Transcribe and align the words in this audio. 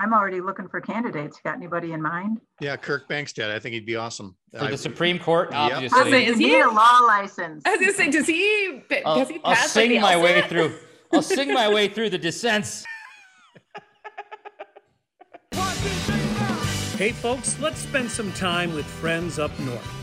I'm 0.00 0.14
already 0.14 0.40
looking 0.40 0.66
for 0.66 0.80
candidates. 0.80 1.40
Got 1.44 1.56
anybody 1.56 1.92
in 1.92 2.00
mind? 2.00 2.40
Yeah, 2.58 2.76
Kirk 2.76 3.06
Bangstad. 3.06 3.50
I 3.50 3.58
think 3.58 3.74
he'd 3.74 3.84
be 3.84 3.96
awesome 3.96 4.34
for 4.56 4.64
I, 4.64 4.70
the 4.70 4.78
Supreme 4.78 5.18
Court. 5.18 5.50
Yep. 5.52 5.60
Obviously, 5.60 6.00
I 6.00 6.02
was 6.02 6.10
saying, 6.10 6.28
is 6.28 6.38
he 6.38 6.58
a 6.58 6.68
law 6.68 7.00
license? 7.06 7.62
I 7.66 7.72
was 7.72 7.80
gonna 7.80 7.92
say, 7.92 8.10
does 8.10 8.26
he? 8.26 8.82
Does 8.88 9.02
I'll, 9.04 9.24
he 9.26 9.40
I'll 9.44 9.54
pass 9.54 9.70
sing 9.72 9.92
like 9.92 10.00
my 10.00 10.16
way 10.16 10.40
LSAT? 10.40 10.48
through. 10.48 10.74
I'll 11.12 11.22
sing 11.22 11.52
my 11.52 11.68
way 11.68 11.88
through 11.94 12.10
the 12.10 12.18
dissents. 12.18 12.86
Hey, 16.96 17.12
folks, 17.12 17.58
let's 17.60 17.80
spend 17.80 18.10
some 18.10 18.32
time 18.32 18.74
with 18.74 18.86
friends 18.86 19.38
up 19.38 19.50
north. 19.60 19.94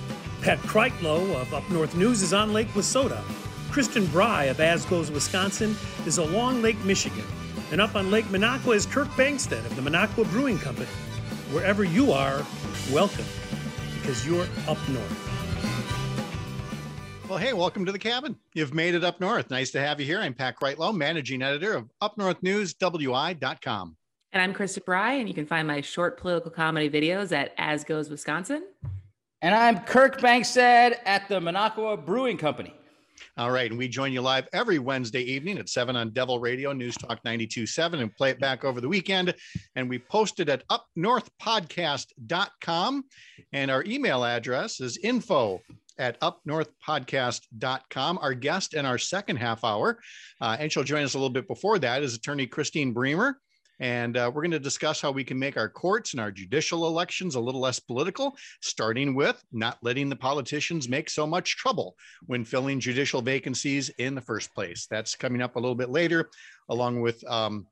Pat 0.42 0.60
Kreitlow 0.60 1.40
of 1.42 1.54
Up 1.54 1.68
North 1.72 1.96
News 1.96 2.22
is 2.22 2.34
on 2.34 2.54
Lake 2.54 2.70
Wissota. 2.70 3.22
Kristen 3.72 4.06
Bry 4.08 4.46
of 4.46 4.60
As 4.60 4.86
Goes 4.86 5.10
Wisconsin 5.12 5.76
is 6.06 6.20
along 6.20 6.62
Lake 6.62 6.84
Michigan. 6.86 7.26
And 7.70 7.82
up 7.82 7.96
on 7.96 8.10
Lake 8.10 8.26
Minocqua 8.26 8.76
is 8.76 8.86
Kirk 8.86 9.10
Bangstad 9.10 9.66
of 9.66 9.76
the 9.76 9.82
Minocqua 9.82 10.30
Brewing 10.32 10.58
Company. 10.58 10.88
Wherever 11.52 11.84
you 11.84 12.14
are, 12.14 12.46
welcome, 12.94 13.26
because 14.00 14.26
you're 14.26 14.48
up 14.70 14.78
north. 14.88 15.24
Well, 17.28 17.38
hey, 17.38 17.52
welcome 17.52 17.86
to 17.86 17.92
the 17.92 18.00
cabin. 18.00 18.38
You've 18.54 18.74
made 18.74 18.96
it 18.96 19.04
up 19.04 19.20
north. 19.20 19.50
Nice 19.50 19.72
to 19.72 19.82
have 19.82 20.00
you 20.00 20.06
here. 20.06 20.20
I'm 20.20 20.34
Pat 20.34 20.56
Kreitlow, 20.58 20.96
managing 20.96 21.42
editor 21.42 21.74
of 21.74 21.90
Up 22.00 22.18
North 22.18 22.42
News, 22.42 22.74
WI.com. 22.74 23.98
And 24.32 24.42
I'm 24.42 24.54
Krista 24.54 24.86
Bry, 24.86 25.14
and 25.14 25.28
you 25.28 25.34
can 25.36 25.46
find 25.46 25.68
my 25.68 25.82
short 25.82 26.18
political 26.18 26.52
comedy 26.52 26.90
videos 26.90 27.34
at 27.34 27.54
As 27.58 27.84
Goes 27.84 28.10
Wisconsin. 28.10 28.64
And 29.42 29.54
I'm 29.54 29.80
Kirk 29.82 30.22
Bangstad 30.22 31.00
at 31.06 31.28
the 31.28 31.42
Minocqua 31.42 32.06
Brewing 32.06 32.38
Company. 32.38 32.74
All 33.38 33.52
right. 33.52 33.70
And 33.70 33.78
we 33.78 33.88
join 33.88 34.12
you 34.12 34.22
live 34.22 34.48
every 34.52 34.80
Wednesday 34.80 35.22
evening 35.22 35.60
at 35.60 35.70
7 35.70 35.96
on 35.96 36.10
Devil 36.10 36.40
Radio, 36.40 36.74
News 36.74 36.98
Talk 36.98 37.24
92.7, 37.24 38.02
and 38.02 38.12
play 38.16 38.32
it 38.32 38.40
back 38.40 38.66
over 38.66 38.82
the 38.82 38.90
weekend. 38.90 39.36
And 39.76 39.88
we 39.88 40.00
post 40.00 40.40
it 40.40 40.50
at 40.50 40.64
upnorthpodcast.com. 40.70 43.04
And 43.54 43.70
our 43.70 43.84
email 43.84 44.26
address 44.26 44.80
is 44.80 44.98
info 44.98 45.62
at 46.00 46.20
upnorthpodcast.com. 46.22 48.20
Our 48.24 48.34
guest 48.34 48.74
in 48.74 48.88
our 48.88 48.98
second 48.98 49.36
half 49.36 49.64
hour, 49.64 50.00
uh, 50.42 50.58
and 50.60 50.72
she'll 50.72 50.84
join 50.84 51.04
us 51.04 51.14
a 51.14 51.20
little 51.20 51.30
bit 51.30 51.48
before 51.48 51.78
that, 51.78 52.02
is 52.02 52.16
attorney 52.16 52.48
Christine 52.48 52.92
Bremer. 52.92 53.40
And 53.80 54.18
uh, 54.18 54.32
we're 54.34 54.42
going 54.42 54.52
to 54.52 54.60
discuss 54.60 55.02
how 55.02 55.12
we 55.12 55.24
can 55.24 55.38
make 55.38 55.58
our 55.58 55.70
courts 55.70 56.14
and 56.14 56.22
our 56.22 56.32
judicial 56.32 56.88
elections 56.88 57.36
a 57.36 57.40
little 57.40 57.62
less 57.62 57.80
political, 57.80 58.36
starting 58.62 59.14
with 59.16 59.44
not 59.52 59.78
letting 59.82 60.10
the 60.10 60.16
politicians 60.16 60.90
make 60.90 61.10
so 61.10 61.28
much 61.28 61.58
trouble 61.58 61.96
when 62.26 62.44
filling 62.44 62.80
judicial 62.80 63.22
vacancies 63.22 63.90
in 63.98 64.16
the 64.16 64.22
first 64.22 64.54
place. 64.54 64.88
That's 64.90 65.16
coming 65.16 65.42
up 65.42 65.56
a 65.56 65.60
little 65.60 65.76
bit 65.76 65.90
later, 65.90 66.30
along 66.70 67.02
with 67.02 67.24
um, 67.30 67.68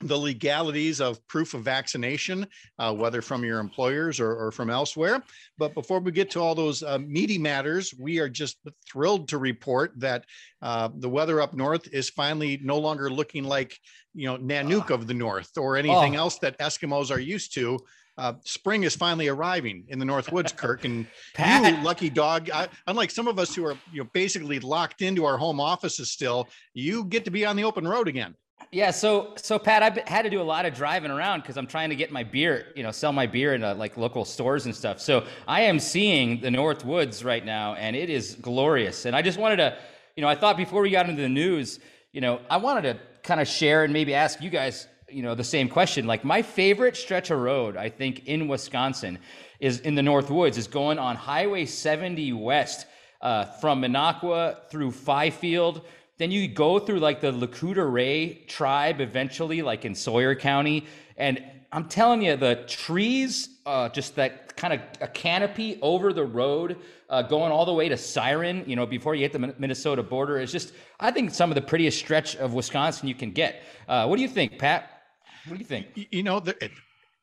the 0.00 0.16
legalities 0.16 1.00
of 1.00 1.26
proof 1.26 1.54
of 1.54 1.62
vaccination, 1.62 2.46
uh, 2.78 2.94
whether 2.94 3.20
from 3.20 3.44
your 3.44 3.58
employers 3.58 4.20
or, 4.20 4.32
or, 4.34 4.52
from 4.52 4.70
elsewhere. 4.70 5.22
But 5.58 5.74
before 5.74 5.98
we 5.98 6.12
get 6.12 6.30
to 6.30 6.40
all 6.40 6.54
those 6.54 6.82
uh, 6.82 6.98
meaty 6.98 7.36
matters, 7.38 7.92
we 7.98 8.18
are 8.20 8.28
just 8.28 8.58
thrilled 8.90 9.28
to 9.28 9.38
report 9.38 9.92
that 9.96 10.24
uh, 10.62 10.90
the 10.98 11.08
weather 11.08 11.40
up 11.40 11.52
north 11.54 11.88
is 11.92 12.10
finally 12.10 12.60
no 12.62 12.78
longer 12.78 13.10
looking 13.10 13.42
like, 13.44 13.76
you 14.14 14.26
know, 14.28 14.38
Nanook 14.38 14.90
of 14.90 15.06
the 15.08 15.14
north 15.14 15.50
or 15.58 15.76
anything 15.76 16.14
Oh. 16.16 16.20
else 16.20 16.38
that 16.38 16.58
Eskimos 16.58 17.10
are 17.10 17.20
used 17.20 17.52
to. 17.54 17.78
Uh, 18.16 18.34
spring 18.44 18.82
is 18.82 18.96
finally 18.96 19.28
arriving 19.28 19.84
in 19.88 20.00
the 20.00 20.04
North 20.04 20.32
Woods, 20.32 20.50
Kirk, 20.52 20.84
and 20.84 21.06
you, 21.38 21.84
lucky 21.84 22.10
dog. 22.10 22.50
I, 22.50 22.68
unlike 22.88 23.12
some 23.12 23.28
of 23.28 23.38
us 23.38 23.54
who 23.54 23.64
are, 23.64 23.76
you 23.92 24.02
know, 24.02 24.10
basically 24.12 24.58
locked 24.58 25.02
into 25.02 25.24
our 25.24 25.36
home 25.36 25.60
offices 25.60 26.10
still, 26.10 26.48
you 26.74 27.04
get 27.04 27.24
to 27.26 27.30
be 27.30 27.46
on 27.46 27.54
the 27.54 27.62
open 27.62 27.86
road 27.86 28.08
again. 28.08 28.34
Yeah, 28.70 28.90
so 28.90 29.32
so 29.36 29.58
Pat, 29.58 29.82
I've 29.82 29.96
had 30.06 30.22
to 30.22 30.30
do 30.30 30.42
a 30.42 30.44
lot 30.44 30.66
of 30.66 30.74
driving 30.74 31.10
around 31.10 31.40
because 31.40 31.56
I'm 31.56 31.66
trying 31.66 31.88
to 31.88 31.96
get 31.96 32.12
my 32.12 32.22
beer, 32.22 32.66
you 32.76 32.82
know, 32.82 32.90
sell 32.90 33.12
my 33.12 33.26
beer 33.26 33.54
in 33.54 33.64
uh, 33.64 33.74
like 33.74 33.96
local 33.96 34.26
stores 34.26 34.66
and 34.66 34.76
stuff. 34.76 35.00
So 35.00 35.24
I 35.46 35.62
am 35.62 35.78
seeing 35.78 36.42
the 36.42 36.50
North 36.50 36.84
Woods 36.84 37.24
right 37.24 37.42
now, 37.42 37.74
and 37.74 37.96
it 37.96 38.10
is 38.10 38.34
glorious. 38.34 39.06
And 39.06 39.16
I 39.16 39.22
just 39.22 39.38
wanted 39.38 39.56
to, 39.56 39.78
you 40.16 40.20
know, 40.20 40.28
I 40.28 40.34
thought 40.34 40.58
before 40.58 40.82
we 40.82 40.90
got 40.90 41.08
into 41.08 41.22
the 41.22 41.30
news, 41.30 41.80
you 42.12 42.20
know, 42.20 42.40
I 42.50 42.58
wanted 42.58 42.82
to 42.82 43.00
kind 43.22 43.40
of 43.40 43.48
share 43.48 43.84
and 43.84 43.92
maybe 43.92 44.14
ask 44.14 44.42
you 44.42 44.50
guys, 44.50 44.86
you 45.08 45.22
know, 45.22 45.34
the 45.34 45.44
same 45.44 45.70
question. 45.70 46.06
Like 46.06 46.22
my 46.22 46.42
favorite 46.42 46.96
stretch 46.96 47.30
of 47.30 47.38
road, 47.38 47.74
I 47.74 47.88
think, 47.88 48.26
in 48.26 48.48
Wisconsin, 48.48 49.18
is 49.60 49.80
in 49.80 49.94
the 49.94 50.02
North 50.02 50.30
Woods, 50.30 50.58
is 50.58 50.66
going 50.66 50.98
on 50.98 51.16
Highway 51.16 51.64
70 51.64 52.34
West 52.34 52.86
uh, 53.20 53.44
from 53.44 53.82
Minocqua 53.82 54.68
through 54.70 54.92
Fifield. 54.92 55.82
Then 56.18 56.32
you 56.32 56.48
go 56.48 56.78
through 56.78 56.98
like 56.98 57.20
the 57.20 57.32
Lac 57.32 57.52
Courte 57.52 57.78
Oreilles 57.78 58.46
tribe 58.48 59.00
eventually, 59.00 59.62
like 59.62 59.84
in 59.84 59.94
Sawyer 59.94 60.34
County. 60.34 60.84
And 61.16 61.42
I'm 61.72 61.88
telling 61.88 62.22
you, 62.22 62.36
the 62.36 62.64
trees, 62.66 63.48
uh, 63.66 63.88
just 63.88 64.16
that 64.16 64.56
kind 64.56 64.74
of 64.74 64.80
a 65.00 65.06
canopy 65.06 65.78
over 65.80 66.12
the 66.12 66.24
road, 66.24 66.76
uh, 67.08 67.22
going 67.22 67.52
all 67.52 67.64
the 67.64 67.72
way 67.72 67.88
to 67.88 67.96
Siren, 67.96 68.64
you 68.66 68.74
know, 68.74 68.84
before 68.84 69.14
you 69.14 69.22
hit 69.22 69.32
the 69.32 69.54
Minnesota 69.58 70.02
border 70.02 70.38
is 70.40 70.50
just, 70.50 70.72
I 70.98 71.10
think, 71.10 71.32
some 71.32 71.50
of 71.50 71.54
the 71.54 71.62
prettiest 71.62 71.98
stretch 71.98 72.36
of 72.36 72.52
Wisconsin 72.52 73.06
you 73.06 73.14
can 73.14 73.30
get. 73.30 73.62
Uh, 73.86 74.06
what 74.06 74.16
do 74.16 74.22
you 74.22 74.28
think, 74.28 74.58
Pat? 74.58 75.02
What 75.46 75.54
do 75.54 75.60
you 75.60 75.66
think? 75.66 75.86
you 75.94 76.22
know, 76.22 76.40
the, 76.40 76.70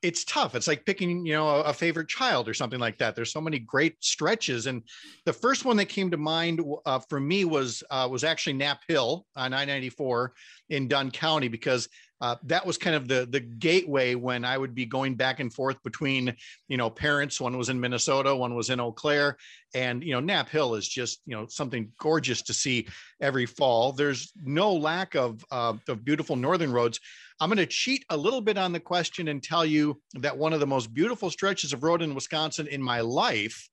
it's 0.06 0.24
tough. 0.24 0.54
It's 0.54 0.68
like 0.68 0.84
picking, 0.84 1.26
you 1.26 1.32
know, 1.32 1.48
a, 1.48 1.62
a 1.62 1.72
favorite 1.72 2.06
child 2.06 2.48
or 2.48 2.54
something 2.54 2.78
like 2.78 2.96
that. 2.98 3.16
There's 3.16 3.32
so 3.32 3.40
many 3.40 3.58
great 3.58 3.96
stretches, 4.04 4.66
and 4.66 4.82
the 5.24 5.32
first 5.32 5.64
one 5.64 5.76
that 5.78 5.86
came 5.86 6.12
to 6.12 6.16
mind 6.16 6.60
uh, 6.86 7.00
for 7.00 7.18
me 7.18 7.44
was 7.44 7.82
uh, 7.90 8.08
was 8.10 8.22
actually 8.22 8.52
Knapp 8.52 8.82
Hill 8.86 9.26
on 9.34 9.52
I-94 9.52 10.28
in 10.70 10.86
Dunn 10.86 11.10
County 11.10 11.48
because 11.48 11.88
uh, 12.20 12.36
that 12.44 12.64
was 12.64 12.78
kind 12.78 12.94
of 12.94 13.08
the 13.08 13.26
the 13.30 13.40
gateway 13.40 14.14
when 14.14 14.44
I 14.44 14.56
would 14.56 14.76
be 14.76 14.86
going 14.86 15.16
back 15.16 15.40
and 15.40 15.52
forth 15.52 15.82
between, 15.82 16.34
you 16.68 16.76
know, 16.76 16.88
parents. 16.88 17.40
One 17.40 17.58
was 17.58 17.68
in 17.68 17.80
Minnesota, 17.80 18.34
one 18.34 18.54
was 18.54 18.70
in 18.70 18.78
Eau 18.78 18.92
Claire, 18.92 19.36
and 19.74 20.04
you 20.04 20.12
know, 20.12 20.20
Knapp 20.20 20.48
Hill 20.48 20.76
is 20.76 20.86
just 20.86 21.20
you 21.26 21.34
know 21.34 21.46
something 21.48 21.90
gorgeous 21.98 22.42
to 22.42 22.54
see 22.54 22.86
every 23.20 23.44
fall. 23.44 23.92
There's 23.92 24.32
no 24.40 24.72
lack 24.72 25.16
of 25.16 25.44
uh, 25.50 25.74
of 25.88 26.04
beautiful 26.04 26.36
northern 26.36 26.72
roads. 26.72 27.00
I'm 27.40 27.48
going 27.48 27.58
to 27.58 27.66
cheat 27.66 28.04
a 28.08 28.16
little 28.16 28.40
bit 28.40 28.56
on 28.56 28.72
the 28.72 28.80
question 28.80 29.28
and 29.28 29.42
tell 29.42 29.64
you 29.64 30.00
that 30.14 30.36
one 30.36 30.52
of 30.52 30.60
the 30.60 30.66
most 30.66 30.94
beautiful 30.94 31.30
stretches 31.30 31.72
of 31.72 31.82
road 31.82 32.02
in 32.02 32.14
Wisconsin 32.14 32.66
in 32.66 32.82
my 32.82 33.00
life 33.00 33.68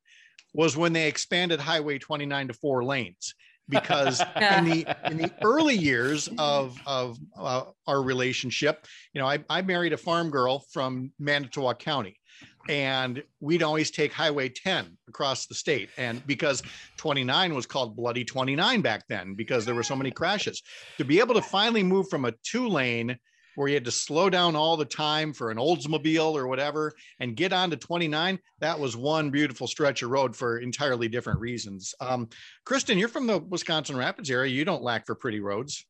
was 0.54 0.76
when 0.76 0.94
they 0.94 1.08
expanded 1.08 1.60
Highway 1.60 1.98
29 1.98 2.50
to 2.50 2.54
four 2.54 2.84
lanes. 2.84 3.34
Because 3.70 4.20
in 4.36 4.66
the 4.66 4.98
in 5.10 5.18
the 5.18 5.32
early 5.42 5.76
years 5.76 6.30
of 6.38 6.78
of 6.86 7.18
uh, 7.38 7.64
our 7.88 8.04
relationship, 8.04 8.86
you 9.14 9.22
know, 9.22 9.28
I, 9.28 9.40
I 9.50 9.62
married 9.62 9.94
a 9.94 9.98
farm 9.98 10.30
girl 10.30 10.66
from 10.74 11.14
Manitowoc 11.18 11.80
County, 11.80 12.20
and 12.68 13.24
we'd 13.40 13.64
always 13.64 13.90
take 13.90 14.12
Highway 14.12 14.50
10 14.50 14.98
across 15.08 15.48
the 15.48 15.56
state. 15.56 15.90
And 15.98 16.26
because 16.28 16.62
29 16.98 17.56
was 17.56 17.66
called 17.66 17.96
Bloody 17.96 18.26
29 18.26 18.82
back 18.82 19.06
then, 19.08 19.34
because 19.34 19.64
there 19.64 19.76
were 19.76 19.84
so 19.84 19.96
many 19.96 20.12
crashes, 20.12 20.62
to 20.98 21.06
be 21.06 21.20
able 21.20 21.36
to 21.36 21.42
finally 21.42 21.84
move 21.84 22.10
from 22.10 22.26
a 22.26 22.34
two 22.44 22.68
lane 22.68 23.18
where 23.56 23.68
you 23.68 23.74
had 23.76 23.86
to 23.86 23.92
slow 23.92 24.30
down 24.30 24.56
all 24.56 24.78
the 24.78 24.86
time 24.86 25.34
for 25.34 25.52
an 25.52 25.58
Oldsmobile 25.58 26.34
or 26.34 26.48
whatever 26.48 26.94
and 27.20 27.36
get 27.36 27.54
on 27.54 27.70
to 27.70 27.78
29, 27.78 28.40
that 28.60 28.80
was 28.80 28.96
one 28.96 29.30
beautiful 29.30 29.68
stretch 29.68 30.02
of 30.02 30.10
road 30.10 30.36
for 30.36 30.60
entirely 30.60 31.08
different 31.08 31.40
reasons. 31.40 31.94
Um, 32.00 32.30
Kristen, 32.66 32.98
you're 32.98 33.08
from 33.08 33.28
the 33.28 33.40
Wisconsin 33.40 33.98
Rapids 33.98 34.30
area. 34.30 34.52
You 34.52 34.66
don't 34.66 34.84
lack 34.84 35.06
for 35.06 35.16
pretty 35.16 35.40
roads. 35.40 35.86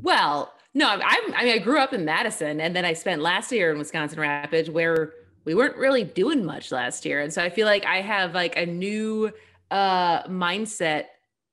Well, 0.00 0.52
no, 0.74 0.88
I'm, 0.88 1.34
I 1.34 1.44
mean, 1.44 1.54
I 1.54 1.58
grew 1.58 1.78
up 1.78 1.92
in 1.92 2.04
Madison 2.04 2.60
and 2.60 2.74
then 2.74 2.84
I 2.84 2.94
spent 2.94 3.20
last 3.20 3.52
year 3.52 3.70
in 3.72 3.78
Wisconsin 3.78 4.18
Rapids 4.18 4.70
where 4.70 5.12
we 5.44 5.54
weren't 5.54 5.76
really 5.76 6.04
doing 6.04 6.44
much 6.44 6.72
last 6.72 7.04
year. 7.04 7.20
And 7.20 7.32
so 7.32 7.42
I 7.42 7.50
feel 7.50 7.66
like 7.66 7.84
I 7.84 8.00
have 8.00 8.34
like 8.34 8.56
a 8.56 8.64
new 8.64 9.30
uh, 9.70 10.22
mindset 10.24 11.06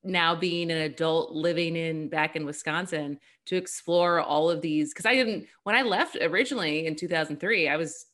now 0.03 0.35
being 0.35 0.71
an 0.71 0.77
adult 0.77 1.31
living 1.31 1.75
in 1.75 2.09
back 2.09 2.35
in 2.35 2.45
Wisconsin 2.45 3.19
to 3.47 3.55
explore 3.55 4.21
all 4.21 4.49
of 4.49 4.61
these. 4.61 4.93
Cause 4.93 5.05
I 5.05 5.15
didn't, 5.15 5.47
when 5.63 5.75
I 5.75 5.81
left 5.81 6.17
originally 6.21 6.85
in 6.85 6.95
2003, 6.95 7.67
I 7.67 7.75
was 7.75 8.05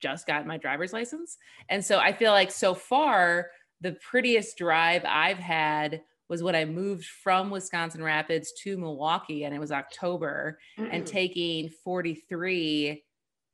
just 0.00 0.26
got 0.26 0.46
my 0.46 0.58
driver's 0.58 0.92
license. 0.92 1.36
And 1.68 1.84
so 1.84 1.98
I 1.98 2.12
feel 2.12 2.32
like 2.32 2.50
so 2.50 2.74
far, 2.74 3.50
the 3.80 3.96
prettiest 4.08 4.58
drive 4.58 5.02
I've 5.06 5.38
had 5.38 6.02
was 6.28 6.42
when 6.42 6.56
I 6.56 6.64
moved 6.64 7.04
from 7.04 7.50
Wisconsin 7.50 8.02
Rapids 8.02 8.52
to 8.62 8.76
Milwaukee 8.76 9.44
and 9.44 9.54
it 9.54 9.58
was 9.58 9.72
October 9.72 10.58
and 10.78 10.88
mm-hmm. 10.88 11.04
taking 11.04 11.70
43 11.84 13.03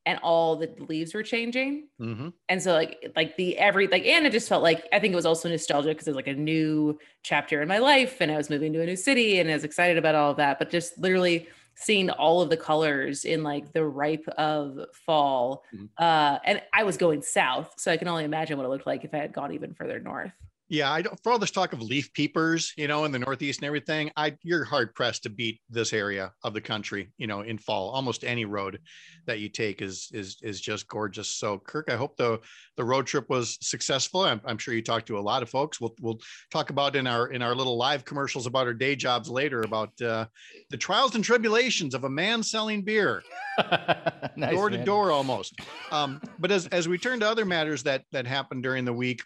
and 0.05 0.19
all 0.23 0.55
the 0.55 0.73
leaves 0.79 1.13
were 1.13 1.23
changing. 1.23 1.87
Mm-hmm. 1.99 2.29
And 2.49 2.61
so 2.61 2.73
like 2.73 3.11
like 3.15 3.37
the 3.37 3.57
every 3.57 3.87
like 3.87 4.05
and 4.05 4.25
it 4.25 4.31
just 4.31 4.49
felt 4.49 4.63
like 4.63 4.87
I 4.91 4.99
think 4.99 5.13
it 5.13 5.15
was 5.15 5.25
also 5.25 5.49
nostalgic 5.49 5.97
because 5.97 6.07
it 6.07 6.11
was 6.11 6.15
like 6.15 6.27
a 6.27 6.33
new 6.33 6.97
chapter 7.23 7.61
in 7.61 7.67
my 7.67 7.77
life 7.77 8.19
and 8.19 8.31
I 8.31 8.37
was 8.37 8.49
moving 8.49 8.73
to 8.73 8.81
a 8.81 8.85
new 8.85 8.95
city 8.95 9.39
and 9.39 9.49
I 9.49 9.53
was 9.53 9.63
excited 9.63 9.97
about 9.97 10.15
all 10.15 10.31
of 10.31 10.37
that. 10.37 10.59
But 10.59 10.69
just 10.69 10.97
literally 10.97 11.47
seeing 11.75 12.09
all 12.09 12.41
of 12.41 12.49
the 12.49 12.57
colors 12.57 13.25
in 13.25 13.43
like 13.43 13.71
the 13.73 13.85
ripe 13.85 14.27
of 14.37 14.79
fall. 15.05 15.63
Mhm. 15.75 15.89
Uh 15.97 16.39
and 16.45 16.61
I 16.73 16.83
was 16.83 16.97
going 16.97 17.21
south. 17.21 17.73
So 17.77 17.91
I 17.91 17.97
can 17.97 18.07
only 18.07 18.23
imagine 18.23 18.57
what 18.57 18.65
it 18.65 18.69
looked 18.69 18.87
like 18.87 19.03
if 19.03 19.13
I 19.13 19.17
had 19.17 19.33
gone 19.33 19.53
even 19.53 19.73
further 19.73 19.99
north. 19.99 20.33
Yeah, 20.71 20.89
I 20.89 21.01
don't. 21.01 21.21
For 21.21 21.33
all 21.33 21.37
this 21.37 21.51
talk 21.51 21.73
of 21.73 21.81
leaf 21.81 22.13
peepers, 22.13 22.71
you 22.77 22.87
know, 22.87 23.03
in 23.03 23.11
the 23.11 23.19
Northeast 23.19 23.59
and 23.59 23.65
everything, 23.67 24.09
I 24.15 24.37
you're 24.41 24.63
hard 24.63 24.95
pressed 24.95 25.23
to 25.23 25.29
beat 25.29 25.59
this 25.69 25.91
area 25.91 26.31
of 26.45 26.53
the 26.53 26.61
country. 26.61 27.11
You 27.17 27.27
know, 27.27 27.41
in 27.41 27.57
fall, 27.57 27.89
almost 27.89 28.23
any 28.23 28.45
road 28.45 28.79
that 29.27 29.39
you 29.39 29.49
take 29.49 29.81
is 29.81 30.07
is 30.13 30.37
is 30.41 30.61
just 30.61 30.87
gorgeous. 30.87 31.27
So, 31.27 31.59
Kirk, 31.59 31.91
I 31.91 31.97
hope 31.97 32.15
the 32.15 32.39
the 32.77 32.85
road 32.85 33.05
trip 33.05 33.29
was 33.29 33.57
successful. 33.59 34.21
I'm, 34.21 34.39
I'm 34.45 34.57
sure 34.57 34.73
you 34.73 34.81
talked 34.81 35.07
to 35.07 35.17
a 35.17 35.19
lot 35.19 35.43
of 35.43 35.49
folks. 35.49 35.81
We'll 35.81 35.93
we'll 35.99 36.21
talk 36.53 36.69
about 36.69 36.95
in 36.95 37.05
our 37.05 37.27
in 37.27 37.41
our 37.41 37.53
little 37.53 37.75
live 37.75 38.05
commercials 38.05 38.45
about 38.45 38.65
our 38.65 38.73
day 38.73 38.95
jobs 38.95 39.27
later 39.29 39.63
about 39.63 40.01
uh, 40.01 40.27
the 40.69 40.77
trials 40.77 41.15
and 41.15 41.23
tribulations 41.23 41.93
of 41.93 42.05
a 42.05 42.09
man 42.09 42.41
selling 42.41 42.81
beer 42.81 43.23
Nice, 44.37 44.53
door 44.53 44.69
to 44.69 44.77
man. 44.77 44.85
door 44.85 45.11
almost. 45.11 45.53
Um, 45.91 46.21
but 46.39 46.49
as 46.49 46.67
as 46.67 46.87
we 46.87 46.97
turn 46.97 47.19
to 47.19 47.29
other 47.29 47.43
matters 47.43 47.83
that 47.83 48.05
that 48.13 48.25
happened 48.25 48.63
during 48.63 48.85
the 48.85 48.93
week, 48.93 49.21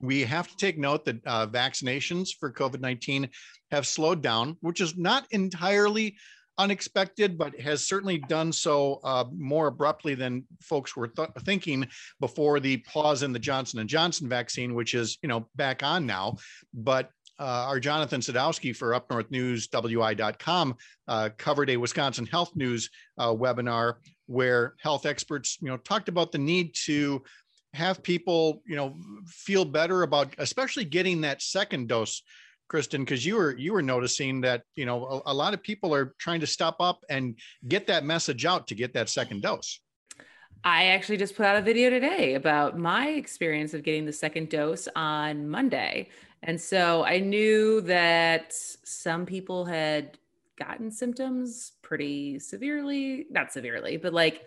we 0.00 0.22
have 0.22 0.48
to 0.48 0.56
take 0.56 0.78
note 0.78 1.04
that 1.04 1.26
uh, 1.26 1.46
vaccinations 1.46 2.30
for 2.38 2.52
COVID 2.52 2.80
nineteen 2.80 3.28
have 3.70 3.86
slowed 3.86 4.22
down, 4.22 4.56
which 4.60 4.80
is 4.80 4.96
not 4.96 5.26
entirely 5.30 6.16
unexpected, 6.58 7.38
but 7.38 7.58
has 7.60 7.84
certainly 7.84 8.18
done 8.18 8.52
so 8.52 9.00
uh, 9.04 9.24
more 9.32 9.68
abruptly 9.68 10.14
than 10.14 10.44
folks 10.60 10.96
were 10.96 11.08
th- 11.08 11.28
thinking 11.44 11.86
before 12.20 12.58
the 12.58 12.78
pause 12.78 13.22
in 13.22 13.32
the 13.32 13.38
Johnson 13.38 13.78
and 13.78 13.88
Johnson 13.88 14.28
vaccine, 14.28 14.74
which 14.74 14.94
is 14.94 15.18
you 15.22 15.28
know 15.28 15.48
back 15.56 15.82
on 15.82 16.06
now. 16.06 16.36
But 16.74 17.10
uh, 17.40 17.66
our 17.68 17.78
Jonathan 17.78 18.20
Sadowski 18.20 18.74
for 18.74 18.94
Up 18.94 19.08
North 19.10 19.30
News 19.30 19.68
WI.com 19.68 20.76
uh, 21.06 21.30
covered 21.38 21.70
a 21.70 21.76
Wisconsin 21.76 22.26
Health 22.26 22.50
News 22.56 22.90
uh, 23.16 23.32
webinar 23.32 23.94
where 24.26 24.74
health 24.80 25.06
experts, 25.06 25.56
you 25.60 25.68
know, 25.68 25.76
talked 25.78 26.08
about 26.08 26.32
the 26.32 26.38
need 26.38 26.74
to 26.74 27.22
have 27.74 28.02
people, 28.02 28.62
you 28.66 28.76
know, 28.76 28.94
feel 29.26 29.64
better 29.64 30.02
about, 30.02 30.34
especially 30.38 30.84
getting 30.84 31.22
that 31.22 31.42
second 31.42 31.88
dose. 31.88 32.22
Kristen, 32.68 33.02
because 33.02 33.24
you 33.24 33.36
were 33.36 33.56
you 33.56 33.72
were 33.72 33.80
noticing 33.80 34.42
that 34.42 34.62
you 34.76 34.84
know 34.84 35.22
a, 35.26 35.32
a 35.32 35.34
lot 35.34 35.54
of 35.54 35.62
people 35.62 35.94
are 35.94 36.14
trying 36.18 36.40
to 36.40 36.46
step 36.46 36.76
up 36.80 37.02
and 37.08 37.38
get 37.66 37.86
that 37.86 38.04
message 38.04 38.44
out 38.44 38.66
to 38.66 38.74
get 38.74 38.92
that 38.92 39.08
second 39.08 39.40
dose. 39.40 39.80
I 40.64 40.88
actually 40.88 41.16
just 41.16 41.34
put 41.34 41.46
out 41.46 41.56
a 41.56 41.62
video 41.62 41.88
today 41.88 42.34
about 42.34 42.78
my 42.78 43.08
experience 43.08 43.74
of 43.74 43.84
getting 43.84 44.04
the 44.04 44.12
second 44.12 44.50
dose 44.50 44.88
on 44.94 45.48
Monday. 45.48 46.10
And 46.42 46.60
so 46.60 47.04
I 47.04 47.20
knew 47.20 47.80
that 47.82 48.52
some 48.52 49.24
people 49.24 49.64
had 49.64 50.18
gotten 50.58 50.90
symptoms 50.90 51.72
pretty 51.82 52.38
severely, 52.38 53.26
not 53.30 53.52
severely, 53.52 53.96
but 53.96 54.12
like 54.12 54.42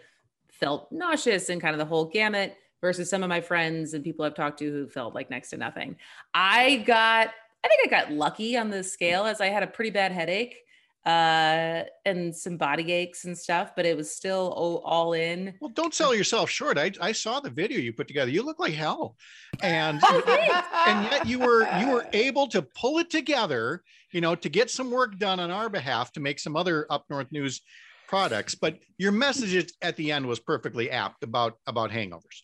felt 0.50 0.92
nauseous 0.92 1.50
and 1.50 1.62
kind 1.62 1.74
of 1.74 1.80
the 1.80 1.86
whole 1.86 2.06
gamut 2.06 2.56
versus 2.82 3.10
some 3.10 3.24
of 3.24 3.30
my 3.30 3.42
friends 3.42 3.94
and 3.94 4.04
people 4.04 4.26
I've 4.26 4.36
talked 4.36 4.60
to 4.60 4.72
who 4.72 4.88
felt 4.90 5.16
like 5.16 5.30
next 5.30 5.52
to 5.52 5.58
nothing. 5.58 5.96
I 6.34 6.78
got, 6.78 7.30
I 7.64 7.68
think 7.68 7.82
I 7.86 7.90
got 7.90 8.12
lucky 8.12 8.58
on 8.58 8.70
the 8.70 8.84
scale 8.84 9.26
as 9.26 9.40
I 9.40 9.48
had 9.48 9.64
a 9.64 9.68
pretty 9.68 9.92
bad 9.92 10.12
headache 10.12 10.58
uh 11.06 11.82
and 12.06 12.36
some 12.36 12.58
body 12.58 12.92
aches 12.92 13.26
and 13.26 13.36
stuff 13.36 13.72
but 13.76 13.88
it 13.88 13.98
was 13.98 14.14
still 14.14 14.54
all, 14.56 14.84
all 14.86 15.14
in 15.14 15.52
Well, 15.60 15.72
don't 15.74 15.96
sell 15.96 16.14
yourself 16.14 16.48
short. 16.48 16.78
I, 16.78 16.92
I 17.02 17.12
saw 17.12 17.40
the 17.40 17.50
video 17.50 17.80
you 17.80 17.92
put 17.92 18.08
together. 18.08 18.30
You 18.30 18.44
look 18.44 18.60
like 18.60 18.74
hell, 18.74 19.16
and 19.64 20.00
Oh, 20.04 20.84
and 20.88 21.12
yet 21.12 21.26
you 21.26 21.40
were 21.40 21.68
you 21.80 21.90
were 21.90 22.06
able 22.14 22.48
to 22.50 22.62
pull 22.62 23.00
it 23.00 23.10
together. 23.10 23.82
You 24.12 24.22
know, 24.22 24.36
to 24.36 24.50
get 24.50 24.70
some 24.70 24.92
work 24.92 25.18
done 25.18 25.40
on 25.40 25.50
our 25.50 25.70
behalf 25.70 26.12
to 26.14 26.20
make 26.20 26.40
some 26.40 26.56
other 26.56 26.86
up 26.90 27.06
north 27.10 27.32
news 27.32 27.62
products. 28.08 28.54
But 28.54 28.78
your 28.98 29.12
message 29.12 29.72
at 29.82 29.96
the 29.96 30.12
end 30.12 30.28
was 30.28 30.40
perfectly 30.40 30.92
apt 30.92 31.24
about 31.24 31.58
about 31.66 31.90
hangovers. 31.90 32.44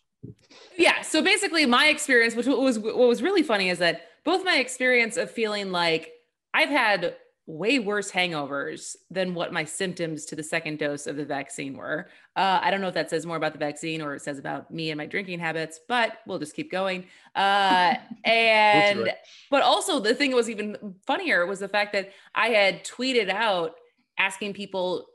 Yeah 0.76 1.02
so 1.02 1.22
basically 1.22 1.66
my 1.66 1.88
experience 1.88 2.34
which 2.34 2.46
was 2.46 2.78
what 2.78 2.96
was 2.96 3.22
really 3.22 3.42
funny 3.42 3.68
is 3.68 3.78
that 3.78 4.02
both 4.24 4.44
my 4.44 4.56
experience 4.58 5.16
of 5.16 5.30
feeling 5.30 5.70
like 5.70 6.12
i've 6.54 6.68
had 6.68 7.14
way 7.48 7.78
worse 7.78 8.10
hangovers 8.10 8.94
than 9.10 9.32
what 9.32 9.54
my 9.54 9.64
symptoms 9.64 10.26
to 10.26 10.36
the 10.36 10.42
second 10.42 10.78
dose 10.78 11.06
of 11.06 11.16
the 11.16 11.24
vaccine 11.24 11.78
were. 11.78 12.06
Uh, 12.36 12.60
i 12.62 12.70
don't 12.70 12.82
know 12.82 12.88
if 12.88 12.94
that 12.94 13.08
says 13.08 13.24
more 13.24 13.38
about 13.38 13.54
the 13.54 13.58
vaccine 13.58 14.02
or 14.02 14.14
it 14.14 14.20
says 14.20 14.38
about 14.38 14.70
me 14.70 14.90
and 14.90 14.98
my 14.98 15.06
drinking 15.06 15.38
habits 15.38 15.80
but 15.88 16.18
we'll 16.26 16.38
just 16.38 16.54
keep 16.54 16.70
going. 16.70 17.06
Uh, 17.34 17.94
and 18.24 19.10
but 19.50 19.62
also 19.62 19.98
the 19.98 20.14
thing 20.14 20.30
that 20.30 20.36
was 20.36 20.50
even 20.50 20.94
funnier 21.06 21.46
was 21.46 21.58
the 21.58 21.68
fact 21.68 21.94
that 21.94 22.12
i 22.34 22.48
had 22.48 22.84
tweeted 22.84 23.30
out 23.30 23.76
asking 24.18 24.52
people 24.52 25.06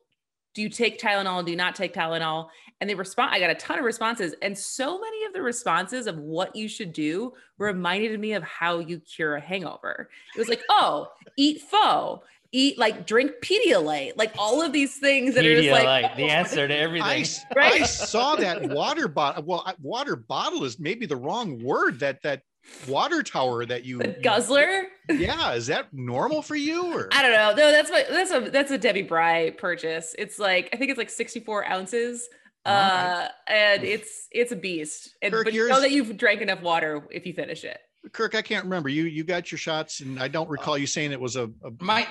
do 0.54 0.62
you 0.62 0.70
take 0.70 1.00
tylenol 1.00 1.44
do 1.44 1.52
you 1.52 1.58
not 1.58 1.76
take 1.76 1.94
tylenol 1.94 2.48
and 2.82 2.90
they 2.90 2.96
respond 2.96 3.34
i 3.34 3.40
got 3.40 3.50
a 3.50 3.56
ton 3.56 3.80
of 3.80 3.86
responses 3.86 4.36
and 4.42 4.58
so 4.58 5.00
many 5.00 5.26
of 5.26 5.34
the 5.34 5.42
responses 5.42 6.08
of 6.08 6.18
what 6.18 6.56
you 6.56 6.68
should 6.68 6.94
do 6.94 7.34
reminded 7.58 8.20
me 8.20 8.34
of 8.34 8.44
how 8.44 8.80
you 8.80 9.00
cure 9.00 9.36
a 9.36 9.42
hangover 9.42 10.10
it 10.36 10.40
was 10.40 10.50
like 10.50 10.62
oh 10.70 11.08
eat 11.38 11.62
pho 11.62 12.22
eat 12.52 12.78
like 12.78 13.08
drink 13.08 13.32
pedialyte 13.42 14.14
like 14.16 14.32
all 14.38 14.62
of 14.62 14.72
these 14.72 14.98
things 14.98 15.34
that 15.34 15.44
are 15.46 15.56
just 15.62 15.70
like 15.72 16.12
Pedialyte, 16.12 16.16
the 16.18 16.24
oh, 16.24 16.28
answer 16.28 16.68
to 16.68 16.76
everything. 16.78 17.22
s- 17.22 17.44
Right? 17.56 17.82
I 17.82 17.84
saw 17.86 18.36
that 18.36 18.70
water 18.70 19.08
bottle. 19.08 19.44
Well, 19.44 19.64
I- 19.66 19.74
water 19.82 20.16
bottle 20.16 20.64
is 20.64 20.80
maybe 20.80 21.08
the 21.08 21.16
wrong 21.16 21.64
word. 21.64 22.00
That 22.02 22.22
that 22.22 22.44
water 22.88 23.24
tower 23.24 23.65
that 23.65 23.86
you 23.86 23.98
the 24.00 24.15
guzzler 24.24 24.83
Yeah, 25.10 25.54
is 25.54 25.68
that 25.68 25.94
normal 25.94 26.42
for 26.42 26.56
you 26.56 26.94
or? 26.94 27.10
i 27.12 27.21
don't 27.21 27.33
know 27.33 27.54
no 27.56 27.71
that's 27.71 27.89
what 27.89 28.07
that's 28.10 28.31
a 28.31 28.39
that's 28.51 28.71
a 28.71 28.77
debbie 28.77 29.01
bry 29.01 29.51
purchase 29.51 30.15
it's 30.18 30.39
like 30.39 30.69
i 30.74 30.77
think 30.77 30.89
it's 30.89 30.98
like 30.98 31.10
64 31.10 31.65
ounces 31.69 32.30
All 32.65 32.74
right. 32.74 33.25
uh 33.25 33.27
and 33.48 33.83
it's 33.83 34.27
it's 34.31 34.51
a 34.51 34.56
beast 34.56 35.15
and 35.21 35.33
Kirk, 35.33 35.45
but 35.45 35.54
you 35.54 35.68
know 35.68 35.81
that 35.81 35.92
you've 35.92 36.15
drank 36.18 36.42
enough 36.42 36.62
water 36.62 37.06
if 37.12 37.25
you 37.25 37.33
finish 37.33 37.63
it 37.63 37.80
Kirk, 38.12 38.36
I 38.36 38.42
can't 38.42 38.65
remember. 38.65 38.89
You 38.89 39.04
you 39.04 39.24
got 39.24 39.50
your 39.50 39.57
shots, 39.57 40.01
and 40.01 40.19
I 40.19 40.27
don't 40.27 40.50
recall 40.50 40.77
you 40.77 40.86
saying 40.86 41.13
it 41.13 41.21
was 41.21 41.38
a. 41.38 41.44
a 41.63 41.71
My 41.80 42.06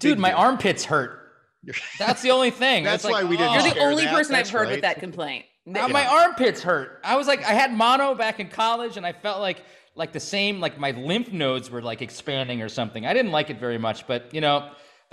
dude, 0.00 0.18
my 0.18 0.30
deal. 0.30 0.38
armpits 0.38 0.84
hurt. 0.84 1.20
That's 2.00 2.20
the 2.20 2.32
only 2.32 2.50
thing. 2.50 2.82
That's 2.82 3.04
It's 3.04 3.12
like, 3.12 3.22
why 3.22 3.30
we 3.30 3.36
didn't 3.36 3.50
oh. 3.50 3.64
you're 3.64 3.74
the 3.74 3.80
only 3.80 4.04
that, 4.06 4.14
person 4.14 4.34
i've 4.34 4.50
heard 4.50 4.64
right. 4.64 4.70
with 4.72 4.80
that 4.82 4.98
complaint 4.98 5.44
Uh, 5.72 5.86
my 5.86 6.04
armpits 6.04 6.62
hurt. 6.64 7.00
I 7.04 7.14
was 7.16 7.28
like, 7.28 7.44
I 7.44 7.52
had 7.52 7.72
mono 7.72 8.16
back 8.16 8.40
in 8.40 8.48
college, 8.48 8.96
and 8.96 9.06
I 9.06 9.12
felt 9.12 9.40
like 9.40 9.62
like 9.96 10.12
the 10.12 10.20
same, 10.20 10.60
like 10.60 10.78
my 10.78 10.92
lymph 10.92 11.32
nodes 11.32 11.70
were 11.70 11.82
like 11.82 12.02
expanding 12.02 12.62
or 12.62 12.68
something. 12.68 13.06
I 13.06 13.14
didn't 13.14 13.32
like 13.32 13.50
it 13.50 13.58
very 13.58 13.78
much, 13.78 14.06
but 14.06 14.32
you 14.32 14.40
know, 14.40 14.70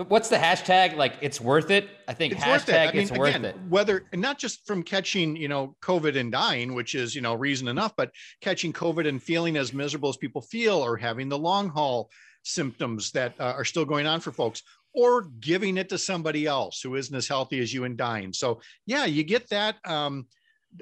what's 0.07 0.30
the 0.30 0.38
hashtag? 0.38 0.95
Like, 0.95 1.13
it's 1.21 1.39
worth 1.39 1.69
it. 1.69 1.88
I 2.07 2.13
think 2.13 2.33
It's 2.33 2.44
hashtag 2.44 2.47
worth 2.47 2.69
it. 2.69 2.75
I 2.75 2.91
mean, 2.91 3.01
it's 3.01 3.12
worth 3.12 3.35
again, 3.35 3.45
it. 3.45 3.56
whether 3.69 4.06
and 4.12 4.21
not 4.21 4.39
just 4.39 4.65
from 4.65 4.83
catching, 4.83 5.35
you 5.35 5.47
know, 5.47 5.75
COVID 5.81 6.18
and 6.18 6.31
dying, 6.31 6.74
which 6.74 6.95
is, 6.95 7.15
you 7.15 7.21
know, 7.21 7.33
reason 7.33 7.68
enough, 7.68 7.94
but 7.95 8.12
catching 8.41 8.74
COVID 8.74 9.07
and 9.07 9.21
feeling 9.21 9.56
as 9.56 9.74
miserable 9.74 10.09
as 10.09 10.18
people 10.18 10.41
feel, 10.41 10.75
or 10.75 10.97
having 10.97 11.29
the 11.29 11.38
long 11.38 11.69
haul 11.69 12.09
symptoms 12.44 13.12
that 13.12 13.33
uh, 13.39 13.53
are 13.56 13.65
still 13.65 13.86
going 13.86 14.07
on 14.07 14.19
for 14.19 14.31
folks, 14.31 14.63
or 14.94 15.29
giving 15.39 15.77
it 15.77 15.89
to 15.89 15.97
somebody 15.97 16.45
else 16.45 16.81
who 16.81 16.95
isn't 16.95 17.15
as 17.15 17.27
healthy 17.27 17.59
as 17.59 17.74
you 17.74 17.83
and 17.83 17.95
dying. 17.95 18.33
So, 18.33 18.62
yeah, 18.86 19.06
you 19.06 19.24
get 19.24 19.47
that. 19.50 19.77
Um, 19.86 20.27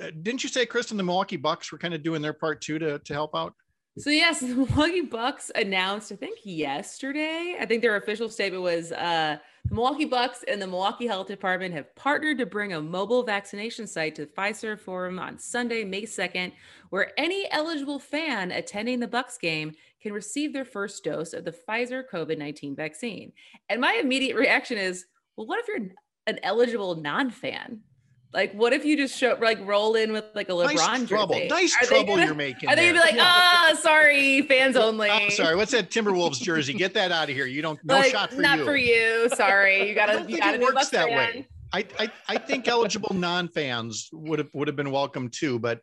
uh, 0.02 0.12
didn't 0.22 0.42
you 0.42 0.50
say, 0.50 0.66
Kristen, 0.66 0.98
the 0.98 1.04
Milwaukee 1.04 1.38
Bucks 1.38 1.72
were 1.72 1.78
kind 1.78 1.94
of 1.94 2.02
doing 2.02 2.22
their 2.22 2.34
part 2.34 2.62
too 2.62 2.80
to 2.80 3.00
to 3.00 3.14
help 3.14 3.36
out? 3.36 3.54
So 3.98 4.10
yes, 4.10 4.40
the 4.42 4.48
Milwaukee 4.48 5.02
Bucks 5.02 5.52
announced, 5.56 6.12
I 6.12 6.16
think 6.16 6.40
yesterday, 6.44 7.58
I 7.60 7.66
think 7.66 7.82
their 7.82 7.98
official 7.98 8.30
statement 8.30 8.64
was 8.64 8.92
uh, 8.92 9.38
the 9.66 9.76
Milwaukee 9.76 10.06
Bucks 10.06 10.44
and 10.48 10.62
the 10.62 10.68
Milwaukee 10.68 11.08
Health 11.08 11.28
Department 11.28 11.74
have 11.74 11.94
partnered 11.96 12.38
to 12.40 12.46
bring 12.46 12.74
a 12.74 12.82
mobile 12.82 13.24
vaccination 13.24 13.86
site 13.86 14.16
to 14.16 14.26
the 14.26 14.32
Fiserv 14.32 14.80
Forum 14.80 15.20
on 15.20 15.38
Sunday, 15.38 15.84
May 15.84 16.04
2nd, 16.04 16.54
where 16.90 17.12
any 17.20 17.48
eligible 17.52 18.00
fan 18.00 18.52
attending 18.52 19.00
the 19.00 19.08
Bucks 19.08 19.38
game 19.38 19.74
can 20.02 20.14
receive 20.14 20.52
their 20.52 20.66
first 20.66 21.04
dose 21.04 21.34
of 21.34 21.46
the 21.46 21.52
Pfizer 21.52 22.04
COVID-19 22.12 22.76
vaccine. 22.76 23.32
And 23.70 23.80
my 23.80 24.00
immediate 24.02 24.36
reaction 24.36 24.78
is, 24.78 25.06
well, 25.36 25.48
what 25.48 25.60
if 25.60 25.68
you're 25.68 25.90
an 26.28 26.40
eligible 26.44 26.96
non-fan? 26.96 27.82
Like, 28.34 28.54
what 28.54 28.72
if 28.72 28.86
you 28.86 28.96
just 28.96 29.18
show 29.18 29.38
like 29.42 29.60
roll 29.66 29.96
in 29.96 30.14
with 30.14 30.24
like 30.34 30.48
a 30.48 30.54
LeBron 30.54 30.76
nice 30.76 31.08
trouble. 31.10 31.36
jersey? 31.36 31.48
Nice 31.50 31.76
Are 31.82 31.86
trouble 31.86 32.06
gonna- 32.16 32.26
you're 32.28 32.34
making. 32.36 32.70
are 32.70 32.76
they 32.78 32.88
gonna 32.88 33.02
be 33.06 33.18
like, 33.18 33.18
ah, 33.20 33.78
sorry, 33.82 34.42
fans 34.44 34.78
only? 34.78 35.10
I'm 35.10 35.32
sorry. 35.32 35.56
What's 35.58 35.72
that 35.72 35.90
Timberwolves 35.90 36.42
jersey? 36.42 36.74
Get 36.74 36.94
that 36.94 37.12
out 37.12 37.30
of 37.30 37.36
here. 37.36 37.46
You 37.46 37.62
don't. 37.62 37.80
No 37.84 37.96
Like, 37.96 38.12
shot 38.12 38.32
for 38.32 38.40
not 38.42 38.60
you. 38.60 38.64
Not 38.64 38.72
for 38.72 38.78
you. 38.78 39.30
Sorry, 39.36 39.90
you 39.90 39.96
gotta. 39.96 40.14
don't 40.14 40.30
You 40.30 40.36
think 40.38 40.46
gotta 40.46 40.58
it 40.62 40.64
works 40.64 40.90
that 40.90 41.08
fan. 41.10 41.18
way. 41.18 41.48
I, 41.74 41.86
I 42.00 42.12
I 42.30 42.38
think 42.38 42.68
eligible 42.68 43.14
non-fans 43.14 44.10
would 44.14 44.40
have 44.40 44.50
would 44.54 44.68
have 44.68 44.76
been 44.76 44.92
welcome 44.92 45.30
too, 45.30 45.60
but 45.60 45.82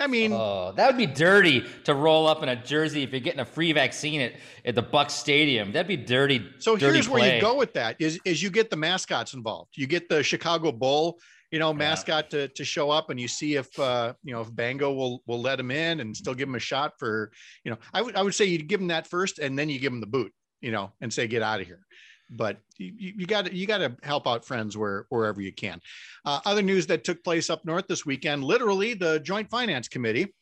I 0.00 0.08
mean, 0.08 0.32
Oh, 0.32 0.72
that 0.76 0.88
would 0.88 0.96
be 0.96 1.06
dirty 1.06 1.64
to 1.84 1.94
roll 1.94 2.26
up 2.26 2.42
in 2.42 2.48
a 2.48 2.56
jersey 2.56 3.04
if 3.04 3.12
you're 3.12 3.20
getting 3.20 3.38
a 3.40 3.44
free 3.44 3.72
vaccine 3.72 4.20
at, 4.20 4.32
at 4.64 4.74
the 4.74 4.82
Bucks 4.82 5.14
Stadium. 5.14 5.70
That'd 5.70 5.86
be 5.86 5.96
dirty. 5.96 6.44
so 6.58 6.74
dirty 6.76 6.94
here's 6.94 7.08
where 7.08 7.20
play. 7.20 7.36
you 7.36 7.40
go 7.40 7.54
with 7.56 7.74
that 7.74 7.94
is 8.00 8.18
is 8.24 8.42
you 8.42 8.50
get 8.50 8.70
the 8.70 8.76
mascots 8.76 9.34
involved. 9.34 9.70
You 9.76 9.86
get 9.86 10.08
the 10.08 10.22
Chicago 10.24 10.72
Bull, 10.72 11.18
you 11.54 11.60
know, 11.60 11.70
Yeah. 11.70 11.78
mascot 11.78 12.30
to 12.30 12.48
to 12.48 12.64
show 12.64 12.90
up, 12.90 13.10
and 13.10 13.20
you 13.20 13.28
see 13.28 13.54
if 13.54 13.78
uh, 13.78 14.14
you 14.24 14.32
know 14.34 14.40
if 14.40 14.52
Bango 14.52 14.92
will 14.92 15.22
will 15.28 15.40
let 15.40 15.60
him 15.60 15.70
in 15.70 16.00
and 16.00 16.16
still 16.16 16.34
give 16.34 16.48
him 16.48 16.56
a 16.56 16.66
shot 16.70 16.94
for 16.98 17.30
you 17.62 17.70
know. 17.70 17.78
I 17.92 18.02
would 18.02 18.16
I 18.16 18.22
would 18.22 18.34
say 18.34 18.44
you'd 18.46 18.66
give 18.66 18.80
him 18.80 18.88
that 18.88 19.06
first, 19.06 19.38
and 19.38 19.56
then 19.56 19.68
you 19.68 19.78
give 19.78 19.92
him 19.92 20.00
the 20.00 20.08
boot, 20.08 20.32
you 20.60 20.72
know, 20.72 20.92
and 21.00 21.12
say 21.12 21.28
get 21.28 21.42
out 21.42 21.60
of 21.60 21.68
here. 21.68 21.86
But 22.28 22.58
you 22.76 23.24
got 23.24 23.46
to 23.46 23.54
you 23.54 23.68
got 23.68 23.78
to 23.78 23.96
help 24.02 24.26
out 24.26 24.44
friends 24.44 24.76
where 24.76 25.06
wherever 25.10 25.40
you 25.40 25.52
can. 25.52 25.80
Uh, 26.24 26.40
other 26.44 26.62
news 26.62 26.88
that 26.88 27.04
took 27.04 27.22
place 27.22 27.48
up 27.50 27.64
north 27.64 27.86
this 27.86 28.04
weekend, 28.04 28.42
literally 28.42 28.94
the 28.94 29.20
Joint 29.20 29.48
Finance 29.48 29.86
Committee 29.86 30.34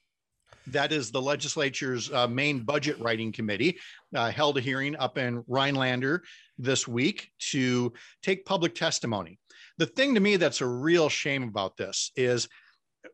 that 0.68 0.92
is 0.92 1.10
the 1.10 1.20
legislature's 1.20 2.12
uh, 2.12 2.28
main 2.28 2.60
budget 2.60 2.98
writing 3.00 3.32
committee, 3.32 3.78
uh, 4.14 4.30
held 4.30 4.58
a 4.58 4.60
hearing 4.60 4.96
up 4.96 5.18
in 5.18 5.42
Rhinelander 5.48 6.22
this 6.58 6.86
week 6.86 7.30
to 7.50 7.92
take 8.22 8.44
public 8.44 8.74
testimony. 8.74 9.38
The 9.78 9.86
thing 9.86 10.14
to 10.14 10.20
me 10.20 10.36
that's 10.36 10.60
a 10.60 10.66
real 10.66 11.08
shame 11.08 11.42
about 11.44 11.76
this 11.76 12.10
is 12.16 12.48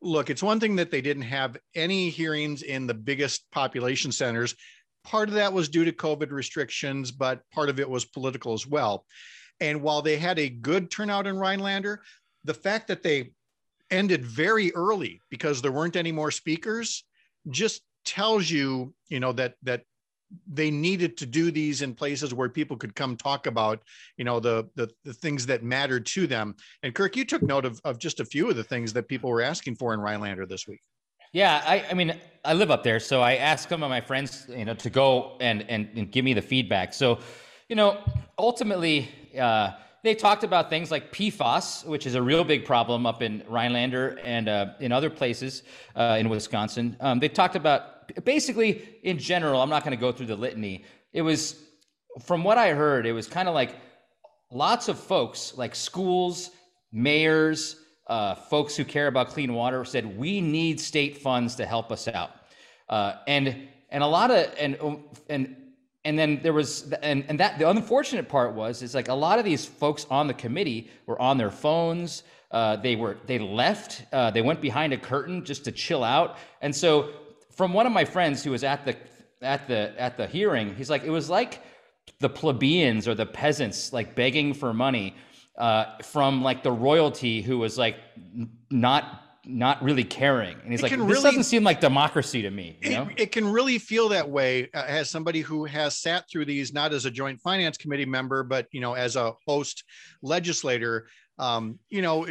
look, 0.02 0.30
it's 0.30 0.42
one 0.42 0.60
thing 0.60 0.76
that 0.76 0.90
they 0.90 1.00
didn't 1.00 1.22
have 1.22 1.56
any 1.74 2.10
hearings 2.10 2.62
in 2.62 2.86
the 2.86 2.94
biggest 2.94 3.50
population 3.50 4.12
centers. 4.12 4.54
Part 5.04 5.28
of 5.28 5.34
that 5.36 5.52
was 5.52 5.68
due 5.68 5.84
to 5.84 5.92
COVID 5.92 6.30
restrictions, 6.30 7.10
but 7.10 7.42
part 7.52 7.68
of 7.68 7.80
it 7.80 7.88
was 7.88 8.04
political 8.04 8.52
as 8.52 8.66
well. 8.66 9.06
And 9.60 9.82
while 9.82 10.02
they 10.02 10.16
had 10.16 10.38
a 10.38 10.48
good 10.48 10.90
turnout 10.90 11.26
in 11.26 11.38
Rhinelander, 11.38 12.02
the 12.44 12.54
fact 12.54 12.88
that 12.88 13.02
they 13.02 13.32
ended 13.90 14.24
very 14.24 14.72
early 14.74 15.20
because 15.30 15.62
there 15.62 15.72
weren't 15.72 15.96
any 15.96 16.12
more 16.12 16.30
speakers 16.30 17.04
just 17.50 17.82
tells 18.04 18.50
you, 18.50 18.94
you 19.08 19.20
know, 19.20 19.32
that 19.32 19.54
that 19.62 19.82
they 20.46 20.70
needed 20.70 21.16
to 21.18 21.26
do 21.26 21.50
these 21.50 21.82
in 21.82 21.94
places 21.94 22.34
where 22.34 22.48
people 22.48 22.76
could 22.76 22.94
come 22.94 23.16
talk 23.16 23.46
about, 23.46 23.82
you 24.16 24.24
know, 24.24 24.40
the 24.40 24.68
the, 24.74 24.90
the 25.04 25.14
things 25.14 25.46
that 25.46 25.62
mattered 25.62 26.04
to 26.06 26.26
them. 26.26 26.54
And 26.82 26.94
Kirk, 26.94 27.16
you 27.16 27.24
took 27.24 27.42
note 27.42 27.64
of, 27.64 27.80
of 27.84 27.98
just 27.98 28.20
a 28.20 28.24
few 28.24 28.48
of 28.50 28.56
the 28.56 28.64
things 28.64 28.92
that 28.92 29.08
people 29.08 29.30
were 29.30 29.42
asking 29.42 29.76
for 29.76 29.94
in 29.94 30.00
Rhinelander 30.00 30.46
this 30.46 30.66
week. 30.66 30.80
Yeah, 31.32 31.62
I, 31.66 31.84
I 31.90 31.94
mean, 31.94 32.18
I 32.44 32.54
live 32.54 32.70
up 32.70 32.82
there, 32.82 33.00
so 33.00 33.20
I 33.20 33.34
asked 33.34 33.68
some 33.68 33.82
of 33.82 33.90
my 33.90 34.00
friends, 34.00 34.46
you 34.48 34.64
know, 34.64 34.74
to 34.74 34.90
go 34.90 35.36
and 35.40 35.62
and, 35.68 35.88
and 35.94 36.10
give 36.10 36.24
me 36.24 36.34
the 36.34 36.42
feedback. 36.42 36.94
So, 36.94 37.18
you 37.68 37.76
know, 37.76 38.02
ultimately, 38.38 39.08
uh, 39.38 39.72
they 40.02 40.14
talked 40.14 40.44
about 40.44 40.70
things 40.70 40.90
like 40.90 41.12
PFAS, 41.12 41.84
which 41.84 42.06
is 42.06 42.14
a 42.14 42.22
real 42.22 42.44
big 42.44 42.64
problem 42.64 43.04
up 43.04 43.20
in 43.20 43.42
Rhinelander 43.48 44.18
and 44.24 44.48
uh, 44.48 44.66
in 44.80 44.92
other 44.92 45.10
places 45.10 45.64
uh, 45.96 46.16
in 46.18 46.28
Wisconsin. 46.28 46.96
Um, 47.00 47.18
they 47.18 47.28
talked 47.28 47.56
about 47.56 47.97
basically, 48.24 48.82
in 49.02 49.18
general, 49.18 49.60
I'm 49.60 49.70
not 49.70 49.84
going 49.84 49.96
to 49.96 50.00
go 50.00 50.12
through 50.12 50.26
the 50.26 50.36
litany. 50.36 50.84
It 51.12 51.22
was, 51.22 51.56
from 52.24 52.44
what 52.44 52.58
I 52.58 52.70
heard, 52.70 53.06
it 53.06 53.12
was 53.12 53.26
kind 53.26 53.48
of 53.48 53.54
like 53.54 53.74
lots 54.50 54.88
of 54.88 54.98
folks, 54.98 55.54
like 55.56 55.74
schools, 55.74 56.50
mayors, 56.92 57.76
uh, 58.06 58.34
folks 58.34 58.76
who 58.76 58.84
care 58.84 59.06
about 59.06 59.28
clean 59.28 59.52
water, 59.52 59.84
said 59.84 60.18
we 60.18 60.40
need 60.40 60.80
state 60.80 61.18
funds 61.18 61.56
to 61.56 61.66
help 61.66 61.92
us 61.92 62.08
out, 62.08 62.30
uh, 62.88 63.14
and 63.26 63.68
and 63.90 64.02
a 64.02 64.06
lot 64.06 64.30
of 64.30 64.52
and 64.58 64.78
and 65.28 65.56
and 66.04 66.18
then 66.18 66.40
there 66.42 66.54
was 66.54 66.90
and, 67.02 67.24
and 67.28 67.38
that 67.40 67.58
the 67.58 67.68
unfortunate 67.68 68.28
part 68.28 68.54
was 68.54 68.82
is 68.82 68.94
like 68.94 69.08
a 69.08 69.14
lot 69.14 69.38
of 69.38 69.44
these 69.44 69.66
folks 69.66 70.06
on 70.10 70.26
the 70.26 70.34
committee 70.34 70.90
were 71.06 71.20
on 71.20 71.36
their 71.36 71.50
phones. 71.50 72.22
Uh, 72.50 72.76
they 72.76 72.96
were 72.96 73.18
they 73.26 73.38
left 73.38 74.04
uh, 74.12 74.30
they 74.30 74.40
went 74.40 74.60
behind 74.62 74.94
a 74.94 74.96
curtain 74.96 75.44
just 75.44 75.64
to 75.66 75.72
chill 75.72 76.02
out. 76.02 76.38
And 76.62 76.74
so 76.74 77.10
from 77.58 77.74
one 77.74 77.86
of 77.86 77.92
my 77.92 78.04
friends 78.04 78.42
who 78.42 78.52
was 78.52 78.64
at 78.64 78.86
the 78.86 78.96
at 79.42 79.68
the 79.68 79.92
at 80.00 80.16
the 80.16 80.26
hearing 80.26 80.74
he's 80.74 80.88
like 80.88 81.04
it 81.04 81.10
was 81.10 81.28
like 81.28 81.62
the 82.20 82.28
plebeians 82.28 83.06
or 83.06 83.14
the 83.14 83.26
peasants 83.26 83.92
like 83.92 84.14
begging 84.14 84.54
for 84.54 84.72
money 84.72 85.14
uh, 85.58 85.98
from 86.02 86.42
like 86.42 86.62
the 86.62 86.72
royalty 86.72 87.42
who 87.42 87.58
was 87.58 87.76
like 87.76 87.96
not 88.70 89.24
not 89.44 89.82
really 89.82 90.04
caring. 90.04 90.56
And 90.62 90.70
he's 90.70 90.80
it 90.80 90.82
like, 90.84 90.92
this 90.92 91.00
really, 91.00 91.22
doesn't 91.22 91.44
seem 91.44 91.64
like 91.64 91.80
democracy 91.80 92.42
to 92.42 92.50
me. 92.50 92.78
You 92.82 92.90
know? 92.90 93.08
it, 93.10 93.20
it, 93.20 93.32
can 93.32 93.50
really 93.50 93.78
feel 93.78 94.10
that 94.10 94.28
way 94.28 94.68
uh, 94.74 94.84
as 94.86 95.08
somebody 95.08 95.40
who 95.40 95.64
has 95.64 95.96
sat 95.96 96.28
through 96.30 96.44
these, 96.44 96.74
not 96.74 96.92
as 96.92 97.06
a 97.06 97.10
joint 97.10 97.40
finance 97.40 97.78
committee 97.78 98.04
member, 98.04 98.42
but, 98.42 98.66
you 98.72 98.82
know, 98.82 98.92
as 98.92 99.16
a 99.16 99.32
host 99.46 99.84
legislator, 100.20 101.08
um, 101.38 101.78
you 101.88 102.02
know, 102.02 102.26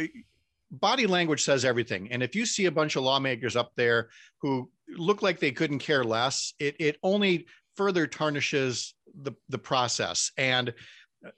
body 0.70 1.08
language 1.08 1.42
says 1.42 1.64
everything. 1.64 2.08
And 2.12 2.22
if 2.22 2.36
you 2.36 2.46
see 2.46 2.66
a 2.66 2.72
bunch 2.72 2.94
of 2.94 3.02
lawmakers 3.02 3.56
up 3.56 3.72
there 3.74 4.10
who 4.40 4.70
look 4.96 5.22
like 5.22 5.40
they 5.40 5.52
couldn't 5.52 5.80
care 5.80 6.04
less, 6.04 6.54
it, 6.58 6.76
it 6.78 6.96
only 7.02 7.46
further 7.76 8.06
tarnishes 8.06 8.94
the, 9.22 9.32
the 9.48 9.58
process. 9.58 10.32
And 10.36 10.72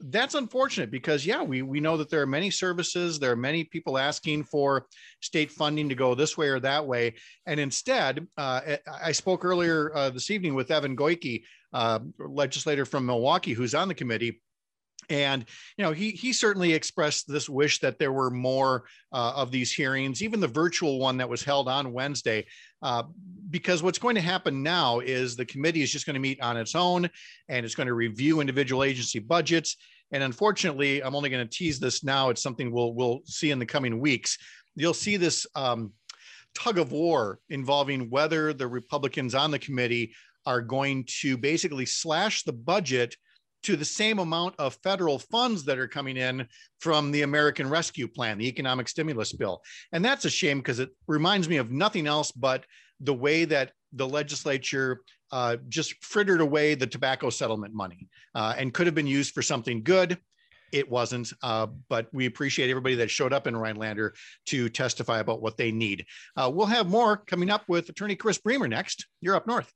that's 0.01 0.35
unfortunate 0.35 0.91
because 0.91 1.25
yeah 1.25 1.43
we 1.43 1.63
we 1.63 1.81
know 1.81 1.97
that 1.97 2.11
there 2.11 2.21
are 2.21 2.27
many 2.27 2.51
services. 2.51 3.19
There 3.19 3.33
are 3.33 3.37
many 3.37 3.65
people 3.65 3.97
asking 3.97 4.45
for 4.45 4.87
state 5.21 5.51
funding 5.51 5.89
to 5.89 5.95
go 5.95 6.15
this 6.15 6.37
way 6.37 6.49
or 6.49 6.61
that 6.61 6.87
way. 6.87 7.15
And 7.47 7.59
instead 7.59 8.27
uh, 8.37 8.77
i 9.03 9.13
spoke 9.13 9.45
earlier 9.45 9.95
uh, 9.95 10.11
this 10.11 10.31
evening 10.31 10.55
with 10.55 10.71
evan 10.71 10.97
Goyke 10.97 11.43
uh, 11.73 12.01
legislator 12.19 12.85
from 12.85 13.07
milwaukee 13.07 13.53
who's 13.53 13.75
on 13.75 13.89
the 13.89 13.95
committee. 13.95 14.43
And 15.09 15.47
you 15.79 15.85
know 15.85 15.93
he 15.93 16.11
he 16.11 16.35
certainly 16.35 16.75
expressed 16.75 17.27
this 17.27 17.49
wish 17.49 17.81
that 17.81 17.99
there 17.99 18.13
were 18.13 18.31
more 18.31 18.85
uh, 19.13 19.33
of 19.35 19.51
these 19.51 19.73
hearings 19.73 20.23
even 20.23 20.41
the 20.41 20.47
virtual 20.47 20.99
one 20.99 21.17
that 21.17 21.29
was 21.29 21.43
held 21.43 21.69
on 21.69 21.93
wednesday 21.93 22.47
uh, 22.83 23.05
because 23.51 23.83
what's 23.83 23.99
going 23.99 24.15
to 24.15 24.21
happen 24.21 24.63
now 24.63 25.01
is 25.01 25.37
the 25.37 25.45
committee 25.45 25.83
is 25.83 25.91
just 25.91 26.07
going 26.07 26.15
to 26.15 26.21
meet 26.21 26.41
on 26.41 26.57
its 26.57 26.75
own 26.75 27.09
and 27.49 27.67
it's 27.67 27.75
going 27.75 27.89
to 27.89 27.95
review 27.95 28.41
individual 28.41 28.85
agency 28.85 29.19
budgets. 29.19 29.77
And 30.13 30.23
unfortunately 30.23 31.03
i'm 31.03 31.15
only 31.15 31.31
going 31.31 31.47
to 31.47 31.57
tease 31.57 31.79
this 31.79 32.03
now 32.05 32.31
it's 32.31 32.43
something 32.43 32.71
we'll 32.71 32.95
we'll 32.95 33.21
see 33.25 33.51
in 33.51 33.59
the 33.59 33.67
coming 33.67 34.01
weeks. 34.01 34.39
You'll 34.77 34.95
see 34.95 35.17
this 35.17 35.47
um, 35.55 35.93
tug 36.55 36.79
of 36.79 36.93
war 36.93 37.39
involving 37.49 38.11
whether 38.11 38.53
the 38.53 38.67
republicans 38.67 39.35
on 39.35 39.51
the 39.51 39.59
committee 39.59 40.13
are 40.47 40.63
going 40.63 41.05
to 41.21 41.37
basically 41.37 41.87
slash 41.87 42.43
the 42.45 42.53
budget 42.53 43.17
to 43.63 43.77
the 43.77 43.85
same 43.85 44.19
amount 44.19 44.55
of 44.59 44.79
federal 44.83 45.19
funds 45.19 45.65
that 45.65 45.79
are 45.79 45.89
coming 45.89 46.17
in 46.17 46.47
from 46.81 47.11
the 47.11 47.23
American 47.23 47.69
Rescue 47.69 48.09
Plan, 48.09 48.39
the 48.39 48.49
economic 48.49 48.89
stimulus 48.89 49.33
bill. 49.33 49.63
And 49.93 50.05
that's 50.05 50.25
a 50.25 50.31
shame 50.31 50.59
because 50.59 50.79
it 50.79 50.91
reminds 51.07 51.49
me 51.49 51.57
of 51.57 51.71
nothing 51.71 52.07
else 52.07 52.33
but 52.33 52.65
the 53.01 53.15
way 53.15 53.45
that 53.47 53.73
the 53.93 54.09
legislature 54.09 55.01
uh, 55.33 55.57
just 55.69 56.03
frittered 56.05 56.41
away 56.41 56.75
the 56.75 56.87
tobacco 56.87 57.31
settlement 57.31 57.75
money 57.75 58.09
uh, 58.35 58.55
and 58.57 58.75
could 58.75 58.87
have 58.87 58.95
been 58.95 59.07
used 59.07 59.33
for 59.33 59.43
something 59.43 59.83
good. 59.83 60.19
It 60.73 60.89
wasn't, 60.89 61.33
uh, 61.43 61.67
but 61.89 62.09
we 62.13 62.27
appreciate 62.27 62.71
everybody 62.71 62.95
that 62.97 63.11
showed 63.11 63.33
up 63.33 63.49
in 63.49 63.57
Rhinelander 63.57 64.15
to 64.47 64.69
testify 64.69 65.19
about 65.19 65.43
what 65.43 65.57
they 65.57 65.73
need. 65.73 66.07
Uh, 66.37 66.51
we'll 66.53 66.67
have 66.67 66.89
more 66.89 67.17
coming 67.17 67.51
up 67.51 67.65
with 67.69 67.89
Attorney 67.89 68.15
Chris 68.15 68.39
Bremer 68.39 68.69
next. 68.69 69.07
You're 69.21 69.35
up 69.35 69.49
north. 69.49 69.73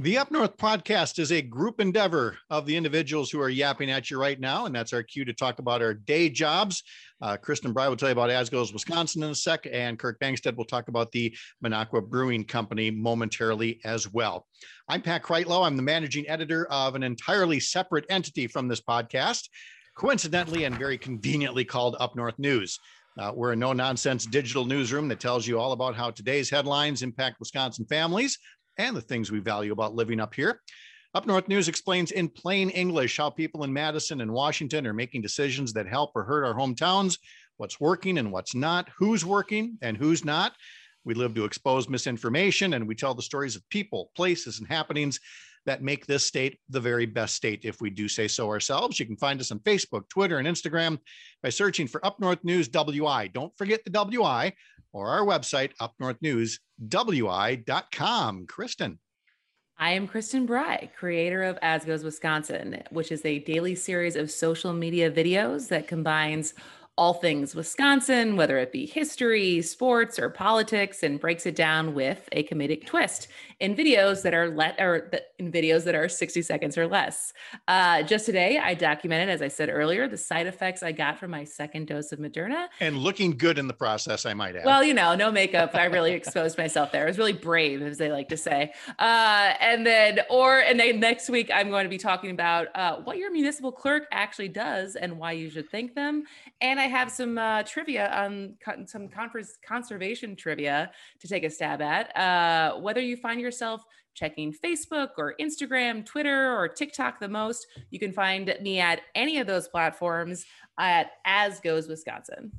The 0.00 0.18
Up 0.18 0.30
North 0.30 0.58
podcast 0.58 1.18
is 1.18 1.32
a 1.32 1.40
group 1.40 1.80
endeavor 1.80 2.36
of 2.50 2.66
the 2.66 2.76
individuals 2.76 3.30
who 3.30 3.40
are 3.40 3.48
yapping 3.48 3.90
at 3.90 4.10
you 4.10 4.20
right 4.20 4.38
now. 4.38 4.66
And 4.66 4.74
that's 4.74 4.92
our 4.92 5.02
cue 5.02 5.24
to 5.24 5.32
talk 5.32 5.60
about 5.60 5.80
our 5.80 5.94
day 5.94 6.28
jobs. 6.28 6.82
Uh, 7.22 7.38
Kristen 7.38 7.72
Bry 7.72 7.88
will 7.88 7.96
tell 7.96 8.10
you 8.10 8.12
about 8.12 8.28
As 8.28 8.50
Goes 8.50 8.70
Wisconsin 8.70 9.22
in 9.22 9.30
a 9.30 9.34
sec. 9.34 9.66
And 9.72 9.98
Kirk 9.98 10.20
Bangstad 10.20 10.56
will 10.56 10.66
talk 10.66 10.88
about 10.88 11.10
the 11.12 11.34
Minocqua 11.64 12.06
Brewing 12.06 12.44
Company 12.44 12.90
momentarily 12.90 13.80
as 13.84 14.12
well. 14.12 14.46
I'm 14.88 15.00
Pat 15.00 15.22
Kreitlow. 15.22 15.64
I'm 15.64 15.76
the 15.76 15.82
managing 15.82 16.28
editor 16.28 16.66
of 16.66 16.94
an 16.94 17.02
entirely 17.02 17.60
separate 17.60 18.04
entity 18.10 18.46
from 18.46 18.68
this 18.68 18.82
podcast, 18.82 19.48
coincidentally 19.96 20.64
and 20.64 20.76
very 20.76 20.98
conveniently 20.98 21.64
called 21.64 21.96
Up 21.98 22.14
North 22.14 22.38
News. 22.38 22.78
Uh, 23.18 23.30
we're 23.34 23.52
a 23.52 23.56
no 23.56 23.72
nonsense 23.72 24.26
digital 24.26 24.64
newsroom 24.64 25.06
that 25.08 25.20
tells 25.20 25.46
you 25.46 25.58
all 25.58 25.72
about 25.72 25.94
how 25.94 26.10
today's 26.10 26.50
headlines 26.50 27.02
impact 27.02 27.38
Wisconsin 27.40 27.84
families 27.86 28.38
and 28.78 28.96
the 28.96 29.00
things 29.00 29.30
we 29.30 29.38
value 29.38 29.72
about 29.72 29.94
living 29.94 30.20
up 30.20 30.34
here. 30.34 30.60
Up 31.14 31.26
North 31.26 31.46
News 31.46 31.68
explains 31.68 32.10
in 32.10 32.28
plain 32.28 32.70
English 32.70 33.18
how 33.18 33.28
people 33.28 33.64
in 33.64 33.72
Madison 33.72 34.22
and 34.22 34.32
Washington 34.32 34.86
are 34.86 34.94
making 34.94 35.20
decisions 35.20 35.72
that 35.74 35.86
help 35.86 36.12
or 36.14 36.24
hurt 36.24 36.44
our 36.44 36.54
hometowns, 36.54 37.18
what's 37.58 37.78
working 37.78 38.18
and 38.18 38.32
what's 38.32 38.54
not, 38.54 38.88
who's 38.96 39.24
working 39.24 39.76
and 39.82 39.96
who's 39.96 40.24
not. 40.24 40.54
We 41.04 41.14
live 41.14 41.34
to 41.34 41.44
expose 41.44 41.88
misinformation 41.88 42.74
and 42.74 42.88
we 42.88 42.94
tell 42.94 43.14
the 43.14 43.22
stories 43.22 43.56
of 43.56 43.68
people, 43.68 44.10
places, 44.16 44.58
and 44.58 44.68
happenings 44.68 45.20
that 45.66 45.82
make 45.82 46.06
this 46.06 46.24
state 46.24 46.58
the 46.68 46.80
very 46.80 47.06
best 47.06 47.34
state 47.34 47.64
if 47.64 47.80
we 47.80 47.90
do 47.90 48.08
say 48.08 48.28
so 48.28 48.48
ourselves. 48.48 48.98
You 48.98 49.06
can 49.06 49.16
find 49.16 49.40
us 49.40 49.50
on 49.50 49.58
Facebook, 49.60 50.08
Twitter, 50.08 50.38
and 50.38 50.48
Instagram 50.48 50.98
by 51.42 51.50
searching 51.50 51.86
for 51.86 52.04
Up 52.04 52.18
North 52.20 52.42
News 52.44 52.68
WI. 52.68 53.28
Don't 53.28 53.56
forget 53.56 53.84
the 53.84 53.90
WI 53.90 54.52
or 54.92 55.08
our 55.08 55.24
website, 55.24 55.70
upnorthnewswi.com. 55.80 58.46
Kristen. 58.46 58.98
I 59.78 59.92
am 59.92 60.06
Kristen 60.06 60.44
Bry, 60.46 60.90
creator 60.96 61.42
of 61.42 61.58
As 61.60 61.84
Goes 61.84 62.04
Wisconsin, 62.04 62.80
which 62.90 63.10
is 63.10 63.24
a 63.24 63.40
daily 63.40 63.74
series 63.74 64.14
of 64.14 64.30
social 64.30 64.72
media 64.72 65.10
videos 65.10 65.66
that 65.68 65.88
combines 65.88 66.54
all 66.98 67.14
things 67.14 67.54
Wisconsin, 67.54 68.36
whether 68.36 68.58
it 68.58 68.70
be 68.70 68.84
history, 68.84 69.62
sports, 69.62 70.18
or 70.18 70.28
politics, 70.28 71.02
and 71.02 71.18
breaks 71.18 71.46
it 71.46 71.56
down 71.56 71.94
with 71.94 72.28
a 72.32 72.44
comedic 72.44 72.84
twist 72.84 73.28
in 73.60 73.74
videos 73.74 74.22
that 74.22 74.34
are 74.34 74.50
let 74.50 74.78
or 74.78 75.10
in 75.38 75.50
videos 75.50 75.84
that 75.84 75.94
are 75.94 76.08
60 76.08 76.42
seconds 76.42 76.76
or 76.76 76.86
less. 76.86 77.32
Uh, 77.66 78.02
just 78.02 78.26
today, 78.26 78.58
I 78.58 78.74
documented, 78.74 79.30
as 79.30 79.40
I 79.40 79.48
said 79.48 79.70
earlier, 79.70 80.06
the 80.06 80.18
side 80.18 80.46
effects 80.46 80.82
I 80.82 80.92
got 80.92 81.18
from 81.18 81.30
my 81.30 81.44
second 81.44 81.86
dose 81.86 82.12
of 82.12 82.18
Moderna. 82.18 82.66
And 82.80 82.98
looking 82.98 83.38
good 83.38 83.58
in 83.58 83.68
the 83.68 83.74
process, 83.74 84.26
I 84.26 84.34
might 84.34 84.54
add. 84.54 84.66
Well, 84.66 84.84
you 84.84 84.92
know, 84.92 85.14
no 85.14 85.32
makeup. 85.32 85.74
I 85.74 85.84
really 85.84 86.12
exposed 86.22 86.58
myself 86.58 86.92
there. 86.92 87.04
I 87.04 87.06
was 87.06 87.16
really 87.16 87.32
brave, 87.32 87.80
as 87.80 87.96
they 87.96 88.10
like 88.10 88.28
to 88.28 88.36
say. 88.36 88.72
Uh, 88.98 89.54
and 89.60 89.86
then, 89.86 90.20
or 90.28 90.58
and 90.58 90.78
then 90.78 91.00
next 91.00 91.30
week, 91.30 91.50
I'm 91.54 91.70
going 91.70 91.84
to 91.84 91.90
be 91.90 91.98
talking 91.98 92.32
about 92.32 92.68
uh, 92.74 92.96
what 92.96 93.16
your 93.16 93.32
municipal 93.32 93.72
clerk 93.72 94.08
actually 94.12 94.48
does 94.48 94.94
and 94.94 95.18
why 95.18 95.32
you 95.32 95.48
should 95.48 95.70
thank 95.70 95.94
them. 95.94 96.24
And 96.60 96.81
I 96.82 96.88
have 96.88 97.12
some 97.12 97.38
uh, 97.38 97.62
trivia 97.62 98.10
on 98.12 98.56
some 98.86 99.08
conference 99.08 99.56
conservation 99.64 100.34
trivia 100.34 100.90
to 101.20 101.28
take 101.28 101.44
a 101.44 101.50
stab 101.50 101.80
at. 101.80 102.14
Uh, 102.16 102.80
whether 102.80 103.00
you 103.00 103.16
find 103.16 103.40
yourself 103.40 103.84
checking 104.14 104.52
Facebook 104.52 105.10
or 105.16 105.36
Instagram, 105.40 106.04
Twitter, 106.04 106.52
or 106.52 106.66
TikTok 106.66 107.20
the 107.20 107.28
most, 107.28 107.68
you 107.90 108.00
can 108.00 108.12
find 108.12 108.52
me 108.60 108.80
at 108.80 109.00
any 109.14 109.38
of 109.38 109.46
those 109.46 109.68
platforms 109.68 110.44
at 110.76 111.12
As 111.24 111.60
Goes 111.60 111.86
Wisconsin. 111.86 112.50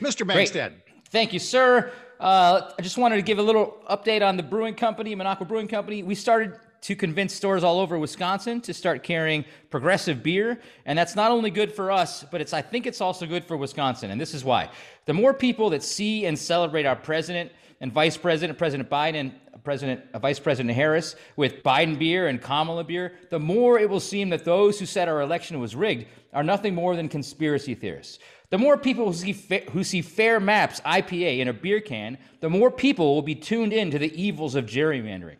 Mr. 0.00 0.26
Bangstad. 0.26 0.72
Thank 1.10 1.34
you, 1.34 1.38
sir. 1.38 1.92
Uh, 2.18 2.70
I 2.78 2.80
just 2.80 2.96
wanted 2.96 3.16
to 3.16 3.22
give 3.22 3.38
a 3.38 3.42
little 3.42 3.82
update 3.90 4.26
on 4.26 4.38
the 4.38 4.42
brewing 4.42 4.74
company, 4.74 5.14
Minocqua 5.14 5.46
Brewing 5.46 5.68
Company. 5.68 6.02
We 6.02 6.14
started 6.14 6.54
to 6.82 6.96
convince 6.96 7.32
stores 7.32 7.64
all 7.64 7.80
over 7.80 7.98
Wisconsin 7.98 8.60
to 8.60 8.74
start 8.74 9.02
carrying 9.02 9.44
progressive 9.70 10.22
beer. 10.22 10.60
And 10.84 10.98
that's 10.98 11.16
not 11.16 11.30
only 11.30 11.50
good 11.50 11.72
for 11.72 11.90
us, 11.90 12.24
but 12.30 12.40
it's 12.40 12.52
I 12.52 12.60
think 12.60 12.86
it's 12.86 13.00
also 13.00 13.24
good 13.26 13.44
for 13.44 13.56
Wisconsin. 13.56 14.10
And 14.10 14.20
this 14.20 14.34
is 14.34 14.44
why. 14.44 14.68
The 15.06 15.14
more 15.14 15.32
people 15.32 15.70
that 15.70 15.82
see 15.82 16.26
and 16.26 16.38
celebrate 16.38 16.84
our 16.84 16.96
president 16.96 17.52
and 17.80 17.92
vice 17.92 18.16
president, 18.16 18.58
President 18.58 18.88
Biden, 18.90 19.32
President 19.64 20.02
uh, 20.12 20.18
Vice 20.18 20.40
President 20.40 20.74
Harris 20.74 21.14
with 21.36 21.62
Biden 21.62 21.98
beer 21.98 22.26
and 22.28 22.40
Kamala 22.40 22.84
beer, 22.84 23.12
the 23.30 23.38
more 23.38 23.78
it 23.78 23.88
will 23.88 24.00
seem 24.00 24.30
that 24.30 24.44
those 24.44 24.78
who 24.78 24.86
said 24.86 25.08
our 25.08 25.20
election 25.20 25.60
was 25.60 25.76
rigged 25.76 26.06
are 26.32 26.42
nothing 26.42 26.74
more 26.74 26.96
than 26.96 27.08
conspiracy 27.08 27.74
theorists. 27.74 28.18
The 28.50 28.58
more 28.58 28.76
people 28.76 29.06
who 29.06 29.12
see, 29.12 29.32
fa- 29.32 29.62
who 29.70 29.84
see 29.84 30.02
Fair 30.02 30.40
Maps 30.40 30.80
IPA 30.80 31.38
in 31.38 31.48
a 31.48 31.52
beer 31.52 31.80
can, 31.80 32.18
the 32.40 32.50
more 32.50 32.70
people 32.70 33.14
will 33.14 33.22
be 33.22 33.34
tuned 33.34 33.72
in 33.72 33.90
to 33.92 33.98
the 33.98 34.12
evils 34.20 34.54
of 34.54 34.66
gerrymandering. 34.66 35.36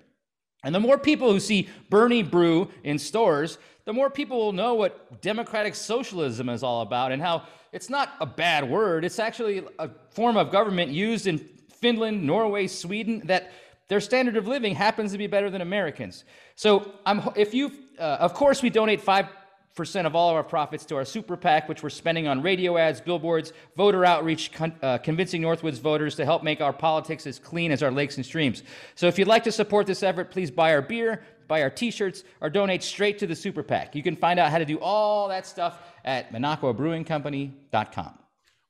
And 0.62 0.74
the 0.74 0.80
more 0.80 0.98
people 0.98 1.32
who 1.32 1.40
see 1.40 1.68
Bernie 1.90 2.22
Brew 2.22 2.70
in 2.84 2.98
stores, 2.98 3.58
the 3.84 3.92
more 3.92 4.10
people 4.10 4.38
will 4.38 4.52
know 4.52 4.74
what 4.74 5.20
democratic 5.20 5.74
socialism 5.74 6.48
is 6.48 6.62
all 6.62 6.82
about 6.82 7.10
and 7.10 7.20
how 7.20 7.42
it's 7.72 7.90
not 7.90 8.14
a 8.20 8.26
bad 8.26 8.68
word. 8.68 9.04
It's 9.04 9.18
actually 9.18 9.64
a 9.78 9.90
form 10.10 10.36
of 10.36 10.52
government 10.52 10.92
used 10.92 11.26
in 11.26 11.38
Finland, 11.38 12.22
Norway, 12.22 12.68
Sweden 12.68 13.22
that 13.24 13.50
their 13.88 14.00
standard 14.00 14.36
of 14.36 14.46
living 14.46 14.74
happens 14.74 15.10
to 15.12 15.18
be 15.18 15.26
better 15.26 15.50
than 15.50 15.60
Americans. 15.60 16.24
So, 16.54 16.92
I'm, 17.04 17.28
if 17.34 17.52
you, 17.52 17.72
uh, 17.98 18.18
of 18.20 18.34
course, 18.34 18.62
we 18.62 18.70
donate 18.70 19.00
five 19.00 19.26
percent 19.74 20.06
of 20.06 20.14
all 20.14 20.30
of 20.30 20.36
our 20.36 20.44
profits 20.44 20.84
to 20.86 20.96
our 20.96 21.04
super 21.04 21.36
PAC, 21.36 21.68
which 21.68 21.82
we're 21.82 21.90
spending 21.90 22.28
on 22.28 22.42
radio 22.42 22.76
ads, 22.76 23.00
billboards, 23.00 23.52
voter 23.76 24.04
outreach, 24.04 24.52
con- 24.52 24.74
uh, 24.82 24.98
convincing 24.98 25.42
Northwoods 25.42 25.80
voters 25.80 26.14
to 26.16 26.24
help 26.24 26.42
make 26.42 26.60
our 26.60 26.72
politics 26.72 27.26
as 27.26 27.38
clean 27.38 27.72
as 27.72 27.82
our 27.82 27.90
lakes 27.90 28.16
and 28.16 28.26
streams. 28.26 28.62
So 28.94 29.06
if 29.06 29.18
you'd 29.18 29.28
like 29.28 29.44
to 29.44 29.52
support 29.52 29.86
this 29.86 30.02
effort, 30.02 30.30
please 30.30 30.50
buy 30.50 30.74
our 30.74 30.82
beer, 30.82 31.22
buy 31.48 31.62
our 31.62 31.70
t-shirts, 31.70 32.24
or 32.40 32.50
donate 32.50 32.82
straight 32.82 33.18
to 33.18 33.26
the 33.26 33.36
super 33.36 33.62
PAC. 33.62 33.94
You 33.94 34.02
can 34.02 34.16
find 34.16 34.38
out 34.38 34.50
how 34.50 34.58
to 34.58 34.64
do 34.64 34.78
all 34.78 35.28
that 35.28 35.46
stuff 35.46 35.80
at 36.04 36.32
MinocquaBrewingCompany.com. 36.32 38.21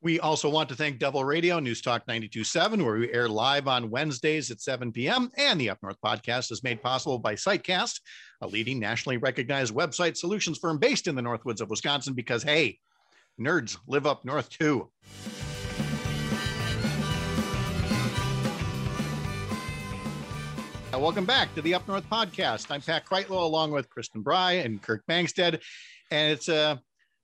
We 0.02 0.18
also 0.18 0.48
want 0.48 0.68
to 0.70 0.74
thank 0.74 0.98
Devil 0.98 1.22
Radio, 1.22 1.60
News 1.60 1.80
Talk 1.80 2.04
92.7, 2.08 2.84
where 2.84 2.98
we 2.98 3.12
air 3.12 3.28
live 3.28 3.68
on 3.68 3.88
Wednesdays 3.88 4.50
at 4.50 4.60
7 4.60 4.90
p.m. 4.90 5.30
And 5.36 5.60
the 5.60 5.70
Up 5.70 5.78
North 5.80 5.98
podcast 6.04 6.50
is 6.50 6.64
made 6.64 6.82
possible 6.82 7.20
by 7.20 7.36
Sitecast, 7.36 8.00
a 8.40 8.48
leading 8.48 8.80
nationally 8.80 9.18
recognized 9.18 9.72
website 9.72 10.16
solutions 10.16 10.58
firm 10.58 10.78
based 10.78 11.06
in 11.06 11.14
the 11.14 11.22
Northwoods 11.22 11.60
of 11.60 11.70
Wisconsin, 11.70 12.14
because, 12.14 12.42
hey, 12.42 12.80
nerds 13.40 13.78
live 13.86 14.04
up 14.04 14.24
north 14.24 14.50
too. 14.50 14.90
Welcome 20.92 21.26
back 21.26 21.54
to 21.54 21.62
the 21.62 21.74
Up 21.74 21.86
North 21.86 22.10
podcast. 22.10 22.72
I'm 22.72 22.80
Pat 22.80 23.06
Kreitlow 23.06 23.42
along 23.42 23.70
with 23.70 23.88
Kristen 23.88 24.22
Bry 24.22 24.54
and 24.54 24.82
Kirk 24.82 25.04
Bangstad. 25.08 25.60
And 26.10 26.32
it's 26.32 26.48
a 26.48 26.82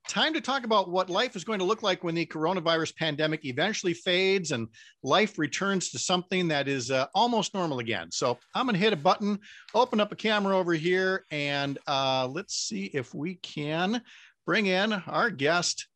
time 0.09 0.33
to 0.33 0.41
talk 0.41 0.65
about 0.65 0.89
what 0.89 1.07
life 1.07 1.35
is 1.35 1.43
going 1.43 1.59
to 1.59 1.65
look 1.65 1.83
like 1.83 2.03
when 2.03 2.15
the 2.15 2.25
coronavirus 2.25 2.95
pandemic 2.95 3.45
eventually 3.45 3.93
fades 3.93 4.51
and 4.51 4.67
life 5.03 5.37
returns 5.37 5.91
to 5.91 5.99
something 5.99 6.47
that 6.47 6.67
is 6.67 6.89
uh, 6.89 7.05
almost 7.13 7.53
normal 7.53 7.77
again. 7.77 8.11
So 8.11 8.39
I'm 8.55 8.65
going 8.65 8.73
to 8.73 8.79
hit 8.79 8.91
a 8.91 8.97
button, 8.97 9.37
open 9.75 9.99
up 9.99 10.11
a 10.11 10.15
camera 10.15 10.57
over 10.57 10.73
here, 10.73 11.25
and 11.29 11.77
uh, 11.87 12.27
let's 12.27 12.55
see 12.55 12.85
if 12.85 13.13
we 13.13 13.35
can 13.35 14.01
bring 14.47 14.65
in 14.65 14.93
our 14.93 15.29
guest, 15.29 15.87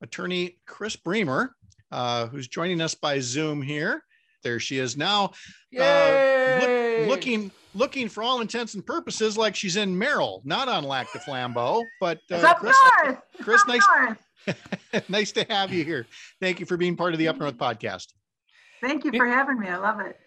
attorney 0.00 0.58
Chris 0.64 0.94
Bremer, 0.94 1.56
uh, 1.90 2.28
who's 2.28 2.46
joining 2.46 2.80
us 2.80 2.94
by 2.94 3.18
Zoom 3.18 3.62
here. 3.62 4.04
There 4.44 4.60
she 4.60 4.78
is 4.78 4.96
now, 4.96 5.32
uh, 5.78 6.58
look, 6.60 7.08
looking 7.08 7.50
looking 7.74 8.08
for 8.08 8.22
all 8.22 8.40
intents 8.40 8.74
and 8.74 8.84
purposes 8.84 9.36
like 9.36 9.54
she's 9.54 9.76
in 9.76 9.96
Merrill, 9.96 10.42
not 10.44 10.68
on 10.68 10.84
Lac 10.84 11.12
du 11.12 11.18
Flambeau. 11.18 11.84
But 12.00 12.20
uh, 12.30 12.54
Chris, 12.54 12.76
north. 13.04 13.18
Chris, 13.42 13.66
nice, 13.66 13.86
nice 15.08 15.32
to 15.32 15.44
have 15.48 15.72
you 15.72 15.84
here. 15.84 16.06
Thank 16.40 16.60
you 16.60 16.66
for 16.66 16.76
being 16.76 16.96
part 16.96 17.12
of 17.12 17.18
the 17.18 17.28
Up 17.28 17.36
North 17.36 17.56
podcast. 17.56 18.08
Thank 18.80 19.04
you 19.04 19.12
for 19.12 19.26
having 19.26 19.60
me. 19.60 19.68
I 19.68 19.76
love 19.76 20.00
it. 20.00 20.18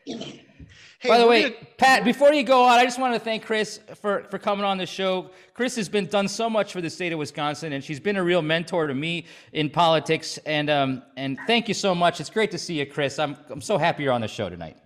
Hey, 1.00 1.10
By 1.10 1.18
the 1.18 1.28
way, 1.28 1.42
gonna... 1.42 1.56
Pat, 1.78 2.04
before 2.04 2.32
you 2.34 2.44
go 2.44 2.64
on, 2.64 2.80
I 2.80 2.84
just 2.86 3.00
want 3.00 3.14
to 3.16 3.20
thank 3.20 3.44
Chris 3.44 3.80
for, 3.96 4.24
for 4.30 4.38
coming 4.38 4.64
on 4.64 4.78
the 4.78 4.86
show. 4.86 5.32
Chris 5.54 5.76
has 5.76 5.90
been 5.90 6.06
done 6.06 6.28
so 6.28 6.50
much 6.50 6.72
for 6.72 6.80
the 6.80 6.90
state 6.90 7.12
of 7.12 7.20
Wisconsin, 7.20 7.74
and 7.74 7.84
she's 7.84 8.00
been 8.00 8.16
a 8.16 8.24
real 8.24 8.42
mentor 8.42 8.88
to 8.88 8.94
me 8.94 9.26
in 9.54 9.70
politics. 9.70 10.38
And 10.46 10.70
um, 10.70 11.04
and 11.18 11.38
thank 11.48 11.68
you 11.68 11.74
so 11.74 11.94
much. 11.96 12.22
It's 12.22 12.30
great 12.30 12.52
to 12.52 12.58
see 12.58 12.80
you, 12.80 12.86
Chris. 12.86 13.20
I'm 13.20 13.36
I'm 13.50 13.62
so 13.62 13.78
happy 13.78 14.04
you're 14.04 14.14
on 14.14 14.22
the 14.22 14.28
show 14.28 14.50
tonight. 14.50 14.78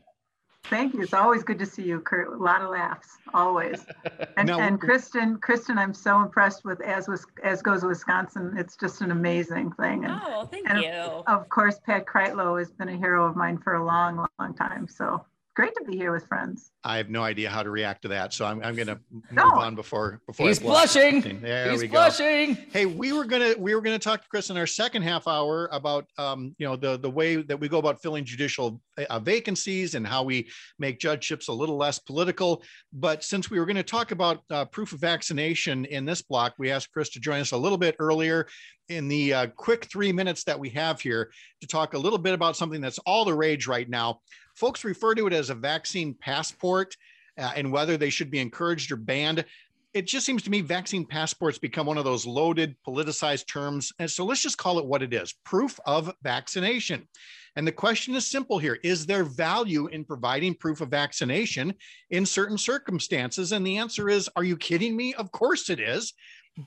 Thank 0.70 0.94
you. 0.94 1.02
It's 1.02 1.14
always 1.14 1.44
good 1.44 1.60
to 1.60 1.66
see 1.66 1.84
you, 1.84 2.00
Kurt. 2.02 2.28
A 2.34 2.44
lot 2.44 2.62
of 2.62 2.70
laughs, 2.70 3.18
always. 3.34 3.86
And, 4.38 4.48
no. 4.48 4.60
and 4.60 4.80
Kristen, 4.80 5.38
Kristen, 5.40 5.80
I'm 5.80 5.96
so 5.96 6.22
impressed 6.22 6.64
with 6.64 6.80
as 6.82 7.08
was 7.08 7.26
as 7.44 7.64
goes 7.64 7.84
Wisconsin. 7.84 8.54
It's 8.56 8.76
just 8.76 9.02
an 9.02 9.10
amazing 9.10 9.72
thing. 9.72 10.06
And, 10.06 10.22
oh, 10.24 10.46
thank 10.46 10.70
and 10.70 10.80
you. 10.80 10.92
Of, 10.92 11.24
of 11.28 11.50
course, 11.50 11.80
Pat 11.84 12.06
Kreitlow 12.06 12.60
has 12.60 12.70
been 12.70 12.88
a 12.88 12.96
hero 12.96 13.28
of 13.28 13.36
mine 13.36 13.58
for 13.58 13.74
a 13.74 13.84
long, 13.84 14.28
long 14.40 14.54
time. 14.54 14.88
So 14.88 15.26
great 15.58 15.74
to 15.74 15.84
be 15.84 15.98
here 15.98 16.14
with 16.14 16.28
friends. 16.28 16.72
I 16.84 16.98
have 16.98 17.10
no 17.10 17.24
idea 17.24 17.50
how 17.50 17.64
to 17.64 17.72
react 17.72 18.04
to 18.04 18.10
that, 18.10 18.32
so 18.32 18.46
I'm, 18.46 18.62
I'm 18.62 18.76
going 18.76 18.90
to 18.90 19.00
move 19.12 19.24
no. 19.32 19.44
on 19.44 19.74
before 19.74 20.22
before 20.28 20.48
he's 20.48 20.60
blushing. 20.60 21.42
There 21.42 21.72
he's 21.72 21.82
we 21.82 21.88
blushing. 21.88 22.54
Go. 22.54 22.62
Hey, 22.72 22.86
we 22.86 23.12
were 23.12 23.26
gonna 23.26 23.56
we 23.58 23.74
were 23.74 23.82
gonna 23.82 23.98
talk 23.98 24.22
to 24.22 24.28
Chris 24.30 24.52
in 24.52 24.58
our 24.58 24.68
second 24.68 25.02
half 25.02 25.28
hour 25.28 25.68
about 25.72 26.06
um, 26.20 26.56
you 26.60 26.68
know 26.68 26.76
the 26.76 27.00
the 27.00 27.10
way 27.10 27.38
that 27.38 27.60
we 27.60 27.68
go 27.68 27.80
about 27.80 28.00
filling 28.04 28.24
judicial 28.24 28.80
uh, 29.10 29.20
vacancies 29.20 29.96
and 29.96 30.06
how 30.06 30.22
we 30.22 30.48
make 30.78 31.00
judgeships 31.00 31.48
a 31.48 31.54
little 31.54 31.76
less 31.76 31.98
political. 31.98 32.62
But 32.94 33.24
since 33.24 33.50
we 33.50 33.60
were 33.60 33.66
going 33.66 33.78
to 33.78 33.84
talk 33.84 34.12
about 34.12 34.44
uh, 34.52 34.66
proof 34.66 34.94
of 34.94 35.00
vaccination 35.00 35.86
in 35.86 36.06
this 36.06 36.22
block, 36.22 36.54
we 36.60 36.70
asked 36.70 36.92
Chris 36.92 37.10
to 37.10 37.20
join 37.20 37.40
us 37.40 37.52
a 37.52 37.58
little 37.58 37.80
bit 37.80 37.96
earlier 37.98 38.48
in 38.90 39.08
the 39.08 39.34
uh, 39.34 39.48
quick 39.56 39.86
three 39.86 40.12
minutes 40.12 40.44
that 40.44 40.60
we 40.60 40.70
have 40.70 41.02
here 41.02 41.32
to 41.62 41.68
talk 41.68 41.94
a 41.94 41.98
little 41.98 42.20
bit 42.20 42.34
about 42.34 42.56
something 42.56 42.82
that's 42.82 43.00
all 43.00 43.26
the 43.26 43.34
rage 43.34 43.68
right 43.68 43.90
now 43.90 44.20
folks 44.58 44.84
refer 44.84 45.14
to 45.14 45.28
it 45.28 45.34
as 45.34 45.50
a 45.50 45.56
vaccine 45.56 46.16
passport 46.16 46.98
uh, 47.38 47.52
and 47.56 47.72
whether 47.72 47.96
they 47.96 48.10
should 48.10 48.32
be 48.32 48.40
encouraged 48.40 48.92
or 48.92 48.96
banned. 48.96 49.46
It 49.94 50.08
just 50.08 50.26
seems 50.26 50.44
to 50.44 50.50
me 50.50 50.62
vaccine 50.62 51.06
passports 51.06 51.60
become 51.60 51.86
one 51.86 51.98
of 51.98 52.04
those 52.04 52.26
loaded, 52.26 52.76
politicized 52.86 53.48
terms. 53.48 53.94
And 54.00 54.10
so 54.10 54.26
let's 54.26 54.42
just 54.42 54.58
call 54.58 54.80
it 54.80 54.86
what 54.86 55.04
it 55.04 55.14
is 55.14 55.34
proof 55.46 55.80
of 55.86 56.12
vaccination. 56.24 57.08
And 57.56 57.66
the 57.66 57.72
question 57.72 58.14
is 58.16 58.28
simple 58.28 58.60
here 58.60 58.80
Is 58.84 59.06
there 59.06 59.24
value 59.24 59.88
in 59.88 60.04
providing 60.04 60.56
proof 60.56 60.82
of 60.82 60.90
vaccination 60.90 61.74
in 62.10 62.26
certain 62.26 62.58
circumstances? 62.58 63.52
And 63.52 63.66
the 63.66 63.78
answer 63.78 64.10
is 64.10 64.30
Are 64.36 64.44
you 64.44 64.58
kidding 64.58 64.96
me? 64.96 65.14
Of 65.14 65.32
course 65.32 65.70
it 65.70 65.80
is 65.80 66.14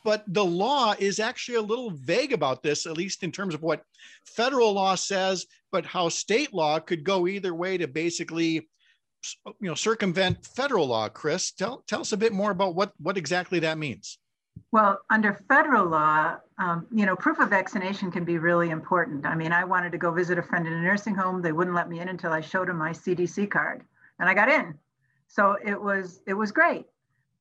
but 0.04 0.24
the 0.26 0.44
law 0.44 0.94
is 0.98 1.18
actually 1.18 1.56
a 1.56 1.62
little 1.62 1.90
vague 1.90 2.32
about 2.32 2.62
this, 2.62 2.86
at 2.86 2.96
least 2.96 3.22
in 3.22 3.32
terms 3.32 3.54
of 3.54 3.62
what 3.62 3.84
federal 4.24 4.72
law 4.72 4.94
says, 4.94 5.46
but 5.72 5.84
how 5.84 6.08
state 6.08 6.54
law 6.54 6.78
could 6.78 7.04
go 7.04 7.26
either 7.26 7.54
way 7.54 7.76
to 7.78 7.86
basically 7.86 8.68
you 9.44 9.68
know 9.68 9.74
circumvent 9.74 10.44
federal 10.46 10.86
law. 10.86 11.08
Chris 11.08 11.52
tell, 11.52 11.84
tell 11.86 12.00
us 12.00 12.12
a 12.12 12.16
bit 12.16 12.32
more 12.32 12.50
about 12.50 12.74
what 12.74 12.92
what 12.98 13.16
exactly 13.16 13.58
that 13.60 13.78
means. 13.78 14.18
Well 14.72 14.98
under 15.10 15.34
federal 15.48 15.86
law 15.86 16.36
um, 16.58 16.86
you 16.90 17.04
know 17.04 17.16
proof 17.16 17.38
of 17.38 17.50
vaccination 17.50 18.10
can 18.10 18.24
be 18.24 18.38
really 18.38 18.70
important. 18.70 19.26
I 19.26 19.34
mean 19.34 19.52
i 19.52 19.64
wanted 19.64 19.92
to 19.92 19.98
go 19.98 20.10
visit 20.10 20.38
a 20.38 20.42
friend 20.42 20.66
in 20.66 20.72
a 20.72 20.80
nursing 20.80 21.14
home. 21.14 21.42
They 21.42 21.52
wouldn't 21.52 21.76
let 21.76 21.88
me 21.88 22.00
in 22.00 22.08
until 22.08 22.32
i 22.32 22.40
showed 22.40 22.68
them 22.68 22.78
my 22.78 22.90
cdc 22.90 23.50
card 23.50 23.82
and 24.18 24.28
i 24.28 24.34
got 24.34 24.48
in. 24.48 24.78
So 25.28 25.56
it 25.62 25.80
was 25.80 26.20
it 26.26 26.34
was 26.34 26.50
great 26.50 26.86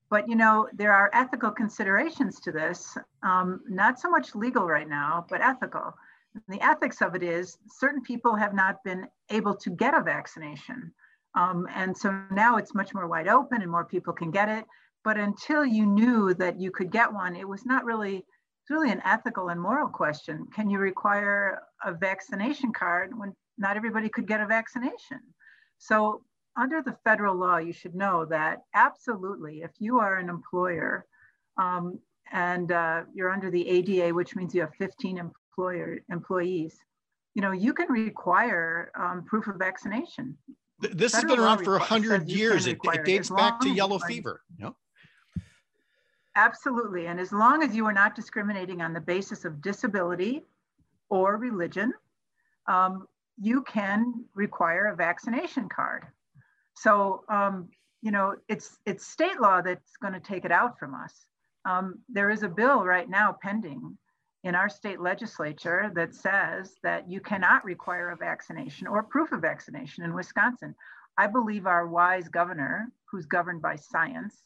but 0.10 0.28
you 0.28 0.36
know, 0.36 0.68
there 0.74 0.92
are 0.92 1.12
ethical 1.14 1.52
considerations 1.52 2.40
to 2.42 2.52
this, 2.52 2.98
um, 3.24 3.62
not 3.68 4.00
so 4.00 4.10
much 4.10 4.36
legal 4.36 4.66
right 4.66 4.90
now, 4.90 5.26
but 5.30 5.42
ethical. 5.42 5.94
the 6.48 6.62
ethics 6.62 7.02
of 7.02 7.16
it 7.16 7.24
is 7.24 7.58
certain 7.68 8.02
people 8.02 8.36
have 8.36 8.54
not 8.54 8.84
been 8.84 9.08
able 9.30 9.56
to 9.56 9.70
get 9.70 9.94
a 9.94 10.02
vaccination. 10.02 10.94
Um, 11.36 11.68
and 11.74 11.96
so 11.96 12.24
now 12.32 12.58
it's 12.58 12.76
much 12.76 12.94
more 12.94 13.08
wide 13.08 13.28
open 13.28 13.62
and 13.62 13.72
more 13.72 13.86
people 13.86 14.14
can 14.14 14.32
get 14.32 14.50
it. 14.50 14.66
But 15.04 15.18
until 15.18 15.66
you 15.66 15.86
knew 15.86 16.34
that 16.36 16.60
you 16.60 16.72
could 16.72 16.92
get 16.92 17.12
one, 17.12 17.36
it 17.36 17.48
was 17.48 17.66
not 17.66 17.86
really, 17.86 18.18
it's 18.18 18.70
really 18.70 18.92
an 18.92 19.02
ethical 19.06 19.50
and 19.50 19.62
moral 19.62 19.88
question. 19.88 20.48
Can 20.54 20.70
you 20.70 20.80
require 20.80 21.62
a 21.84 21.94
vaccination 21.94 22.74
card 22.74 23.18
when 23.18 23.34
not 23.58 23.78
everybody 23.78 24.10
could 24.10 24.28
get 24.28 24.42
a 24.42 24.46
vaccination? 24.46 25.20
So 25.78 26.22
under 26.60 26.82
the 26.82 26.96
federal 27.04 27.36
law, 27.36 27.58
you 27.58 27.74
should 27.74 27.96
know 27.96 28.26
that 28.26 28.64
absolutely, 28.76 29.62
if 29.62 29.72
you 29.80 30.00
are 30.00 30.18
an 30.18 30.30
employer 30.30 31.06
um, 31.58 32.00
and 32.32 32.72
uh, 32.72 33.04
you're 33.14 33.32
under 33.32 33.50
the 33.50 33.68
ADA, 33.68 34.14
which 34.14 34.36
means 34.36 34.54
you 34.54 34.62
have 34.62 34.76
15 34.76 35.18
employer 35.18 36.00
employees, 36.12 36.78
you 37.34 37.42
know, 37.42 37.52
you 37.52 37.74
can 37.74 37.90
require 37.92 38.92
um, 38.96 39.24
proof 39.26 39.48
of 39.48 39.56
vaccination. 39.56 40.38
This 40.80 41.14
federal 41.14 41.36
has 41.36 41.38
been 41.38 41.46
around 41.46 41.64
for 41.64 41.80
hundred 41.80 42.30
years. 42.30 42.68
It, 42.68 42.78
it, 42.84 43.06
dates 43.06 43.30
back 43.30 43.60
to 43.62 43.70
yellow 43.70 44.00
fever. 44.00 44.42
Yep. 44.60 44.74
Absolutely. 46.36 47.08
And 47.08 47.20
as 47.20 47.32
long 47.32 47.64
as 47.64 47.76
you 47.76 47.86
are 47.86 47.94
not 47.94 48.16
discriminating 48.16 48.82
on 48.82 48.94
the 48.94 49.02
basis 49.02 49.44
of 49.46 49.62
disability 49.62 50.44
or 51.10 51.38
religion, 51.38 51.94
um, 52.68 53.08
you 53.38 53.62
can 53.64 54.26
require 54.36 54.88
a 54.88 54.96
vaccination 54.96 55.68
card. 55.68 56.06
So, 56.82 57.26
um, 57.28 57.70
you 58.02 58.12
know, 58.12 58.36
it's, 58.48 58.78
it's 58.86 59.06
state 59.06 59.42
law 59.42 59.62
that's 59.62 59.98
going 60.02 60.14
to 60.14 60.20
take 60.22 60.46
it 60.46 60.52
out 60.52 60.80
from 60.80 60.96
us. 60.96 61.26
Um, 61.66 62.00
there 62.08 62.30
is 62.30 62.44
a 62.44 62.48
bill 62.48 62.86
right 62.86 63.10
now 63.10 63.36
pending 63.42 63.98
in 64.46 64.56
our 64.56 64.70
state 64.70 65.02
legislature 65.02 65.92
that 65.96 66.16
says 66.16 66.76
that 66.84 67.10
you 67.10 67.20
cannot 67.20 67.66
require 67.66 68.12
a 68.12 68.16
vaccination 68.16 68.88
or 68.88 69.04
proof 69.04 69.34
of 69.34 69.42
vaccination 69.42 70.06
in 70.06 70.14
Wisconsin. 70.14 70.74
I 71.18 71.28
believe 71.28 71.68
our 71.68 71.86
wise 71.86 72.30
governor, 72.30 72.88
who's 73.12 73.26
governed 73.26 73.62
by 73.62 73.76
science 73.76 74.42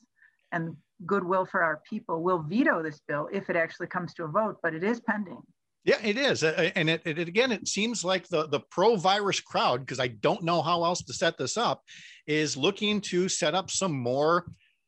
and 0.51 0.75
goodwill 1.05 1.45
for 1.45 1.61
our 1.61 1.81
people, 1.87 2.23
will 2.23 2.39
veto 2.39 2.81
this 2.81 2.99
bill 3.07 3.29
if 3.31 3.51
it 3.51 3.55
actually 3.55 3.87
comes 3.87 4.15
to 4.15 4.23
a 4.23 4.27
vote, 4.27 4.57
but 4.63 4.73
it 4.73 4.83
is 4.83 4.99
pending. 5.01 5.43
Yeah, 5.85 5.97
it 6.01 6.17
is, 6.17 6.43
uh, 6.43 6.71
and 6.75 6.89
it, 6.89 7.01
it, 7.05 7.19
again, 7.19 7.51
it 7.51 7.67
seems 7.67 8.05
like 8.05 8.29
the 8.29 8.47
the 8.47 8.61
pro-virus 8.61 9.41
crowd, 9.41 9.81
because 9.81 9.99
I 9.99 10.07
don't 10.07 10.43
know 10.43 10.61
how 10.61 10.85
else 10.85 11.03
to 11.03 11.13
set 11.13 11.37
this 11.37 11.57
up, 11.57 11.83
is 12.25 12.55
looking 12.55 13.01
to 13.01 13.27
set 13.27 13.53
up 13.53 13.69
some 13.69 13.91
more 13.91 14.45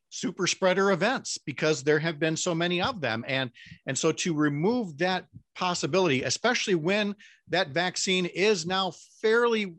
super 0.08 0.46
spreader 0.46 0.92
events 0.92 1.36
because 1.36 1.82
there 1.82 1.98
have 1.98 2.18
been 2.18 2.36
so 2.36 2.54
many 2.54 2.80
of 2.80 3.00
them. 3.00 3.24
And 3.28 3.50
and 3.86 3.98
so 3.98 4.12
to 4.12 4.34
remove 4.34 4.96
that 4.98 5.26
possibility 5.54 6.22
especially 6.22 6.74
when 6.74 7.14
that 7.48 7.68
vaccine 7.70 8.26
is 8.26 8.66
now 8.66 8.92
fairly 9.22 9.74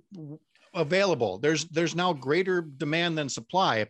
available 0.74 1.38
there's 1.38 1.66
there's 1.66 1.96
now 1.96 2.14
greater 2.14 2.62
demand 2.62 3.18
than 3.18 3.30
supply 3.30 3.86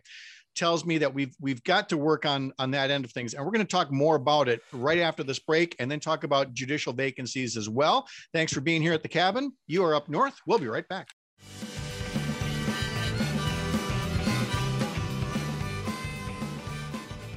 tells 0.58 0.84
me 0.84 0.98
that 0.98 1.12
we've 1.12 1.34
we've 1.40 1.62
got 1.64 1.88
to 1.88 1.96
work 1.96 2.26
on 2.26 2.52
on 2.58 2.70
that 2.72 2.90
end 2.90 3.04
of 3.04 3.12
things. 3.12 3.34
And 3.34 3.44
we're 3.44 3.52
going 3.52 3.66
to 3.66 3.70
talk 3.70 3.90
more 3.90 4.16
about 4.16 4.48
it 4.48 4.60
right 4.72 4.98
after 4.98 5.22
this 5.22 5.38
break 5.38 5.76
and 5.78 5.90
then 5.90 6.00
talk 6.00 6.24
about 6.24 6.52
judicial 6.52 6.92
vacancies 6.92 7.56
as 7.56 7.68
well. 7.68 8.06
Thanks 8.32 8.52
for 8.52 8.60
being 8.60 8.82
here 8.82 8.92
at 8.92 9.02
the 9.02 9.08
cabin. 9.08 9.52
You 9.66 9.84
are 9.84 9.94
up 9.94 10.08
north. 10.08 10.38
We'll 10.46 10.58
be 10.58 10.68
right 10.68 10.88
back 10.88 11.08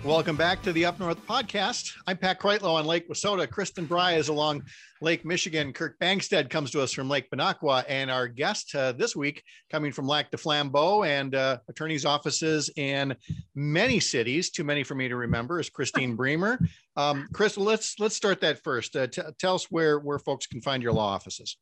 Welcome 0.03 0.35
back 0.35 0.63
to 0.63 0.73
the 0.73 0.83
Up 0.85 0.99
North 0.99 1.23
podcast. 1.27 1.93
I'm 2.07 2.17
Pat 2.17 2.39
Kreitlow 2.39 2.73
on 2.73 2.85
Lake 2.85 3.07
Wissota. 3.07 3.47
Kristen 3.47 3.85
Bry 3.85 4.13
is 4.13 4.29
along 4.29 4.63
Lake 4.99 5.23
Michigan. 5.23 5.73
Kirk 5.73 5.99
Bangstad 5.99 6.49
comes 6.49 6.71
to 6.71 6.81
us 6.81 6.91
from 6.91 7.07
Lake 7.07 7.29
Minocqua. 7.29 7.85
And 7.87 8.09
our 8.09 8.27
guest 8.27 8.73
uh, 8.73 8.93
this 8.93 9.15
week, 9.15 9.43
coming 9.71 9.91
from 9.91 10.07
Lac 10.07 10.31
du 10.31 10.37
Flambeau 10.37 11.05
and 11.05 11.35
uh, 11.35 11.59
attorney's 11.69 12.03
offices 12.03 12.71
in 12.77 13.15
many 13.53 13.99
cities, 13.99 14.49
too 14.49 14.63
many 14.63 14.83
for 14.83 14.95
me 14.95 15.07
to 15.07 15.15
remember, 15.15 15.59
is 15.59 15.69
Christine 15.69 16.15
Bremer. 16.15 16.59
Um, 16.97 17.27
Chris, 17.31 17.55
let's 17.55 17.99
let's 17.99 18.15
start 18.15 18.41
that 18.41 18.63
first. 18.63 18.95
Uh, 18.95 19.05
t- 19.05 19.21
tell 19.37 19.53
us 19.53 19.65
where 19.69 19.99
where 19.99 20.17
folks 20.17 20.47
can 20.47 20.61
find 20.61 20.81
your 20.81 20.93
law 20.93 21.09
offices. 21.13 21.57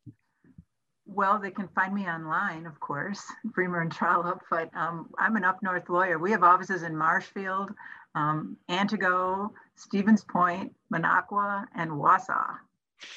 Well, 1.12 1.40
they 1.40 1.50
can 1.50 1.68
find 1.74 1.92
me 1.92 2.06
online, 2.06 2.66
of 2.66 2.78
course, 2.78 3.20
Bremer 3.44 3.80
and 3.80 3.90
Trollope, 3.90 4.42
but 4.48 4.70
um, 4.76 5.10
I'm 5.18 5.34
an 5.34 5.44
up 5.44 5.60
north 5.60 5.88
lawyer. 5.88 6.20
We 6.20 6.30
have 6.30 6.44
offices 6.44 6.84
in 6.84 6.96
Marshfield, 6.96 7.72
um, 8.14 8.56
Antigo, 8.70 9.50
Stevens 9.76 10.24
Point, 10.24 10.72
Minocqua, 10.92 11.66
and 11.74 11.90
Wausau. 11.90 12.56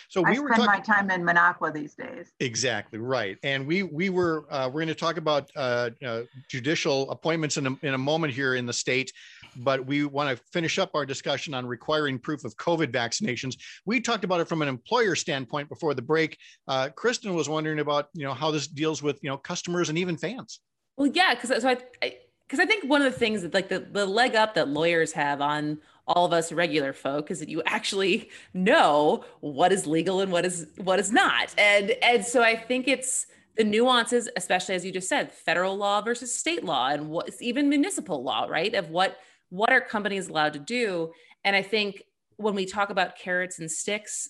So 0.09 0.21
we 0.21 0.37
I 0.37 0.39
were 0.39 0.49
spend 0.53 0.65
talking, 0.65 0.65
my 0.65 0.79
time 0.79 1.11
in 1.11 1.23
Minocqua 1.23 1.73
these 1.73 1.95
days. 1.95 2.31
Exactly 2.39 2.99
right, 2.99 3.37
and 3.43 3.67
we 3.67 3.83
we 3.83 4.09
were 4.09 4.45
uh, 4.49 4.67
we're 4.67 4.81
going 4.81 4.87
to 4.87 4.95
talk 4.95 5.17
about 5.17 5.49
uh, 5.55 5.89
uh, 6.05 6.21
judicial 6.49 7.09
appointments 7.11 7.57
in 7.57 7.67
a, 7.67 7.77
in 7.81 7.93
a 7.93 7.97
moment 7.97 8.33
here 8.33 8.55
in 8.55 8.65
the 8.65 8.73
state, 8.73 9.11
but 9.57 9.85
we 9.85 10.05
want 10.05 10.35
to 10.35 10.43
finish 10.51 10.79
up 10.79 10.91
our 10.93 11.05
discussion 11.05 11.53
on 11.53 11.65
requiring 11.65 12.17
proof 12.17 12.45
of 12.45 12.55
COVID 12.57 12.91
vaccinations. 12.91 13.57
We 13.85 13.99
talked 13.99 14.23
about 14.23 14.39
it 14.39 14.47
from 14.47 14.61
an 14.61 14.67
employer 14.67 15.15
standpoint 15.15 15.69
before 15.69 15.93
the 15.93 16.01
break. 16.01 16.37
Uh, 16.67 16.89
Kristen 16.95 17.33
was 17.33 17.49
wondering 17.49 17.79
about 17.79 18.07
you 18.13 18.23
know 18.23 18.33
how 18.33 18.51
this 18.51 18.67
deals 18.67 19.03
with 19.03 19.19
you 19.21 19.29
know 19.29 19.37
customers 19.37 19.89
and 19.89 19.97
even 19.97 20.17
fans. 20.17 20.59
Well, 20.97 21.07
yeah, 21.07 21.33
because 21.33 21.61
so 21.61 21.69
I, 21.69 21.77
I 22.01 22.17
because 22.53 22.63
I 22.63 22.67
think 22.67 22.87
one 22.87 23.01
of 23.01 23.11
the 23.11 23.17
things 23.17 23.41
that 23.41 23.51
like 23.51 23.69
the, 23.69 23.79
the 23.79 24.05
leg 24.05 24.35
up 24.35 24.53
that 24.53 24.67
lawyers 24.67 25.11
have 25.13 25.41
on 25.41 25.79
all 26.05 26.23
of 26.23 26.33
us 26.33 26.51
regular 26.51 26.93
folk 26.93 27.31
is 27.31 27.39
that 27.39 27.49
you 27.49 27.63
actually 27.65 28.29
know 28.53 29.25
what 29.39 29.71
is 29.71 29.87
legal 29.87 30.21
and 30.21 30.31
what 30.31 30.45
is 30.45 30.67
what 30.77 30.99
is 30.99 31.11
not. 31.11 31.51
And 31.57 31.95
and 32.03 32.23
so 32.23 32.43
I 32.43 32.55
think 32.55 32.87
it's 32.87 33.25
the 33.57 33.63
nuances, 33.63 34.29
especially 34.37 34.75
as 34.75 34.85
you 34.85 34.91
just 34.91 35.09
said, 35.09 35.31
federal 35.31 35.75
law 35.75 36.01
versus 36.01 36.31
state 36.31 36.63
law 36.63 36.89
and 36.89 37.09
what's 37.09 37.41
even 37.41 37.69
municipal 37.69 38.21
law, 38.21 38.45
right? 38.45 38.75
Of 38.75 38.91
what 38.91 39.17
what 39.49 39.73
are 39.73 39.81
companies 39.81 40.27
allowed 40.27 40.53
to 40.53 40.59
do. 40.59 41.11
And 41.43 41.55
I 41.55 41.63
think 41.63 42.03
when 42.37 42.53
we 42.53 42.67
talk 42.67 42.91
about 42.91 43.17
carrots 43.17 43.57
and 43.57 43.71
sticks 43.71 44.29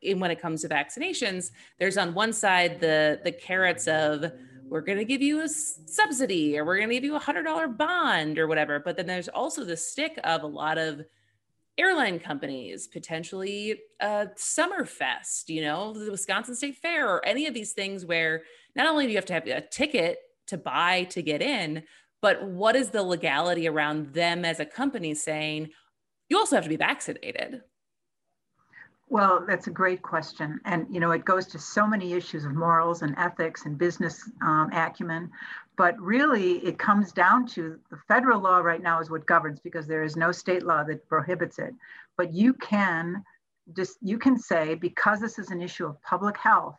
in 0.00 0.18
when 0.18 0.30
it 0.30 0.40
comes 0.40 0.62
to 0.62 0.68
vaccinations, 0.70 1.50
there's 1.78 1.98
on 1.98 2.14
one 2.14 2.32
side 2.32 2.80
the 2.80 3.20
the 3.22 3.32
carrots 3.32 3.86
of 3.86 4.32
we're 4.68 4.80
going 4.80 4.98
to 4.98 5.04
give 5.04 5.22
you 5.22 5.42
a 5.42 5.48
subsidy 5.48 6.58
or 6.58 6.64
we're 6.64 6.76
going 6.76 6.88
to 6.88 6.94
give 6.94 7.04
you 7.04 7.16
a 7.16 7.20
hundred 7.20 7.44
dollar 7.44 7.68
bond 7.68 8.38
or 8.38 8.46
whatever. 8.46 8.80
But 8.80 8.96
then 8.96 9.06
there's 9.06 9.28
also 9.28 9.64
the 9.64 9.76
stick 9.76 10.18
of 10.24 10.42
a 10.42 10.46
lot 10.46 10.78
of 10.78 11.02
airline 11.76 12.18
companies, 12.18 12.86
potentially 12.86 13.80
a 14.00 14.28
summer 14.36 14.84
fest, 14.84 15.50
you 15.50 15.62
know, 15.62 15.92
the 15.92 16.10
Wisconsin 16.10 16.54
State 16.54 16.76
Fair, 16.76 17.08
or 17.08 17.24
any 17.26 17.46
of 17.46 17.54
these 17.54 17.72
things 17.72 18.04
where 18.04 18.42
not 18.76 18.86
only 18.86 19.06
do 19.06 19.10
you 19.10 19.16
have 19.16 19.26
to 19.26 19.32
have 19.32 19.46
a 19.46 19.60
ticket 19.60 20.18
to 20.46 20.56
buy 20.56 21.04
to 21.04 21.22
get 21.22 21.42
in, 21.42 21.82
but 22.22 22.42
what 22.44 22.76
is 22.76 22.90
the 22.90 23.02
legality 23.02 23.68
around 23.68 24.14
them 24.14 24.44
as 24.44 24.60
a 24.60 24.64
company 24.64 25.14
saying 25.14 25.70
you 26.28 26.38
also 26.38 26.56
have 26.56 26.64
to 26.64 26.70
be 26.70 26.76
vaccinated? 26.76 27.62
Well, 29.08 29.44
that's 29.46 29.66
a 29.66 29.70
great 29.70 30.02
question. 30.02 30.60
And, 30.64 30.86
you 30.90 30.98
know, 30.98 31.10
it 31.10 31.24
goes 31.24 31.46
to 31.48 31.58
so 31.58 31.86
many 31.86 32.14
issues 32.14 32.44
of 32.44 32.54
morals 32.54 33.02
and 33.02 33.14
ethics 33.18 33.66
and 33.66 33.76
business 33.76 34.28
um, 34.42 34.70
acumen. 34.72 35.30
But 35.76 36.00
really, 36.00 36.58
it 36.64 36.78
comes 36.78 37.12
down 37.12 37.46
to 37.48 37.78
the 37.90 37.98
federal 38.08 38.40
law 38.40 38.58
right 38.58 38.82
now 38.82 39.00
is 39.00 39.10
what 39.10 39.26
governs 39.26 39.60
because 39.60 39.86
there 39.86 40.02
is 40.02 40.16
no 40.16 40.32
state 40.32 40.62
law 40.62 40.84
that 40.84 41.06
prohibits 41.08 41.58
it. 41.58 41.74
But 42.16 42.32
you 42.32 42.54
can 42.54 43.22
just, 43.76 43.98
you 44.00 44.18
can 44.18 44.38
say, 44.38 44.74
because 44.74 45.20
this 45.20 45.38
is 45.38 45.50
an 45.50 45.60
issue 45.60 45.86
of 45.86 46.00
public 46.02 46.36
health 46.36 46.76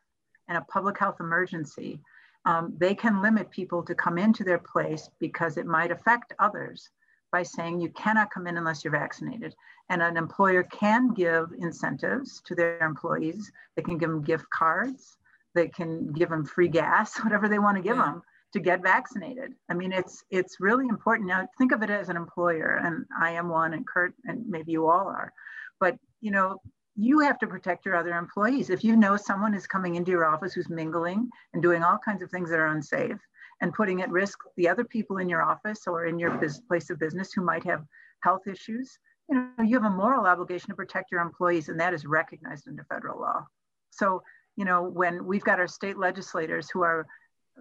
and 0.48 0.58
a 0.58 0.62
public 0.62 0.98
health 0.98 1.18
emergency, 1.20 2.00
um, 2.46 2.74
they 2.78 2.96
can 2.96 3.22
limit 3.22 3.50
people 3.50 3.84
to 3.84 3.96
come 3.96 4.18
into 4.18 4.44
their 4.44 4.60
place 4.60 5.10
because 5.20 5.58
it 5.58 5.66
might 5.66 5.92
affect 5.92 6.34
others 6.40 6.90
by 7.36 7.44
saying 7.44 7.82
you 7.82 7.90
cannot 7.90 8.32
come 8.32 8.48
in 8.48 8.56
unless 8.56 8.82
you're 8.82 9.00
vaccinated. 9.04 9.54
And 9.90 10.02
an 10.02 10.16
employer 10.16 10.64
can 10.64 11.14
give 11.14 11.52
incentives 11.60 12.42
to 12.46 12.56
their 12.56 12.80
employees. 12.80 13.52
They 13.76 13.82
can 13.82 13.98
give 13.98 14.10
them 14.10 14.24
gift 14.24 14.50
cards. 14.50 15.18
They 15.54 15.68
can 15.68 16.14
give 16.14 16.30
them 16.30 16.46
free 16.46 16.70
gas, 16.70 17.18
whatever 17.26 17.50
they 17.50 17.60
want 17.60 17.76
to 17.76 17.84
give 17.84 17.98
yeah. 17.98 18.06
them 18.06 18.22
to 18.54 18.60
get 18.62 18.82
vaccinated. 18.82 19.52
I 19.70 19.74
mean, 19.74 19.92
it's 19.92 20.24
it's 20.30 20.62
really 20.62 20.88
important. 20.88 21.28
Now 21.28 21.46
think 21.58 21.74
of 21.74 21.84
it 21.84 21.90
as 21.90 22.08
an 22.08 22.16
employer, 22.16 22.80
and 22.86 23.06
I 23.20 23.32
am 23.32 23.50
one, 23.50 23.74
and 23.74 23.86
Kurt, 23.86 24.14
and 24.24 24.48
maybe 24.48 24.72
you 24.72 24.88
all 24.88 25.08
are. 25.10 25.34
But 25.82 25.98
you 26.22 26.32
know, 26.32 26.62
you 26.96 27.20
have 27.20 27.38
to 27.40 27.48
protect 27.48 27.86
your 27.86 27.98
other 27.98 28.18
employees. 28.18 28.70
If 28.70 28.82
you 28.86 28.96
know 28.96 29.18
someone 29.18 29.54
is 29.54 29.68
coming 29.68 29.96
into 29.96 30.12
your 30.12 30.26
office 30.26 30.54
who's 30.54 30.70
mingling 30.70 31.30
and 31.52 31.62
doing 31.62 31.84
all 31.84 31.98
kinds 31.98 32.22
of 32.24 32.32
things 32.32 32.50
that 32.50 32.60
are 32.60 32.68
unsafe 32.78 33.20
and 33.62 33.74
putting 33.74 34.02
at 34.02 34.10
risk 34.10 34.38
the 34.58 34.68
other 34.68 34.84
people 34.84 35.18
in 35.18 35.30
your 35.30 35.42
office 35.42 35.88
or 35.88 36.06
in 36.06 36.20
your 36.20 36.38
place 36.68 36.90
of 36.90 37.00
business 37.00 37.32
who 37.34 37.42
might 37.42 37.64
have 37.64 37.84
health 38.22 38.48
issues, 38.48 38.98
you 39.30 39.36
know, 39.36 39.50
you 39.64 39.76
have 39.76 39.92
a 39.92 39.96
moral 39.96 40.26
obligation 40.26 40.70
to 40.70 40.76
protect 40.76 41.12
your 41.12 41.22
employees, 41.22 41.70
and 41.70 41.80
that 41.80 41.94
is 41.94 42.06
recognized 42.06 42.68
under 42.68 42.86
federal 42.90 43.20
law. 43.20 43.46
So, 43.92 44.22
you 44.56 44.66
know, 44.66 44.84
when 44.84 45.26
we've 45.26 45.44
got 45.44 45.60
our 45.60 45.68
state 45.68 45.98
legislators 45.98 46.70
who 46.70 46.82
are 46.84 47.08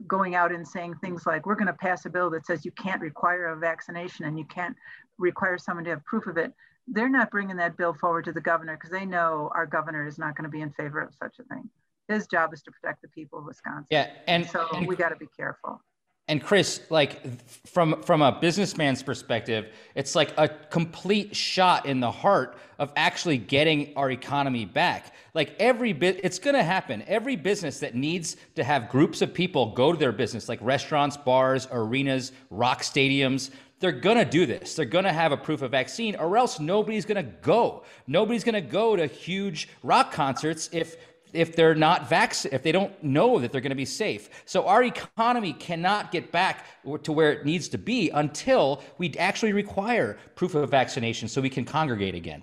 going 0.07 0.35
out 0.35 0.53
and 0.53 0.67
saying 0.67 0.95
things 0.97 1.25
like, 1.27 1.47
we're 1.47 1.55
going 1.55 1.69
to 1.69 1.73
pass 1.73 2.05
a 2.05 2.11
bill 2.11 2.31
that 2.31 2.45
says 2.45 2.65
you 2.65 2.73
can't 2.73 3.01
require 3.01 3.47
a 3.47 3.57
vaccination 3.57 4.25
and 4.25 4.39
you 4.39 4.45
can't 4.47 4.77
require 5.19 5.57
someone 5.57 5.85
to 5.85 5.91
have 5.91 6.05
proof 6.05 6.27
of 6.27 6.37
it, 6.37 6.53
they're 6.89 7.09
not 7.09 7.31
bringing 7.31 7.57
that 7.57 7.77
bill 7.77 7.95
forward 7.95 8.25
to 8.25 8.33
the 8.33 8.41
governor 8.41 8.77
because 8.77 8.91
they 8.91 9.07
know 9.07 9.51
our 9.55 9.67
governor 9.67 10.07
is 10.07 10.19
not 10.19 10.37
going 10.37 10.45
to 10.45 10.51
be 10.51 10.61
in 10.61 10.73
favor 10.73 11.01
of 11.01 11.15
such 11.15 11.39
a 11.39 11.45
thing. 11.45 11.71
His 12.09 12.27
job 12.27 12.53
is 12.53 12.63
to 12.63 12.71
protect 12.71 13.03
the 13.03 13.09
people 13.09 13.39
of 13.39 13.47
Wisconsin. 13.47 13.87
Yeah, 13.91 14.11
and 14.27 14.47
so 14.49 14.67
and, 14.75 14.87
we 14.87 14.97
got 14.97 15.09
to 15.11 15.17
be 15.17 15.29
careful. 15.37 15.81
And 16.27 16.43
Chris, 16.43 16.81
like 16.89 17.21
from 17.67 18.03
from 18.03 18.23
a 18.23 18.33
businessman's 18.33 19.03
perspective, 19.03 19.73
it's 19.95 20.15
like 20.15 20.33
a 20.39 20.49
complete 20.49 21.37
shot 21.37 21.85
in 21.85 22.01
the 22.01 22.11
heart 22.11 22.59
of 22.79 22.93
actually 22.97 23.39
getting 23.39 23.95
our 23.97 24.11
economy 24.11 24.65
back. 24.65 25.13
Like 25.35 25.55
every 25.59 25.93
bit, 25.93 26.21
it's 26.23 26.39
going 26.39 26.57
to 26.57 26.63
happen. 26.63 27.03
Every 27.07 27.37
business 27.37 27.81
that 27.81 27.95
needs 27.95 28.37
to 28.55 28.65
have 28.65 28.89
groups 28.89 29.21
of 29.21 29.35
people 29.35 29.75
go 29.75 29.93
to 29.93 29.99
their 29.99 30.13
business, 30.13 30.49
like 30.49 30.61
restaurants, 30.63 31.17
bars, 31.17 31.69
arenas, 31.71 32.33
rock 32.51 32.83
stadiums, 32.83 33.51
they're 33.81 33.93
going 33.93 34.17
to 34.17 34.25
do 34.25 34.47
this. 34.47 34.75
They're 34.75 34.87
going 34.87 35.05
to 35.05 35.13
have 35.13 35.33
a 35.33 35.37
proof 35.37 35.61
of 35.61 35.73
vaccine, 35.73 36.17
or 36.17 36.39
else 36.39 36.59
nobody's 36.59 37.05
going 37.05 37.23
to 37.23 37.31
go. 37.43 37.83
Nobody's 38.07 38.45
going 38.45 38.55
to 38.55 38.63
go 38.63 38.97
to 38.97 39.07
huge 39.07 39.69
rock 39.83 40.11
concerts 40.11 40.71
if 40.73 40.97
if 41.35 41.57
they're 41.57 41.75
not 41.75 42.09
vaccinated, 42.09 42.55
if 42.55 42.63
they 42.63 42.73
don't 42.73 43.03
know 43.03 43.39
that 43.39 43.53
they're 43.53 43.61
going 43.61 43.71
to 43.71 43.77
be 43.77 43.85
safe. 43.85 44.31
So 44.45 44.67
our 44.67 44.83
economy 44.83 45.53
cannot 45.53 46.13
get 46.13 46.31
back 46.31 46.67
to 47.03 47.13
where 47.13 47.33
it 47.33 47.45
needs 47.45 47.69
to 47.69 47.79
be 47.79 48.11
until 48.11 48.83
we 48.99 49.15
actually 49.19 49.53
require 49.53 50.17
proof 50.37 50.55
of 50.55 50.71
vaccination 50.71 51.29
so 51.29 51.41
we 51.41 51.51
can 51.51 51.65
congregate 51.65 52.15
again. 52.15 52.43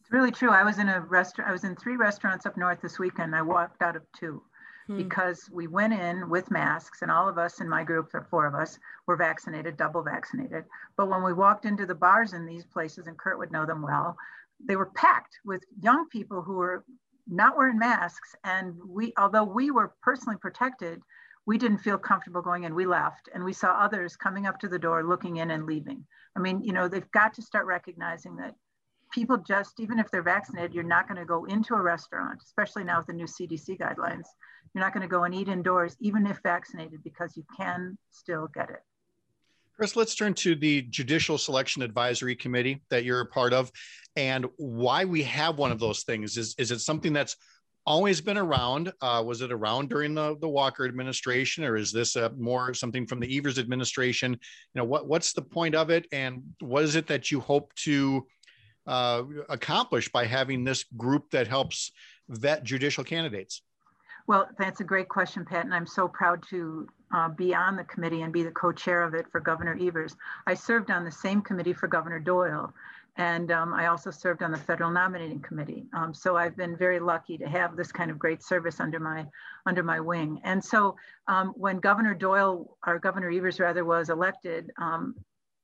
It's 0.00 0.10
really 0.10 0.30
true. 0.30 0.50
I 0.50 0.64
was 0.64 0.78
in 0.78 0.88
a 0.88 1.00
restaurant. 1.00 1.48
I 1.48 1.52
was 1.52 1.64
in 1.64 1.76
three 1.76 1.96
restaurants 1.96 2.46
up 2.46 2.56
north 2.56 2.80
this 2.80 2.98
weekend. 2.98 3.34
I 3.34 3.42
walked 3.42 3.82
out 3.82 3.96
of 3.96 4.02
two 4.18 4.42
hmm. 4.86 4.96
because 4.96 5.48
we 5.52 5.66
went 5.66 5.92
in 5.92 6.28
with 6.28 6.50
masks, 6.50 7.02
and 7.02 7.10
all 7.10 7.28
of 7.28 7.38
us 7.38 7.60
in 7.60 7.68
my 7.68 7.84
group, 7.84 8.10
there 8.10 8.22
are 8.22 8.28
four 8.30 8.46
of 8.46 8.54
us, 8.54 8.78
were 9.06 9.16
vaccinated, 9.16 9.76
double 9.76 10.02
vaccinated. 10.02 10.64
But 10.96 11.08
when 11.08 11.22
we 11.22 11.32
walked 11.32 11.66
into 11.66 11.86
the 11.86 11.94
bars 11.94 12.32
in 12.32 12.46
these 12.46 12.64
places, 12.64 13.06
and 13.06 13.18
Kurt 13.18 13.38
would 13.38 13.52
know 13.52 13.66
them 13.66 13.82
well, 13.82 14.16
they 14.64 14.76
were 14.76 14.90
packed 14.94 15.38
with 15.44 15.62
young 15.80 16.08
people 16.08 16.42
who 16.42 16.54
were 16.54 16.84
not 17.28 17.56
wearing 17.56 17.78
masks. 17.78 18.34
And 18.44 18.74
we, 18.86 19.12
although 19.18 19.44
we 19.44 19.70
were 19.70 19.94
personally 20.02 20.38
protected, 20.40 21.02
we 21.46 21.58
didn't 21.58 21.78
feel 21.78 21.98
comfortable 21.98 22.42
going 22.42 22.64
in. 22.64 22.74
We 22.74 22.86
left 22.86 23.28
and 23.34 23.44
we 23.44 23.52
saw 23.52 23.72
others 23.72 24.16
coming 24.16 24.46
up 24.46 24.58
to 24.60 24.68
the 24.68 24.78
door, 24.78 25.04
looking 25.04 25.38
in 25.38 25.50
and 25.50 25.66
leaving. 25.66 26.04
I 26.36 26.40
mean, 26.40 26.62
you 26.62 26.72
know, 26.72 26.88
they've 26.88 27.10
got 27.10 27.34
to 27.34 27.42
start 27.42 27.66
recognizing 27.66 28.36
that 28.36 28.54
people 29.12 29.36
just, 29.36 29.78
even 29.80 29.98
if 29.98 30.10
they're 30.10 30.22
vaccinated, 30.22 30.72
you're 30.72 30.84
not 30.84 31.08
going 31.08 31.18
to 31.18 31.26
go 31.26 31.44
into 31.44 31.74
a 31.74 31.82
restaurant, 31.82 32.40
especially 32.44 32.84
now 32.84 32.98
with 32.98 33.06
the 33.06 33.12
new 33.12 33.26
CDC 33.26 33.78
guidelines. 33.78 34.26
You're 34.72 34.82
not 34.82 34.94
going 34.94 35.02
to 35.02 35.08
go 35.08 35.24
and 35.24 35.34
eat 35.34 35.48
indoors, 35.48 35.96
even 36.00 36.26
if 36.26 36.40
vaccinated, 36.42 37.02
because 37.04 37.36
you 37.36 37.44
can 37.56 37.98
still 38.10 38.48
get 38.54 38.70
it. 38.70 38.80
Chris, 39.82 39.96
let's 39.96 40.14
turn 40.14 40.32
to 40.32 40.54
the 40.54 40.82
Judicial 40.82 41.36
Selection 41.36 41.82
Advisory 41.82 42.36
Committee 42.36 42.80
that 42.88 43.02
you're 43.02 43.22
a 43.22 43.26
part 43.26 43.52
of 43.52 43.68
and 44.14 44.46
why 44.56 45.04
we 45.04 45.24
have 45.24 45.58
one 45.58 45.72
of 45.72 45.80
those 45.80 46.04
things. 46.04 46.36
Is, 46.36 46.54
is 46.56 46.70
it 46.70 46.78
something 46.78 47.12
that's 47.12 47.34
always 47.84 48.20
been 48.20 48.38
around? 48.38 48.92
Uh, 49.00 49.24
was 49.26 49.40
it 49.40 49.50
around 49.50 49.88
during 49.88 50.14
the, 50.14 50.36
the 50.40 50.48
Walker 50.48 50.84
administration, 50.84 51.64
or 51.64 51.76
is 51.76 51.90
this 51.90 52.14
a, 52.14 52.30
more 52.38 52.72
something 52.74 53.08
from 53.08 53.18
the 53.18 53.36
Evers 53.36 53.58
administration? 53.58 54.30
You 54.34 54.78
know, 54.78 54.84
what, 54.84 55.08
what's 55.08 55.32
the 55.32 55.42
point 55.42 55.74
of 55.74 55.90
it, 55.90 56.06
and 56.12 56.44
what 56.60 56.84
is 56.84 56.94
it 56.94 57.08
that 57.08 57.32
you 57.32 57.40
hope 57.40 57.74
to 57.78 58.24
uh, 58.86 59.24
accomplish 59.48 60.12
by 60.12 60.26
having 60.26 60.62
this 60.62 60.84
group 60.96 61.28
that 61.32 61.48
helps 61.48 61.90
vet 62.28 62.62
judicial 62.62 63.02
candidates? 63.02 63.62
Well, 64.26 64.48
that's 64.58 64.80
a 64.80 64.84
great 64.84 65.08
question, 65.08 65.44
Pat, 65.44 65.64
and 65.64 65.74
I'm 65.74 65.86
so 65.86 66.08
proud 66.08 66.42
to 66.50 66.88
uh, 67.14 67.28
be 67.28 67.54
on 67.54 67.76
the 67.76 67.84
committee 67.84 68.22
and 68.22 68.32
be 68.32 68.42
the 68.42 68.50
co-chair 68.50 69.02
of 69.02 69.14
it 69.14 69.26
for 69.30 69.40
Governor 69.40 69.76
Evers. 69.80 70.16
I 70.46 70.54
served 70.54 70.90
on 70.90 71.04
the 71.04 71.10
same 71.10 71.42
committee 71.42 71.72
for 71.72 71.88
Governor 71.88 72.20
Doyle, 72.20 72.72
and 73.16 73.52
um, 73.52 73.74
I 73.74 73.88
also 73.88 74.10
served 74.10 74.42
on 74.42 74.52
the 74.52 74.58
federal 74.58 74.90
nominating 74.90 75.40
committee. 75.40 75.84
Um, 75.92 76.14
so 76.14 76.36
I've 76.36 76.56
been 76.56 76.76
very 76.76 76.98
lucky 76.98 77.36
to 77.38 77.46
have 77.46 77.76
this 77.76 77.92
kind 77.92 78.10
of 78.10 78.18
great 78.18 78.42
service 78.42 78.80
under 78.80 78.98
my 78.98 79.26
under 79.66 79.82
my 79.82 80.00
wing. 80.00 80.40
And 80.44 80.64
so 80.64 80.96
um, 81.28 81.48
when 81.56 81.78
Governor 81.78 82.14
Doyle, 82.14 82.78
or 82.86 82.98
Governor 82.98 83.30
Evers 83.30 83.60
rather, 83.60 83.84
was 83.84 84.08
elected, 84.08 84.72
um, 84.78 85.14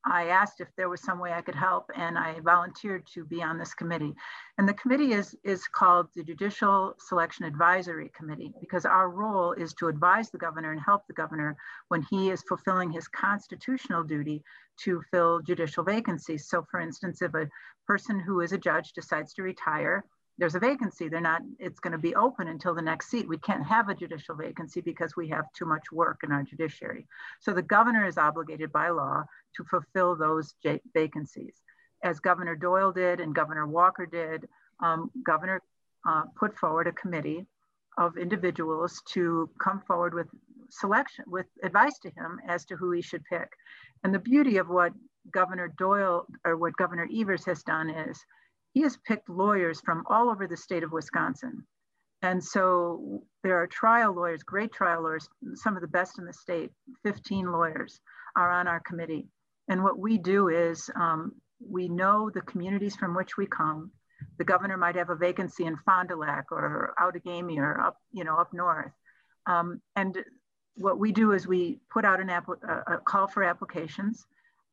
I 0.04 0.28
asked 0.28 0.60
if 0.60 0.68
there 0.76 0.88
was 0.88 1.02
some 1.02 1.18
way 1.18 1.32
I 1.32 1.42
could 1.42 1.54
help, 1.54 1.90
and 1.94 2.16
I 2.16 2.40
volunteered 2.40 3.06
to 3.14 3.24
be 3.24 3.42
on 3.42 3.58
this 3.58 3.74
committee. 3.74 4.14
And 4.56 4.68
the 4.68 4.74
committee 4.74 5.12
is, 5.12 5.36
is 5.44 5.66
called 5.66 6.08
the 6.14 6.22
Judicial 6.22 6.94
Selection 6.98 7.44
Advisory 7.44 8.10
Committee 8.16 8.54
because 8.60 8.86
our 8.86 9.10
role 9.10 9.52
is 9.52 9.74
to 9.74 9.88
advise 9.88 10.30
the 10.30 10.38
governor 10.38 10.72
and 10.72 10.80
help 10.80 11.06
the 11.06 11.14
governor 11.14 11.56
when 11.88 12.02
he 12.02 12.30
is 12.30 12.42
fulfilling 12.42 12.90
his 12.90 13.08
constitutional 13.08 14.04
duty 14.04 14.42
to 14.84 15.02
fill 15.10 15.40
judicial 15.40 15.84
vacancies. 15.84 16.48
So, 16.48 16.64
for 16.70 16.80
instance, 16.80 17.20
if 17.20 17.34
a 17.34 17.48
person 17.86 18.20
who 18.20 18.40
is 18.40 18.52
a 18.52 18.58
judge 18.58 18.92
decides 18.92 19.34
to 19.34 19.42
retire, 19.42 20.04
there's 20.38 20.54
a 20.54 20.60
vacancy. 20.60 21.08
They're 21.08 21.20
not, 21.20 21.42
it's 21.58 21.80
going 21.80 21.92
to 21.92 21.98
be 21.98 22.14
open 22.14 22.46
until 22.46 22.74
the 22.74 22.82
next 22.82 23.10
seat. 23.10 23.28
We 23.28 23.38
can't 23.38 23.66
have 23.66 23.88
a 23.88 23.94
judicial 23.94 24.36
vacancy 24.36 24.80
because 24.80 25.16
we 25.16 25.28
have 25.28 25.52
too 25.52 25.66
much 25.66 25.90
work 25.92 26.20
in 26.22 26.30
our 26.30 26.44
judiciary. 26.44 27.06
So 27.40 27.52
the 27.52 27.62
governor 27.62 28.06
is 28.06 28.18
obligated 28.18 28.72
by 28.72 28.90
law 28.90 29.24
to 29.56 29.64
fulfill 29.64 30.16
those 30.16 30.54
vacancies. 30.94 31.54
As 32.04 32.20
Governor 32.20 32.54
Doyle 32.54 32.92
did 32.92 33.18
and 33.18 33.34
Governor 33.34 33.66
Walker 33.66 34.06
did, 34.06 34.48
um, 34.80 35.10
Governor 35.24 35.60
uh, 36.08 36.22
put 36.38 36.56
forward 36.56 36.86
a 36.86 36.92
committee 36.92 37.44
of 37.98 38.16
individuals 38.16 39.02
to 39.08 39.50
come 39.60 39.80
forward 39.80 40.14
with 40.14 40.28
selection, 40.70 41.24
with 41.26 41.46
advice 41.64 41.98
to 41.98 42.10
him 42.10 42.38
as 42.46 42.64
to 42.66 42.76
who 42.76 42.92
he 42.92 43.02
should 43.02 43.24
pick. 43.24 43.48
And 44.04 44.14
the 44.14 44.20
beauty 44.20 44.58
of 44.58 44.68
what 44.68 44.92
Governor 45.32 45.74
Doyle 45.76 46.26
or 46.44 46.56
what 46.56 46.76
Governor 46.76 47.08
Evers 47.12 47.44
has 47.46 47.64
done 47.64 47.90
is 47.90 48.24
he 48.78 48.84
has 48.84 48.96
picked 48.96 49.28
lawyers 49.28 49.80
from 49.80 50.04
all 50.08 50.30
over 50.30 50.46
the 50.46 50.56
state 50.56 50.84
of 50.84 50.92
Wisconsin. 50.92 51.66
And 52.22 52.42
so 52.42 53.24
there 53.42 53.60
are 53.60 53.66
trial 53.66 54.14
lawyers, 54.14 54.44
great 54.44 54.70
trial 54.70 55.02
lawyers, 55.02 55.28
some 55.54 55.74
of 55.74 55.82
the 55.82 55.88
best 55.88 56.20
in 56.20 56.24
the 56.24 56.32
state, 56.32 56.70
15 57.02 57.50
lawyers 57.50 58.00
are 58.36 58.52
on 58.52 58.68
our 58.68 58.78
committee. 58.78 59.26
And 59.66 59.82
what 59.82 59.98
we 59.98 60.16
do 60.16 60.46
is 60.46 60.88
um, 60.94 61.32
we 61.58 61.88
know 61.88 62.30
the 62.30 62.40
communities 62.42 62.94
from 62.94 63.16
which 63.16 63.36
we 63.36 63.46
come. 63.46 63.90
The 64.38 64.44
governor 64.44 64.76
might 64.76 64.94
have 64.94 65.10
a 65.10 65.16
vacancy 65.16 65.64
in 65.64 65.76
Fond 65.78 66.10
du 66.10 66.14
Lac 66.14 66.52
or 66.52 66.94
Outagamie 67.00 67.58
or 67.58 67.80
up, 67.80 67.96
you 68.12 68.22
know, 68.22 68.36
up 68.36 68.54
north. 68.54 68.92
Um, 69.46 69.80
and 69.96 70.16
what 70.76 71.00
we 71.00 71.10
do 71.10 71.32
is 71.32 71.48
we 71.48 71.80
put 71.92 72.04
out 72.04 72.20
an 72.20 72.30
app, 72.30 72.46
a, 72.48 72.98
call 72.98 73.26
for 73.26 73.42
applications. 73.42 74.24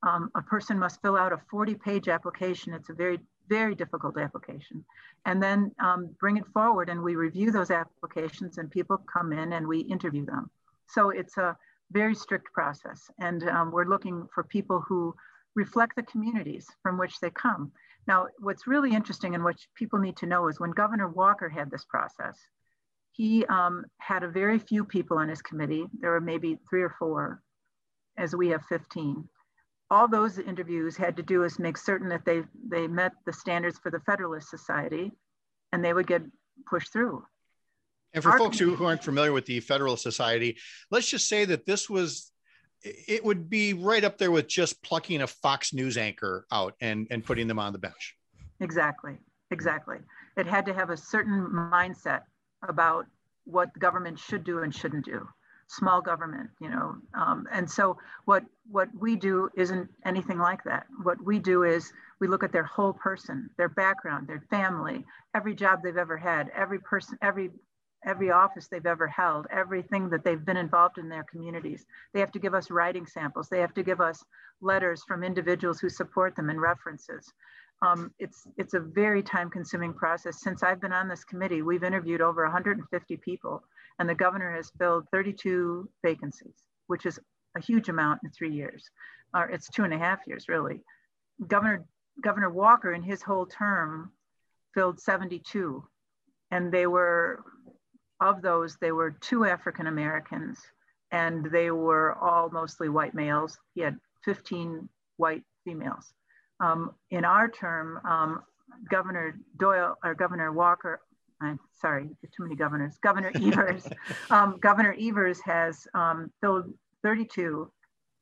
Um, 0.04 0.30
a 0.36 0.44
person 0.44 0.78
must 0.78 1.02
fill 1.02 1.18
out 1.18 1.34
a 1.34 1.42
40 1.50 1.74
page 1.74 2.08
application. 2.08 2.72
It's 2.72 2.92
a 2.92 2.94
very, 2.94 3.20
very 3.50 3.76
difficult 3.76 4.18
application. 4.18 4.84
And 5.26 5.42
then 5.42 5.72
um, 5.80 6.10
bring 6.20 6.38
it 6.38 6.46
forward 6.54 6.90
and 6.90 7.02
we 7.02 7.16
review 7.16 7.52
those 7.52 7.72
applications 7.72 8.58
and 8.58 8.70
people 8.70 8.98
come 9.12 9.34
in 9.34 9.54
and 9.54 9.68
we 9.68 9.80
interview 9.80 10.26
them. 10.26 10.50
So 10.88 11.10
it's 11.10 11.38
a 11.38 11.58
very 11.92 12.16
strict 12.16 12.52
process. 12.54 13.10
And 13.20 13.48
um, 13.50 13.72
we're 13.72 13.86
looking 13.86 14.28
for 14.34 14.44
people 14.44 14.84
who 14.88 15.16
reflect 15.56 15.96
the 15.96 16.04
communities 16.04 16.68
from 16.84 16.98
which 16.98 17.20
they 17.20 17.30
come. 17.30 17.72
Now, 18.08 18.28
what's 18.40 18.68
really 18.68 18.94
interesting 18.94 19.34
and 19.34 19.44
what 19.44 19.56
people 19.76 20.00
need 20.00 20.18
to 20.18 20.26
know 20.26 20.48
is 20.48 20.60
when 20.60 20.72
Governor 20.72 21.08
Walker 21.08 21.50
had 21.50 21.72
this 21.72 21.86
process, 21.86 22.38
he 23.12 23.46
um, 23.46 23.86
had 23.98 24.24
a 24.24 24.28
very 24.28 24.60
few 24.60 24.84
people 24.84 25.18
on 25.18 25.30
his 25.30 25.42
committee. 25.42 25.86
There 26.02 26.12
were 26.12 26.22
maybe 26.22 26.60
three 26.70 26.84
or 26.84 26.94
four, 27.00 27.42
as 28.18 28.36
we 28.36 28.50
have 28.50 28.66
15. 28.66 29.28
All 29.92 30.08
those 30.08 30.40
interviews 30.40 30.98
had 30.98 31.16
to 31.18 31.24
do 31.24 31.44
is 31.44 31.60
make 31.60 31.78
certain 31.78 32.10
that 32.10 32.26
they, 32.26 32.42
they 32.68 32.88
met 32.88 33.14
the 33.26 33.34
standards 33.34 33.78
for 33.78 33.92
the 33.92 34.00
Federalist 34.00 34.50
Society 34.50 35.12
and 35.72 35.84
they 35.84 35.94
would 35.94 36.08
get 36.08 36.24
pushed 36.68 36.92
through. 36.92 37.24
And 38.14 38.24
for 38.24 38.32
Our 38.32 38.40
folks 38.40 38.58
who, 38.58 38.76
who 38.76 38.86
aren't 38.86 39.04
familiar 39.04 39.34
with 39.34 39.46
the 39.46 39.60
Federalist 39.60 40.02
Society, 40.02 40.58
let's 40.90 41.10
just 41.10 41.28
say 41.28 41.46
that 41.46 41.66
this 41.66 41.90
was 41.90 42.32
it 42.86 43.24
would 43.24 43.50
be 43.50 43.74
right 43.74 44.04
up 44.04 44.18
there 44.18 44.32
with 44.32 44.48
just 44.48 44.82
plucking 44.84 45.22
a 45.22 45.28
Fox 45.28 45.74
News 45.74 45.98
anchor 45.98 46.46
out 46.52 46.76
and, 46.80 47.08
and 47.10 47.26
putting 47.26 47.48
them 47.48 47.58
on 47.58 47.74
the 47.74 47.80
bench. 47.80 48.16
Exactly. 48.60 49.18
Exactly. 49.52 49.98
It 50.38 50.46
had 50.46 50.66
to 50.68 50.74
have 50.74 50.90
a 50.90 50.98
certain 50.98 51.48
mindset 51.52 52.22
about 52.68 53.06
what 53.46 53.78
government 53.80 54.20
should 54.20 54.44
do 54.44 54.60
and 54.60 54.74
shouldn't 54.74 55.06
do. 55.06 55.28
Small 55.68 56.02
government, 56.02 56.50
you 56.60 56.70
know. 56.70 56.96
Um, 57.14 57.48
and 57.52 57.70
so 57.70 57.98
what 58.26 58.44
what 58.70 58.90
we 59.00 59.16
do 59.16 59.50
isn't 59.56 59.90
anything 60.06 60.38
like 60.38 60.64
that. 60.64 60.86
What 61.04 61.24
we 61.24 61.40
do 61.40 61.64
is 61.64 61.92
we 62.20 62.28
look 62.28 62.44
at 62.44 62.52
their 62.52 62.64
whole 62.64 62.94
person, 62.94 63.50
their 63.58 63.70
background, 63.70 64.28
their 64.28 64.44
family, 64.50 65.06
every 65.34 65.56
job 65.56 65.80
they've 65.84 65.98
ever 65.98 66.18
had, 66.18 66.52
every 66.56 66.80
person, 66.80 67.18
every 67.22 67.50
every 68.06 68.32
office 68.32 68.68
they've 68.68 68.86
ever 68.86 69.08
held, 69.08 69.48
everything 69.52 70.10
that 70.10 70.24
they've 70.24 70.46
been 70.46 70.58
involved 70.58 70.98
in 70.98 71.10
their 71.10 71.24
communities. 71.24 71.86
They 72.14 72.20
have 72.20 72.32
to 72.34 72.40
give 72.40 72.54
us 72.54 72.70
writing 72.70 73.06
samples. 73.08 73.50
They 73.50 73.60
have 73.60 73.74
to 73.74 73.84
give 73.84 74.00
us 74.00 74.24
letters 74.62 75.04
from 75.08 75.24
individuals 75.24 75.80
who 75.80 75.90
support 75.90 76.36
them 76.36 76.50
and 76.50 76.62
references. 76.62 77.34
Um, 77.82 78.14
it's, 78.20 78.48
it's 78.58 78.74
a 78.74 78.80
very 78.80 79.22
time 79.22 79.50
consuming 79.50 79.94
process. 79.94 80.42
Since 80.42 80.64
I've 80.64 80.80
been 80.80 80.94
on 80.94 81.10
this 81.10 81.24
committee, 81.24 81.62
we've 81.62 81.84
interviewed 81.84 82.22
over 82.22 82.44
150 82.44 83.18
people 83.18 83.64
and 84.00 84.10
the 84.10 84.16
governor 84.16 84.54
has 84.56 84.72
filled 84.78 85.06
32 85.12 85.90
vacancies, 86.04 86.64
which 86.88 87.06
is 87.06 87.20
a 87.56 87.62
huge 87.62 87.90
amount 87.90 88.22
in 88.24 88.30
three 88.32 88.52
years. 88.52 88.90
Or 89.34 89.50
it's 89.50 89.70
two 89.70 89.84
and 89.84 89.94
a 89.94 89.98
half 89.98 90.20
years 90.28 90.48
really. 90.48 90.82
Governor 91.48 91.86
Governor 92.22 92.50
Walker, 92.50 92.94
in 92.94 93.04
his 93.04 93.22
whole 93.22 93.46
term, 93.46 94.12
filled 94.74 95.00
72. 95.00 95.84
And 96.52 96.72
they 96.72 96.88
were, 96.88 97.44
of 98.22 98.42
those, 98.42 98.78
they 98.78 98.92
were 98.92 99.12
two 99.12 99.46
African 99.46 99.88
Americans, 99.88 100.60
and 101.12 101.46
they 101.52 101.72
were 101.72 102.14
all 102.16 102.50
mostly 102.50 102.90
white 102.90 103.14
males. 103.14 103.58
He 103.74 103.82
had 103.82 103.98
15 104.24 104.88
white 105.18 105.44
females. 105.66 106.14
Um, 106.60 106.92
in 107.12 107.26
our 107.26 107.50
term, 107.50 108.00
um, 108.08 108.44
Governor 108.90 109.38
Doyle 109.58 109.98
or 110.04 110.16
Governor 110.16 110.52
Walker, 110.52 111.02
I'm 111.42 111.60
sorry, 111.74 112.10
too 112.36 112.44
many 112.44 112.56
governors. 112.56 112.98
Governor 113.02 113.32
Evers, 113.36 113.88
um, 114.30 114.58
Governor 114.62 114.96
Evers 115.00 115.40
has 115.42 115.88
um, 115.94 116.32
filled 116.42 116.74
32, 117.04 117.72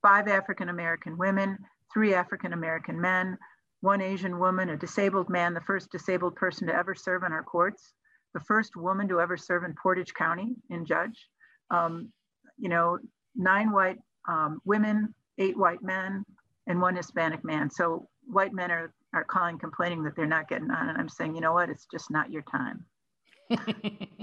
five 0.02 0.28
African 0.28 0.69
American 0.69 1.17
women, 1.17 1.58
three 1.93 2.13
African 2.13 2.54
American 2.54 2.99
men, 2.99 3.38
one 3.82 4.02
Asian 4.02 4.39
woman, 4.39 4.69
a 4.69 4.78
disabled 4.78 5.30
man, 5.30 5.54
the 5.54 5.62
first 5.62 5.91
disabled 5.91 6.36
person 6.36 6.67
to 6.67 6.76
ever 6.76 6.95
serve 6.95 7.23
on 7.23 7.34
our 7.34 7.43
courts, 7.43 7.93
the 8.34 8.39
first 8.41 8.76
woman 8.76 9.08
to 9.10 9.19
ever 9.19 9.38
serve 9.38 9.63
in 9.63 9.76
Portage 9.82 10.13
County 10.13 10.56
in 10.69 10.86
judge, 10.86 11.28
um, 11.69 12.12
you 12.58 12.69
know, 12.69 12.97
nine 13.36 13.71
white 13.71 13.97
um, 14.28 14.60
women, 14.65 15.13
eight 15.38 15.58
white 15.58 15.84
men, 15.84 16.23
and 16.67 16.82
one 16.82 16.95
Hispanic 16.95 17.43
man. 17.43 17.69
So 17.69 18.08
white 18.26 18.54
men 18.54 18.71
are, 18.71 18.93
are 19.13 19.26
calling, 19.26 19.60
complaining 19.60 20.04
that 20.04 20.15
they're 20.15 20.26
not 20.26 20.47
getting 20.47 20.71
on. 20.71 20.89
And 20.89 20.97
I'm 20.97 21.10
saying, 21.10 21.36
you 21.36 21.41
know 21.41 21.54
what, 21.54 21.69
it's 21.69 21.86
just 21.91 22.10
not 22.10 22.32
your 22.32 22.43
time. 22.43 22.86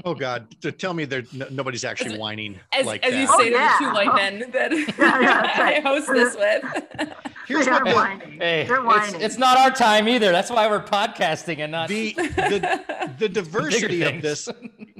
Oh 0.04 0.14
God! 0.14 0.48
To 0.62 0.72
tell 0.72 0.94
me 0.94 1.04
that 1.06 1.50
nobody's 1.50 1.84
actually 1.84 2.18
whining 2.18 2.58
as, 2.72 2.86
like 2.86 3.04
as 3.04 3.12
that. 3.12 3.20
you 3.20 3.26
say 3.26 3.32
oh, 3.34 3.38
to 3.38 3.50
yeah. 3.50 3.76
the 3.78 3.84
two 3.84 3.92
white 3.92 4.14
men 4.14 4.50
that 4.52 4.72
yeah, 4.72 5.20
yeah, 5.20 5.60
right. 5.60 5.76
I 5.76 5.80
host 5.80 6.08
this 6.08 6.36
with. 6.36 7.12
Here's 7.46 7.66
they're 7.66 7.74
what 7.84 7.94
whining. 7.94 8.38
Hey, 8.40 8.64
they're 8.66 8.82
whining. 8.82 9.16
It's, 9.16 9.24
it's, 9.24 9.38
not 9.38 9.58
our 9.58 9.70
time 9.70 10.08
either. 10.08 10.30
That's 10.30 10.50
why 10.50 10.68
we're 10.68 10.82
podcasting 10.82 11.58
and 11.58 11.72
not 11.72 11.88
the 11.88 12.12
the, 12.14 13.14
the 13.18 13.28
diversity 13.28 14.02
of 14.02 14.22
this. 14.22 14.48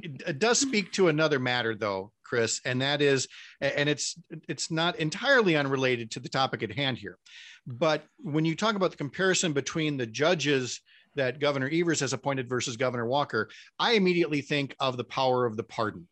It 0.01 0.39
does 0.39 0.59
speak 0.59 0.91
to 0.93 1.07
another 1.07 1.39
matter, 1.39 1.75
though, 1.75 2.11
Chris, 2.23 2.61
and 2.65 2.81
that 2.81 3.01
is, 3.01 3.27
and 3.61 3.87
it's 3.87 4.19
it's 4.47 4.69
not 4.71 4.97
entirely 4.97 5.55
unrelated 5.55 6.11
to 6.11 6.19
the 6.19 6.29
topic 6.29 6.63
at 6.63 6.71
hand 6.71 6.97
here, 6.97 7.17
but 7.65 8.03
when 8.17 8.45
you 8.45 8.55
talk 8.55 8.75
about 8.75 8.91
the 8.91 8.97
comparison 8.97 9.53
between 9.53 9.97
the 9.97 10.05
judges 10.05 10.81
that 11.15 11.39
Governor 11.39 11.69
Evers 11.71 11.99
has 11.99 12.13
appointed 12.13 12.49
versus 12.49 12.77
Governor 12.77 13.05
Walker, 13.05 13.49
I 13.79 13.93
immediately 13.93 14.41
think 14.41 14.75
of 14.79 14.97
the 14.97 15.03
power 15.03 15.45
of 15.45 15.57
the 15.57 15.63
pardon. 15.63 16.07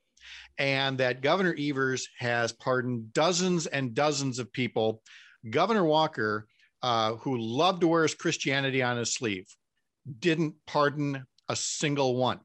And 0.58 0.98
that 0.98 1.22
Governor 1.22 1.56
Evers 1.58 2.08
has 2.20 2.52
pardoned 2.52 3.14
dozens 3.14 3.66
and 3.66 3.94
dozens 3.94 4.40
of 4.40 4.52
people. 4.52 5.02
Governor 5.50 5.86
Walker, 5.86 6.48
uh, 6.84 7.14
who 7.16 7.38
loved 7.38 7.82
to 7.82 7.88
wear 7.88 8.04
his 8.04 8.14
Christianity 8.14 8.84
on 8.84 8.98
his 8.98 9.14
sleeve, 9.14 9.48
didn't 10.20 10.56
pardon 10.68 11.26
a 11.48 11.56
single 11.56 12.16
one. 12.16 12.40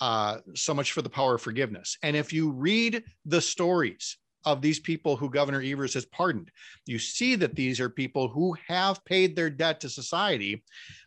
Uh, 0.00 0.38
so 0.54 0.74
much 0.74 0.92
for 0.92 1.02
the 1.02 1.08
power 1.08 1.36
of 1.36 1.42
forgiveness. 1.42 1.96
And 2.02 2.16
if 2.16 2.32
you 2.32 2.50
read 2.50 3.04
the 3.24 3.40
stories 3.40 4.18
of 4.44 4.60
these 4.60 4.78
people 4.78 5.16
who 5.16 5.30
Governor 5.30 5.62
Evers 5.62 5.94
has 5.94 6.04
pardoned. 6.04 6.50
You 6.86 6.98
see 6.98 7.34
that 7.36 7.54
these 7.54 7.80
are 7.80 7.88
people 7.88 8.28
who 8.28 8.56
have 8.66 9.04
paid 9.04 9.34
their 9.34 9.50
debt 9.50 9.80
to 9.80 9.88
society, 9.88 10.62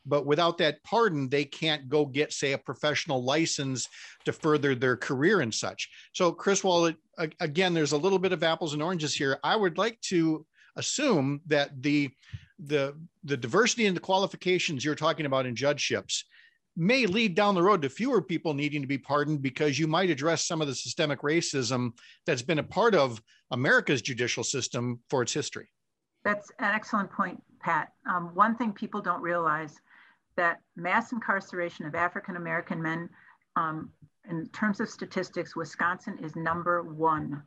but 0.05 0.25
without 0.25 0.57
that 0.59 0.83
pardon, 0.83 1.29
they 1.29 1.45
can't 1.45 1.89
go 1.89 2.05
get, 2.05 2.33
say, 2.33 2.53
a 2.53 2.57
professional 2.57 3.23
license 3.23 3.87
to 4.25 4.33
further 4.33 4.75
their 4.75 4.97
career 4.97 5.41
and 5.41 5.53
such. 5.53 5.89
So, 6.13 6.31
Chris, 6.31 6.63
while 6.63 6.91
again, 7.39 7.73
there's 7.73 7.91
a 7.91 7.97
little 7.97 8.19
bit 8.19 8.33
of 8.33 8.43
apples 8.43 8.73
and 8.73 8.81
oranges 8.81 9.13
here, 9.13 9.39
I 9.43 9.55
would 9.55 9.77
like 9.77 9.99
to 10.01 10.45
assume 10.75 11.41
that 11.47 11.81
the 11.81 12.09
the 12.59 12.95
the 13.23 13.37
diversity 13.37 13.85
and 13.85 13.95
the 13.95 14.01
qualifications 14.01 14.83
you're 14.83 14.95
talking 14.95 15.25
about 15.25 15.45
in 15.45 15.55
judgeships 15.55 16.25
may 16.77 17.07
lead 17.07 17.33
down 17.33 17.55
the 17.55 17.61
road 17.61 17.81
to 17.81 17.89
fewer 17.89 18.21
people 18.21 18.53
needing 18.53 18.81
to 18.81 18.87
be 18.87 18.99
pardoned 18.99 19.41
because 19.41 19.79
you 19.79 19.87
might 19.87 20.11
address 20.11 20.45
some 20.45 20.61
of 20.61 20.67
the 20.67 20.75
systemic 20.75 21.21
racism 21.21 21.91
that's 22.25 22.43
been 22.43 22.59
a 22.59 22.63
part 22.63 22.93
of 22.93 23.21
America's 23.49 24.01
judicial 24.01 24.43
system 24.43 24.99
for 25.09 25.23
its 25.23 25.33
history. 25.33 25.67
That's 26.23 26.51
an 26.59 26.73
excellent 26.75 27.11
point, 27.11 27.41
Pat. 27.59 27.93
Um, 28.07 28.29
one 28.35 28.55
thing 28.55 28.73
people 28.73 29.01
don't 29.01 29.21
realize 29.21 29.79
that 30.35 30.61
mass 30.75 31.11
incarceration 31.11 31.85
of 31.87 31.95
African 31.95 32.35
American 32.35 32.81
men, 32.81 33.09
um, 33.55 33.89
in 34.29 34.47
terms 34.49 34.79
of 34.79 34.87
statistics, 34.89 35.55
Wisconsin 35.55 36.19
is 36.21 36.35
number 36.35 36.83
one. 36.83 37.41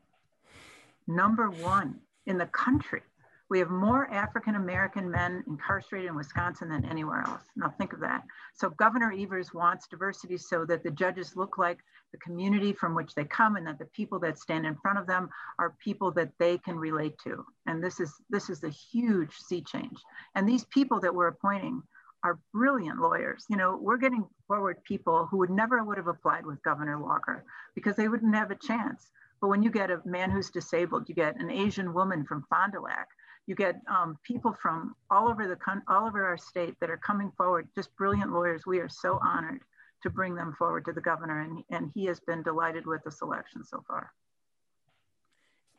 Number 1.06 1.50
one 1.50 2.00
in 2.26 2.36
the 2.36 2.46
country. 2.46 3.02
We 3.50 3.58
have 3.58 3.68
more 3.68 4.08
African 4.12 4.54
American 4.54 5.10
men 5.10 5.42
incarcerated 5.48 6.08
in 6.08 6.16
Wisconsin 6.16 6.68
than 6.68 6.84
anywhere 6.84 7.24
else. 7.26 7.42
Now 7.56 7.68
think 7.68 7.92
of 7.92 8.00
that. 8.00 8.22
So 8.54 8.70
Governor 8.70 9.12
Evers 9.12 9.52
wants 9.52 9.88
diversity 9.88 10.38
so 10.38 10.64
that 10.66 10.84
the 10.84 10.90
judges 10.92 11.36
look 11.36 11.58
like 11.58 11.78
the 12.12 12.18
community 12.18 12.72
from 12.72 12.94
which 12.94 13.14
they 13.14 13.24
come 13.24 13.56
and 13.56 13.66
that 13.66 13.78
the 13.78 13.86
people 13.86 14.20
that 14.20 14.38
stand 14.38 14.66
in 14.66 14.76
front 14.76 14.98
of 14.98 15.06
them 15.06 15.28
are 15.58 15.74
people 15.82 16.12
that 16.12 16.30
they 16.38 16.58
can 16.58 16.76
relate 16.78 17.18
to. 17.24 17.44
And 17.66 17.82
this 17.82 17.98
is 17.98 18.14
this 18.30 18.50
is 18.50 18.62
a 18.62 18.70
huge 18.70 19.36
sea 19.36 19.62
change. 19.62 19.98
And 20.36 20.48
these 20.48 20.64
people 20.66 21.00
that 21.00 21.14
we're 21.14 21.26
appointing 21.26 21.82
are 22.22 22.38
brilliant 22.52 23.00
lawyers. 23.00 23.46
You 23.48 23.56
know, 23.56 23.76
we're 23.80 23.96
getting 23.96 24.26
forward 24.46 24.82
people 24.84 25.26
who 25.30 25.38
would 25.38 25.50
never 25.50 25.82
would 25.82 25.96
have 25.96 26.06
applied 26.06 26.46
with 26.46 26.62
Governor 26.62 27.02
Walker 27.02 27.44
because 27.74 27.96
they 27.96 28.08
wouldn't 28.08 28.34
have 28.34 28.50
a 28.50 28.56
chance. 28.56 29.10
But 29.40 29.48
when 29.48 29.62
you 29.62 29.70
get 29.70 29.90
a 29.90 30.02
man 30.04 30.30
who's 30.30 30.50
disabled, 30.50 31.08
you 31.08 31.14
get 31.14 31.40
an 31.40 31.50
Asian 31.50 31.94
woman 31.94 32.26
from 32.26 32.44
Fond 32.50 32.72
du 32.72 32.80
Lac, 32.80 33.08
you 33.46 33.54
get 33.54 33.80
um, 33.88 34.18
people 34.22 34.54
from 34.60 34.94
all 35.10 35.28
over 35.28 35.48
the 35.48 35.56
all 35.88 36.06
over 36.06 36.24
our 36.24 36.38
state 36.38 36.74
that 36.80 36.90
are 36.90 36.96
coming 36.96 37.32
forward, 37.36 37.68
just 37.74 37.94
brilliant 37.96 38.32
lawyers. 38.32 38.62
We 38.66 38.78
are 38.78 38.88
so 38.88 39.18
honored 39.24 39.62
to 40.02 40.10
bring 40.10 40.34
them 40.34 40.54
forward 40.58 40.84
to 40.86 40.92
the 40.92 41.00
governor, 41.00 41.40
and, 41.40 41.62
and 41.70 41.90
he 41.94 42.06
has 42.06 42.20
been 42.20 42.42
delighted 42.42 42.86
with 42.86 43.02
the 43.04 43.10
selection 43.10 43.64
so 43.64 43.82
far. 43.86 44.12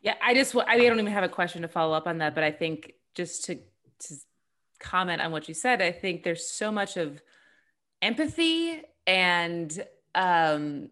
Yeah, 0.02 0.16
I 0.22 0.34
just 0.34 0.56
I 0.56 0.62
I 0.66 0.78
don't 0.78 1.00
even 1.00 1.08
have 1.08 1.24
a 1.24 1.30
question 1.30 1.62
to 1.62 1.68
follow 1.68 1.94
up 1.94 2.08
on 2.08 2.18
that, 2.20 2.36
but 2.36 2.44
I 2.44 2.52
think 2.52 2.94
just 3.16 3.46
to 3.46 3.56
to 3.56 4.16
comment 4.80 5.22
on 5.22 5.32
what 5.32 5.48
you 5.48 5.54
said, 5.54 5.82
I 5.82 5.92
think 5.92 6.24
there's 6.24 6.50
so 6.50 6.72
much 6.72 6.98
of 6.98 7.22
empathy 8.02 8.82
and 9.06 9.86
um, 10.16 10.90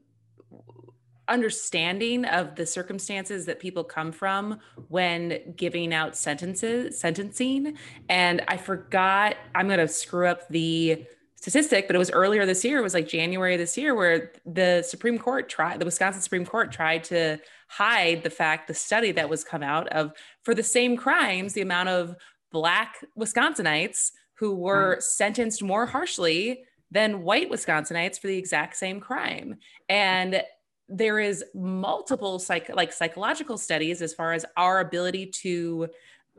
understanding 1.29 2.25
of 2.25 2.55
the 2.55 2.65
circumstances 2.65 3.45
that 3.45 3.59
people 3.59 3.83
come 3.83 4.11
from 4.11 4.59
when 4.87 5.53
giving 5.55 5.93
out 5.93 6.15
sentences 6.15 6.99
sentencing 6.99 7.77
and 8.09 8.41
i 8.47 8.57
forgot 8.57 9.35
i'm 9.55 9.67
going 9.67 9.79
to 9.79 9.87
screw 9.87 10.27
up 10.27 10.47
the 10.49 11.05
statistic 11.35 11.87
but 11.87 11.95
it 11.95 11.99
was 11.99 12.11
earlier 12.11 12.45
this 12.45 12.65
year 12.65 12.79
it 12.79 12.83
was 12.83 12.93
like 12.93 13.07
january 13.07 13.55
this 13.55 13.77
year 13.77 13.95
where 13.95 14.31
the 14.45 14.83
supreme 14.85 15.17
court 15.17 15.47
tried 15.47 15.79
the 15.79 15.85
wisconsin 15.85 16.21
supreme 16.21 16.45
court 16.45 16.71
tried 16.71 17.03
to 17.03 17.37
hide 17.67 18.23
the 18.23 18.29
fact 18.29 18.67
the 18.67 18.73
study 18.73 19.11
that 19.11 19.29
was 19.29 19.43
come 19.43 19.63
out 19.63 19.87
of 19.89 20.11
for 20.43 20.53
the 20.53 20.63
same 20.63 20.97
crimes 20.97 21.53
the 21.53 21.61
amount 21.61 21.87
of 21.87 22.15
black 22.51 23.05
wisconsinites 23.17 24.11
who 24.33 24.55
were 24.55 24.97
mm. 24.97 25.03
sentenced 25.03 25.63
more 25.63 25.85
harshly 25.85 26.63
than 26.91 27.21
white 27.21 27.51
wisconsinites 27.51 28.19
for 28.19 28.27
the 28.27 28.37
exact 28.37 28.75
same 28.75 28.99
crime 28.99 29.55
and 29.87 30.41
there 30.89 31.19
is 31.19 31.43
multiple 31.53 32.39
psych 32.39 32.69
like 32.73 32.91
psychological 32.91 33.57
studies 33.57 34.01
as 34.01 34.13
far 34.13 34.33
as 34.33 34.45
our 34.57 34.79
ability 34.79 35.27
to 35.27 35.87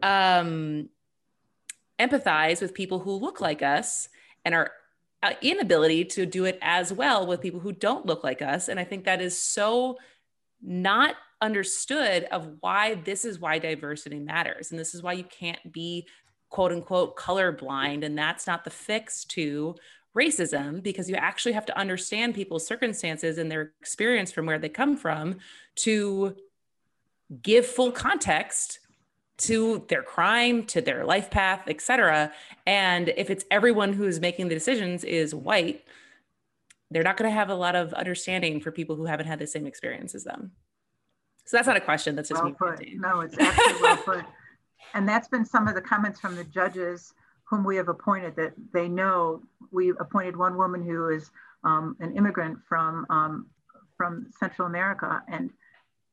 um, 0.02 0.88
empathize 1.98 2.60
with 2.60 2.74
people 2.74 2.98
who 2.98 3.12
look 3.12 3.40
like 3.40 3.62
us 3.62 4.08
and 4.44 4.54
our 4.54 4.72
uh, 5.22 5.32
inability 5.42 6.04
to 6.04 6.24
do 6.26 6.46
it 6.46 6.58
as 6.62 6.92
well 6.92 7.26
with 7.26 7.40
people 7.40 7.60
who 7.60 7.72
don't 7.72 8.06
look 8.06 8.24
like 8.24 8.42
us. 8.42 8.68
And 8.68 8.80
i 8.80 8.84
think 8.84 9.04
that 9.04 9.20
is 9.20 9.38
so 9.38 9.98
not 10.62 11.14
understood 11.40 12.24
of 12.24 12.48
why 12.60 12.94
this 12.94 13.24
is 13.24 13.38
why 13.38 13.58
diversity 13.58 14.18
matters. 14.18 14.70
And 14.70 14.80
this 14.80 14.94
is 14.94 15.02
why 15.02 15.12
you 15.14 15.24
can't 15.24 15.72
be 15.72 16.06
quote 16.48 16.72
unquote 16.72 17.16
colorblind. 17.16 18.04
And 18.04 18.16
that's 18.18 18.46
not 18.46 18.64
the 18.64 18.70
fix 18.70 19.24
to 19.26 19.76
racism 20.16 20.82
because 20.82 21.08
you 21.08 21.16
actually 21.16 21.52
have 21.52 21.66
to 21.66 21.78
understand 21.78 22.34
people's 22.34 22.66
circumstances 22.66 23.38
and 23.38 23.50
their 23.50 23.72
experience 23.80 24.32
from 24.32 24.46
where 24.46 24.58
they 24.58 24.68
come 24.68 24.96
from 24.96 25.36
to 25.76 26.34
give 27.42 27.64
full 27.64 27.92
context 27.92 28.80
to 29.38 29.84
their 29.88 30.02
crime 30.02 30.64
to 30.64 30.80
their 30.80 31.04
life 31.04 31.30
path 31.30 31.62
etc 31.68 32.32
and 32.66 33.10
if 33.16 33.30
it's 33.30 33.44
everyone 33.50 33.92
who 33.92 34.04
is 34.04 34.20
making 34.20 34.48
the 34.48 34.54
decisions 34.54 35.04
is 35.04 35.34
white 35.34 35.84
they're 36.90 37.02
not 37.02 37.16
going 37.16 37.30
to 37.30 37.34
have 37.34 37.50
a 37.50 37.54
lot 37.54 37.76
of 37.76 37.92
understanding 37.94 38.60
for 38.60 38.70
people 38.70 38.96
who 38.96 39.06
haven't 39.06 39.26
had 39.26 39.38
the 39.38 39.46
same 39.46 39.66
experience 39.66 40.14
as 40.14 40.24
them. 40.24 40.50
So 41.44 41.56
that's 41.56 41.66
not 41.66 41.76
a 41.76 41.80
question 41.80 42.16
that's 42.16 42.28
just 42.28 42.42
well 42.42 42.52
put. 42.52 42.84
no 42.94 43.20
it's 43.20 43.36
actually 43.38 43.82
well 43.82 43.96
put. 43.96 44.24
And 44.94 45.08
that's 45.08 45.28
been 45.28 45.44
some 45.44 45.68
of 45.68 45.74
the 45.74 45.80
comments 45.80 46.20
from 46.20 46.34
the 46.34 46.44
judges 46.44 47.14
whom 47.50 47.64
we 47.64 47.76
have 47.76 47.88
appointed 47.88 48.36
that 48.36 48.52
they 48.72 48.88
know 48.88 49.42
we 49.72 49.90
appointed 49.90 50.36
one 50.36 50.56
woman 50.56 50.82
who 50.82 51.08
is 51.08 51.30
um, 51.64 51.96
an 52.00 52.16
immigrant 52.16 52.58
from 52.68 53.04
um, 53.10 53.46
from 53.96 54.30
Central 54.38 54.66
America, 54.66 55.22
and 55.28 55.50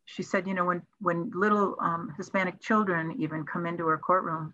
she 0.06 0.24
said, 0.24 0.48
you 0.48 0.54
know, 0.54 0.66
when 0.66 0.82
when 1.00 1.32
little 1.34 1.78
um, 1.80 2.14
Hispanic 2.18 2.60
children 2.60 3.16
even 3.20 3.46
come 3.46 3.66
into 3.66 3.86
her 3.86 3.98
courtroom, 3.98 4.54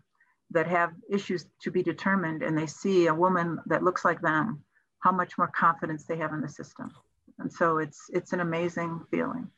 that 0.51 0.67
have 0.67 0.91
issues 1.09 1.45
to 1.61 1.71
be 1.71 1.81
determined 1.81 2.43
and 2.43 2.57
they 2.57 2.67
see 2.67 3.07
a 3.07 3.13
woman 3.13 3.59
that 3.65 3.83
looks 3.83 4.05
like 4.05 4.21
them, 4.21 4.63
how 4.99 5.11
much 5.11 5.37
more 5.37 5.47
confidence 5.47 6.03
they 6.03 6.17
have 6.17 6.33
in 6.33 6.41
the 6.41 6.49
system. 6.49 6.91
And 7.39 7.51
so 7.51 7.77
it's 7.79 8.09
it's 8.09 8.33
an 8.33 8.41
amazing 8.41 9.01
feeling. 9.09 9.49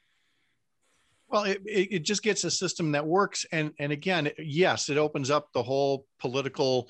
Well, 1.27 1.43
it, 1.43 1.61
it 1.65 2.03
just 2.03 2.23
gets 2.23 2.43
a 2.43 2.51
system 2.51 2.91
that 2.91 3.05
works. 3.05 3.45
And, 3.51 3.71
and 3.79 3.91
again, 3.91 4.29
yes, 4.37 4.89
it 4.89 4.97
opens 4.97 5.31
up 5.31 5.51
the 5.53 5.63
whole 5.63 6.05
political 6.19 6.87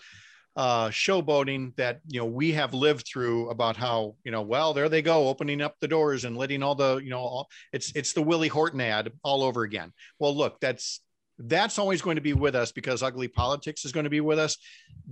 uh, 0.56 0.88
showboating 0.90 1.76
that 1.76 2.00
you 2.08 2.20
know 2.20 2.26
we 2.26 2.52
have 2.54 2.74
lived 2.74 3.06
through 3.06 3.50
about 3.50 3.76
how 3.76 4.16
you 4.24 4.32
know 4.32 4.42
well 4.42 4.74
there 4.74 4.90
they 4.90 5.02
go 5.02 5.28
opening 5.28 5.62
up 5.62 5.76
the 5.82 5.88
doors 5.88 6.24
and 6.24 6.38
letting 6.38 6.64
all 6.64 6.76
the 6.76 6.98
you 6.98 7.10
know 7.10 7.20
all, 7.20 7.50
it's 7.74 7.92
it's 7.96 8.14
the 8.14 8.22
Willie 8.22 8.48
Horton 8.48 8.82
ad 8.82 9.12
all 9.24 9.44
over 9.44 9.64
again. 9.64 9.92
Well, 10.20 10.36
look, 10.36 10.60
that's 10.60 11.02
that's 11.38 11.78
always 11.78 12.02
going 12.02 12.16
to 12.16 12.22
be 12.22 12.34
with 12.34 12.56
us 12.56 12.72
because 12.72 13.04
ugly 13.04 13.28
politics 13.28 13.84
is 13.84 13.92
going 13.92 14.06
to 14.06 14.10
be 14.10 14.22
with 14.22 14.40
us. 14.40 14.58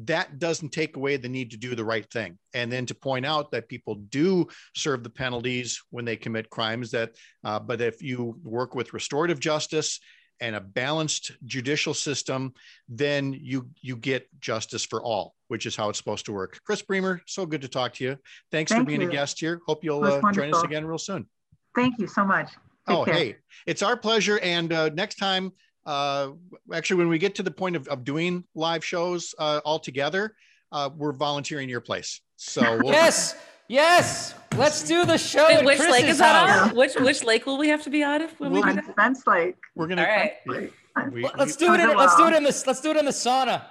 That 0.06 0.39
doesn't 0.39 0.72
take 0.72 0.96
away 0.96 1.18
the 1.18 1.28
need 1.28 1.52
to 1.52 1.58
do 1.58 1.76
the 1.76 1.84
right 1.84 2.10
thing. 2.12 2.38
And 2.54 2.72
then 2.72 2.86
to 2.86 2.96
point 2.96 3.26
out 3.26 3.52
that 3.52 3.68
people 3.68 3.96
do 3.96 4.48
serve 4.76 5.04
the 5.04 5.10
penalties 5.10 5.82
when 5.89 6.06
they 6.06 6.16
commit 6.16 6.50
crimes 6.50 6.91
that, 6.91 7.12
uh, 7.44 7.60
but 7.60 7.82
if 7.82 8.02
you 8.02 8.39
work 8.41 8.74
with 8.74 8.94
restorative 8.94 9.39
justice 9.39 10.00
and 10.40 10.56
a 10.56 10.62
balanced 10.62 11.32
judicial 11.46 11.94
system, 11.94 12.54
then 12.90 13.34
you, 13.34 13.70
you 13.82 13.96
get 13.96 14.28
justice 14.40 14.84
for 14.84 15.02
all, 15.04 15.36
which 15.48 15.66
is 15.66 15.76
how 15.76 15.90
it's 15.90 15.98
supposed 15.98 16.26
to 16.26 16.34
work. 16.34 16.60
Chris 16.66 16.82
Bremer, 16.82 17.22
so 17.26 17.46
good 17.46 17.62
to 17.62 17.68
talk 17.68 17.94
to 17.96 18.04
you. 18.04 18.18
Thanks 18.52 18.72
Thank 18.72 18.82
for 18.82 18.88
being 18.88 19.02
you. 19.02 19.10
a 19.10 19.12
guest 19.12 19.40
here. 19.40 19.62
Hope 19.68 19.84
you'll 19.84 20.04
uh, 20.04 20.32
join 20.32 20.54
us 20.54 20.64
again 20.64 20.86
real 20.86 20.98
soon. 20.98 21.28
Thank 21.76 22.00
you 22.00 22.08
so 22.08 22.26
much. 22.26 22.52
Take 22.88 22.98
oh, 22.98 23.06
care. 23.06 23.14
hey, 23.14 23.36
it's 23.66 23.82
our 23.82 23.96
pleasure. 23.96 24.40
And 24.40 24.74
uh, 24.74 24.90
next 24.90 25.16
time, 25.16 25.54
uh, 25.86 26.32
actually, 26.74 26.98
when 26.98 27.10
we 27.10 27.18
get 27.18 27.36
to 27.36 27.44
the 27.44 27.52
point 27.52 27.76
of, 27.76 27.88
of 27.88 28.04
doing 28.04 28.44
live 28.56 28.84
shows 28.84 29.34
uh, 29.40 29.62
all 29.66 29.80
together, 29.80 30.36
uh, 30.72 30.90
we're 30.96 31.14
volunteering 31.14 31.70
your 31.70 31.82
place. 31.82 32.22
So 32.36 32.80
we'll 32.82 32.94
yes, 32.94 33.36
yes, 33.68 34.36
let's 34.55 34.84
do 34.84 35.05
the 35.05 35.18
show. 35.18 35.47
Wait, 35.47 35.66
which 35.66 35.80
lake 35.80 36.05
is 36.05 36.20
that 36.20 36.70
on? 36.70 36.76
Which 36.76 36.95
which 36.95 37.24
lake 37.24 37.45
will 37.45 37.57
we 37.57 37.70
have 37.70 37.84
to 37.84 37.89
be 37.89 38.03
out 38.03 38.22
of? 38.22 38.32
When 38.39 38.51
we'll 38.51 38.64
we 38.64 38.82
Spence 38.91 39.26
Lake. 39.28 39.57
We're 39.76 39.88
gonna. 39.88 40.03
All 40.03 40.07
right. 40.07 40.72
We, 41.11 41.28
let's 41.38 41.55
do 41.55 41.74
it. 41.74 41.80
In, 41.80 41.95
let's 41.95 42.16
do 42.16 42.28
it 42.28 42.34
in 42.34 42.43
the. 42.43 42.64
Let's 42.68 42.82
do 42.82 42.91
it 42.91 42.97
in 42.97 43.05
the 43.05 43.11
sauna. 43.11 43.64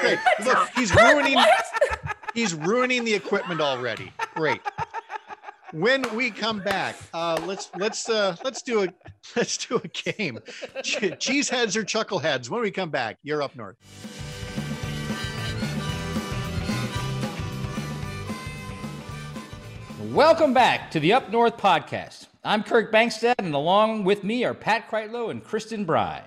Great. 0.00 0.18
Look, 0.44 0.68
he's 0.74 0.94
ruining. 0.94 1.38
he's 2.34 2.54
ruining 2.54 3.04
the 3.04 3.14
equipment 3.14 3.60
already. 3.60 4.12
Great 4.34 4.60
when 5.74 6.02
we 6.14 6.30
come 6.30 6.60
back, 6.60 6.96
uh, 7.12 7.40
let's 7.46 7.70
let's 7.76 8.08
uh, 8.08 8.36
let's 8.44 8.62
do 8.62 8.84
a 8.84 8.88
let's 9.36 9.58
do 9.58 9.76
a 9.76 9.88
game. 9.88 10.38
Cheeseheads 10.78 11.76
or 11.76 11.82
chuckleheads. 11.82 12.48
When 12.48 12.62
we 12.62 12.70
come 12.70 12.90
back, 12.90 13.18
you're 13.22 13.42
up 13.42 13.56
north. 13.56 13.76
Welcome 20.14 20.54
back 20.54 20.92
to 20.92 21.00
the 21.00 21.12
Up 21.12 21.32
North 21.32 21.56
podcast. 21.56 22.28
I'm 22.44 22.62
Kirk 22.62 22.92
Bangstad, 22.92 23.34
and 23.38 23.52
along 23.52 24.04
with 24.04 24.22
me 24.22 24.44
are 24.44 24.54
Pat 24.54 24.88
Kreitlow 24.88 25.32
and 25.32 25.42
Kristen 25.42 25.84
Brey. 25.84 26.22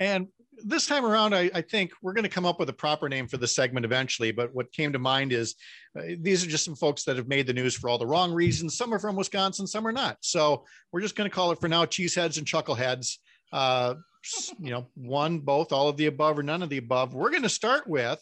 And 0.00 0.26
this 0.64 0.88
time 0.88 1.06
around, 1.06 1.32
I, 1.32 1.48
I 1.54 1.60
think 1.60 1.92
we're 2.02 2.12
going 2.12 2.24
to 2.24 2.28
come 2.28 2.44
up 2.44 2.58
with 2.58 2.68
a 2.70 2.72
proper 2.72 3.08
name 3.08 3.28
for 3.28 3.36
the 3.36 3.46
segment 3.46 3.86
eventually. 3.86 4.32
But 4.32 4.52
what 4.52 4.72
came 4.72 4.92
to 4.92 4.98
mind 4.98 5.32
is 5.32 5.54
uh, 5.96 6.16
these 6.18 6.44
are 6.44 6.48
just 6.48 6.64
some 6.64 6.74
folks 6.74 7.04
that 7.04 7.16
have 7.16 7.28
made 7.28 7.46
the 7.46 7.52
news 7.52 7.76
for 7.76 7.88
all 7.88 7.98
the 7.98 8.06
wrong 8.06 8.32
reasons. 8.32 8.76
Some 8.76 8.92
are 8.92 8.98
from 8.98 9.14
Wisconsin, 9.14 9.68
some 9.68 9.86
are 9.86 9.92
not. 9.92 10.16
So 10.20 10.64
we're 10.90 11.00
just 11.00 11.14
going 11.14 11.30
to 11.30 11.34
call 11.34 11.52
it 11.52 11.60
for 11.60 11.68
now 11.68 11.84
cheeseheads 11.84 12.38
and 12.38 12.48
chuckleheads. 12.48 13.18
Uh, 13.52 13.94
you 14.58 14.72
know, 14.72 14.88
one, 14.96 15.38
both, 15.38 15.70
all 15.70 15.88
of 15.88 15.96
the 15.98 16.06
above, 16.06 16.36
or 16.36 16.42
none 16.42 16.64
of 16.64 16.68
the 16.68 16.78
above. 16.78 17.14
We're 17.14 17.30
going 17.30 17.44
to 17.44 17.48
start 17.48 17.86
with 17.86 18.20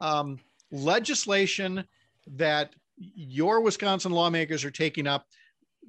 um, 0.00 0.38
legislation 0.70 1.82
that 2.36 2.72
your 3.14 3.60
Wisconsin 3.60 4.12
lawmakers 4.12 4.64
are 4.64 4.70
taking 4.70 5.06
up, 5.06 5.26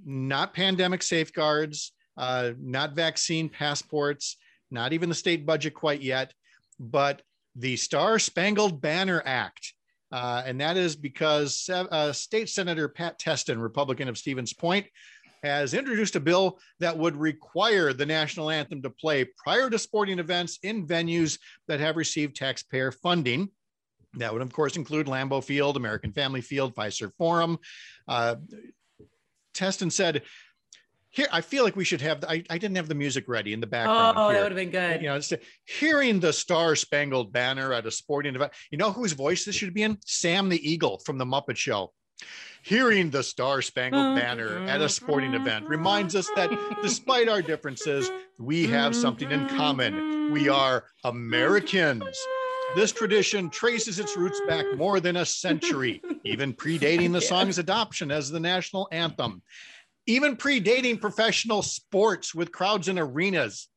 not 0.05 0.53
pandemic 0.53 1.03
safeguards, 1.03 1.93
uh, 2.17 2.51
not 2.59 2.95
vaccine 2.95 3.49
passports 3.49 4.37
not 4.73 4.91
even 4.91 5.07
the 5.07 5.15
state 5.15 5.45
budget 5.45 5.73
quite 5.73 6.01
yet, 6.01 6.33
but 6.79 7.21
the 7.55 7.77
Star 7.77 8.19
Spangled 8.19 8.81
Banner 8.81 9.21
Act. 9.23 9.73
Uh, 10.11 10.43
and 10.45 10.59
that 10.59 10.75
is 10.75 10.95
because 10.95 11.69
uh, 11.69 12.11
State 12.11 12.49
Senator 12.49 12.89
Pat 12.89 13.19
Testin, 13.19 13.61
Republican 13.61 14.07
of 14.07 14.17
Stevens 14.17 14.53
Point, 14.53 14.85
has 15.43 15.73
introduced 15.73 16.15
a 16.15 16.19
bill 16.19 16.59
that 16.79 16.97
would 16.97 17.15
require 17.15 17.93
the 17.93 18.05
national 18.05 18.49
anthem 18.49 18.81
to 18.81 18.89
play 18.89 19.25
prior 19.37 19.69
to 19.69 19.77
sporting 19.77 20.19
events 20.19 20.59
in 20.63 20.87
venues 20.87 21.37
that 21.67 21.79
have 21.79 21.97
received 21.97 22.35
taxpayer 22.35 22.91
funding. 22.91 23.49
That 24.15 24.31
would, 24.33 24.41
of 24.41 24.53
course, 24.53 24.75
include 24.75 25.07
Lambeau 25.07 25.43
Field, 25.43 25.77
American 25.77 26.11
Family 26.11 26.41
Field, 26.41 26.75
Fiserv 26.75 27.11
Forum. 27.17 27.57
Uh, 28.07 28.35
Testin 29.53 29.91
said 29.91 30.23
here 31.13 31.27
i 31.31 31.41
feel 31.41 31.63
like 31.63 31.75
we 31.75 31.85
should 31.85 32.01
have 32.01 32.23
I, 32.27 32.43
I 32.49 32.57
didn't 32.57 32.75
have 32.75 32.89
the 32.89 32.95
music 32.95 33.25
ready 33.27 33.53
in 33.53 33.61
the 33.61 33.67
background 33.67 34.17
oh 34.17 34.29
here. 34.29 34.37
that 34.37 34.43
would 34.43 34.51
have 34.51 34.57
been 34.57 34.71
good. 34.71 35.01
You 35.01 35.07
know 35.07 35.19
hearing 35.65 36.19
the 36.19 36.33
star 36.33 36.75
spangled 36.75 37.31
banner 37.31 37.71
at 37.71 37.85
a 37.85 37.91
sporting 37.91 38.35
event 38.35 38.51
you 38.71 38.77
know 38.77 38.91
whose 38.91 39.13
voice 39.13 39.45
this 39.45 39.55
should 39.55 39.73
be 39.73 39.83
in? 39.83 39.97
Sam 40.05 40.49
the 40.49 40.69
eagle 40.69 40.99
from 41.05 41.17
the 41.17 41.25
muppet 41.25 41.55
show. 41.55 41.91
Hearing 42.63 43.09
the 43.09 43.23
star 43.23 43.61
spangled 43.61 44.15
banner 44.15 44.65
at 44.67 44.81
a 44.81 44.87
sporting 44.87 45.33
event 45.33 45.67
reminds 45.67 46.15
us 46.15 46.29
that 46.35 46.49
despite 46.81 47.29
our 47.29 47.41
differences 47.41 48.09
we 48.39 48.65
have 48.67 48.95
something 48.95 49.31
in 49.31 49.47
common. 49.49 50.31
We 50.31 50.49
are 50.49 50.85
americans 51.03 52.17
this 52.75 52.91
tradition 52.91 53.49
traces 53.49 53.99
its 53.99 54.17
roots 54.17 54.41
back 54.47 54.65
more 54.75 54.99
than 54.99 55.17
a 55.17 55.25
century, 55.25 56.01
even 56.23 56.53
predating 56.53 57.11
the 57.11 57.21
song's 57.33 57.57
adoption 57.57 58.11
as 58.11 58.29
the 58.29 58.39
national 58.39 58.87
anthem 58.91 59.41
even 60.05 60.35
predating 60.35 60.99
professional 60.99 61.61
sports 61.61 62.35
with 62.35 62.51
crowds 62.51 62.87
in 62.87 62.99
arenas. 62.99 63.69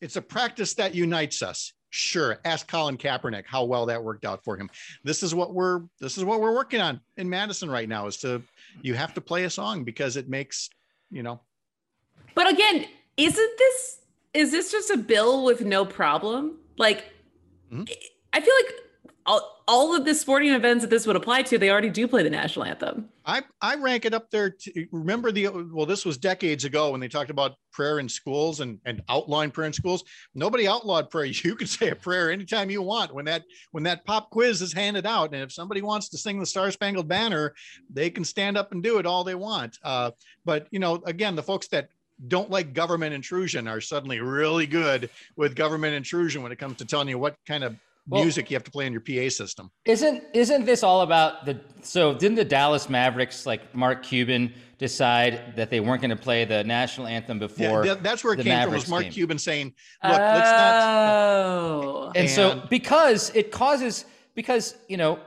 It's 0.00 0.16
a 0.16 0.22
practice 0.22 0.74
that 0.74 0.94
unites 0.94 1.42
us. 1.42 1.72
Sure, 1.90 2.38
ask 2.44 2.68
Colin 2.68 2.98
Kaepernick 2.98 3.44
how 3.46 3.64
well 3.64 3.86
that 3.86 4.02
worked 4.02 4.24
out 4.24 4.44
for 4.44 4.56
him. 4.56 4.68
This 5.02 5.22
is 5.22 5.34
what 5.34 5.54
we're 5.54 5.82
this 6.00 6.18
is 6.18 6.24
what 6.24 6.40
we're 6.40 6.54
working 6.54 6.80
on 6.80 7.00
in 7.16 7.28
Madison 7.28 7.70
right 7.70 7.88
now 7.88 8.06
is 8.06 8.18
to 8.18 8.42
you 8.82 8.94
have 8.94 9.14
to 9.14 9.20
play 9.20 9.44
a 9.44 9.50
song 9.50 9.82
because 9.82 10.16
it 10.16 10.28
makes, 10.28 10.68
you 11.10 11.22
know. 11.22 11.40
But 12.34 12.52
again, 12.52 12.86
isn't 13.16 13.58
this 13.58 13.98
is 14.34 14.50
this 14.50 14.72
just 14.72 14.90
a 14.90 14.98
bill 14.98 15.44
with 15.44 15.62
no 15.62 15.86
problem? 15.86 16.58
Like 16.76 17.10
mm-hmm. 17.72 17.84
I 18.36 18.40
feel 18.40 18.54
like 18.64 18.74
all, 19.24 19.62
all 19.66 19.96
of 19.96 20.04
the 20.04 20.14
sporting 20.14 20.52
events 20.52 20.84
that 20.84 20.90
this 20.90 21.06
would 21.06 21.16
apply 21.16 21.40
to, 21.44 21.56
they 21.56 21.70
already 21.70 21.88
do 21.88 22.06
play 22.06 22.22
the 22.22 22.28
national 22.28 22.66
anthem. 22.66 23.08
I, 23.24 23.42
I 23.62 23.76
rank 23.76 24.04
it 24.04 24.12
up 24.12 24.30
there. 24.30 24.50
To, 24.50 24.86
remember 24.92 25.32
the, 25.32 25.48
well, 25.72 25.86
this 25.86 26.04
was 26.04 26.18
decades 26.18 26.66
ago 26.66 26.90
when 26.90 27.00
they 27.00 27.08
talked 27.08 27.30
about 27.30 27.54
prayer 27.72 27.98
in 27.98 28.10
schools 28.10 28.60
and, 28.60 28.78
and 28.84 29.00
outlawing 29.08 29.52
prayer 29.52 29.68
in 29.68 29.72
schools. 29.72 30.04
Nobody 30.34 30.68
outlawed 30.68 31.08
prayer. 31.08 31.32
You 31.44 31.56
can 31.56 31.66
say 31.66 31.88
a 31.88 31.96
prayer 31.96 32.30
anytime 32.30 32.68
you 32.68 32.82
want 32.82 33.14
when 33.14 33.24
that, 33.24 33.44
when 33.72 33.84
that 33.84 34.04
pop 34.04 34.28
quiz 34.28 34.60
is 34.60 34.74
handed 34.74 35.06
out. 35.06 35.32
And 35.32 35.42
if 35.42 35.50
somebody 35.50 35.80
wants 35.80 36.10
to 36.10 36.18
sing 36.18 36.38
the 36.38 36.44
Star 36.44 36.70
Spangled 36.70 37.08
Banner, 37.08 37.54
they 37.90 38.10
can 38.10 38.22
stand 38.22 38.58
up 38.58 38.72
and 38.72 38.82
do 38.82 38.98
it 38.98 39.06
all 39.06 39.24
they 39.24 39.34
want. 39.34 39.78
Uh, 39.82 40.10
but, 40.44 40.66
you 40.72 40.78
know, 40.78 41.02
again, 41.06 41.36
the 41.36 41.42
folks 41.42 41.68
that 41.68 41.88
don't 42.28 42.50
like 42.50 42.74
government 42.74 43.14
intrusion 43.14 43.66
are 43.66 43.80
suddenly 43.80 44.20
really 44.20 44.66
good 44.66 45.08
with 45.36 45.56
government 45.56 45.94
intrusion 45.94 46.42
when 46.42 46.52
it 46.52 46.58
comes 46.58 46.76
to 46.76 46.84
telling 46.84 47.08
you 47.08 47.18
what 47.18 47.36
kind 47.46 47.64
of 47.64 47.74
well, 48.08 48.22
music 48.22 48.50
you 48.50 48.54
have 48.54 48.64
to 48.64 48.70
play 48.70 48.86
in 48.86 48.92
your 48.92 49.00
PA 49.00 49.28
system. 49.28 49.70
Isn't 49.84 50.22
isn't 50.32 50.64
this 50.64 50.82
all 50.82 51.00
about 51.00 51.44
the 51.44 51.60
so 51.82 52.14
didn't 52.14 52.36
the 52.36 52.44
Dallas 52.44 52.88
Mavericks 52.88 53.46
like 53.46 53.74
Mark 53.74 54.02
Cuban 54.02 54.52
decide 54.78 55.54
that 55.56 55.70
they 55.70 55.80
weren't 55.80 56.02
going 56.02 56.10
to 56.10 56.16
play 56.16 56.44
the 56.44 56.62
national 56.64 57.06
anthem 57.08 57.38
before? 57.38 57.84
Yeah, 57.84 57.94
that's 57.94 58.22
where 58.22 58.34
it 58.34 58.38
came 58.38 58.46
Mavericks 58.46 58.84
from 58.84 58.90
was 58.90 58.90
Mark 58.90 59.02
game. 59.04 59.12
Cuban 59.12 59.38
saying, 59.38 59.74
"Look, 60.04 60.12
oh. 60.12 60.16
let's 60.18 60.50
not." 60.50 62.06
And, 62.08 62.16
and 62.16 62.30
so 62.30 62.62
because 62.70 63.30
it 63.34 63.50
causes 63.50 64.04
because, 64.34 64.76
you 64.88 64.96
know, 64.96 65.18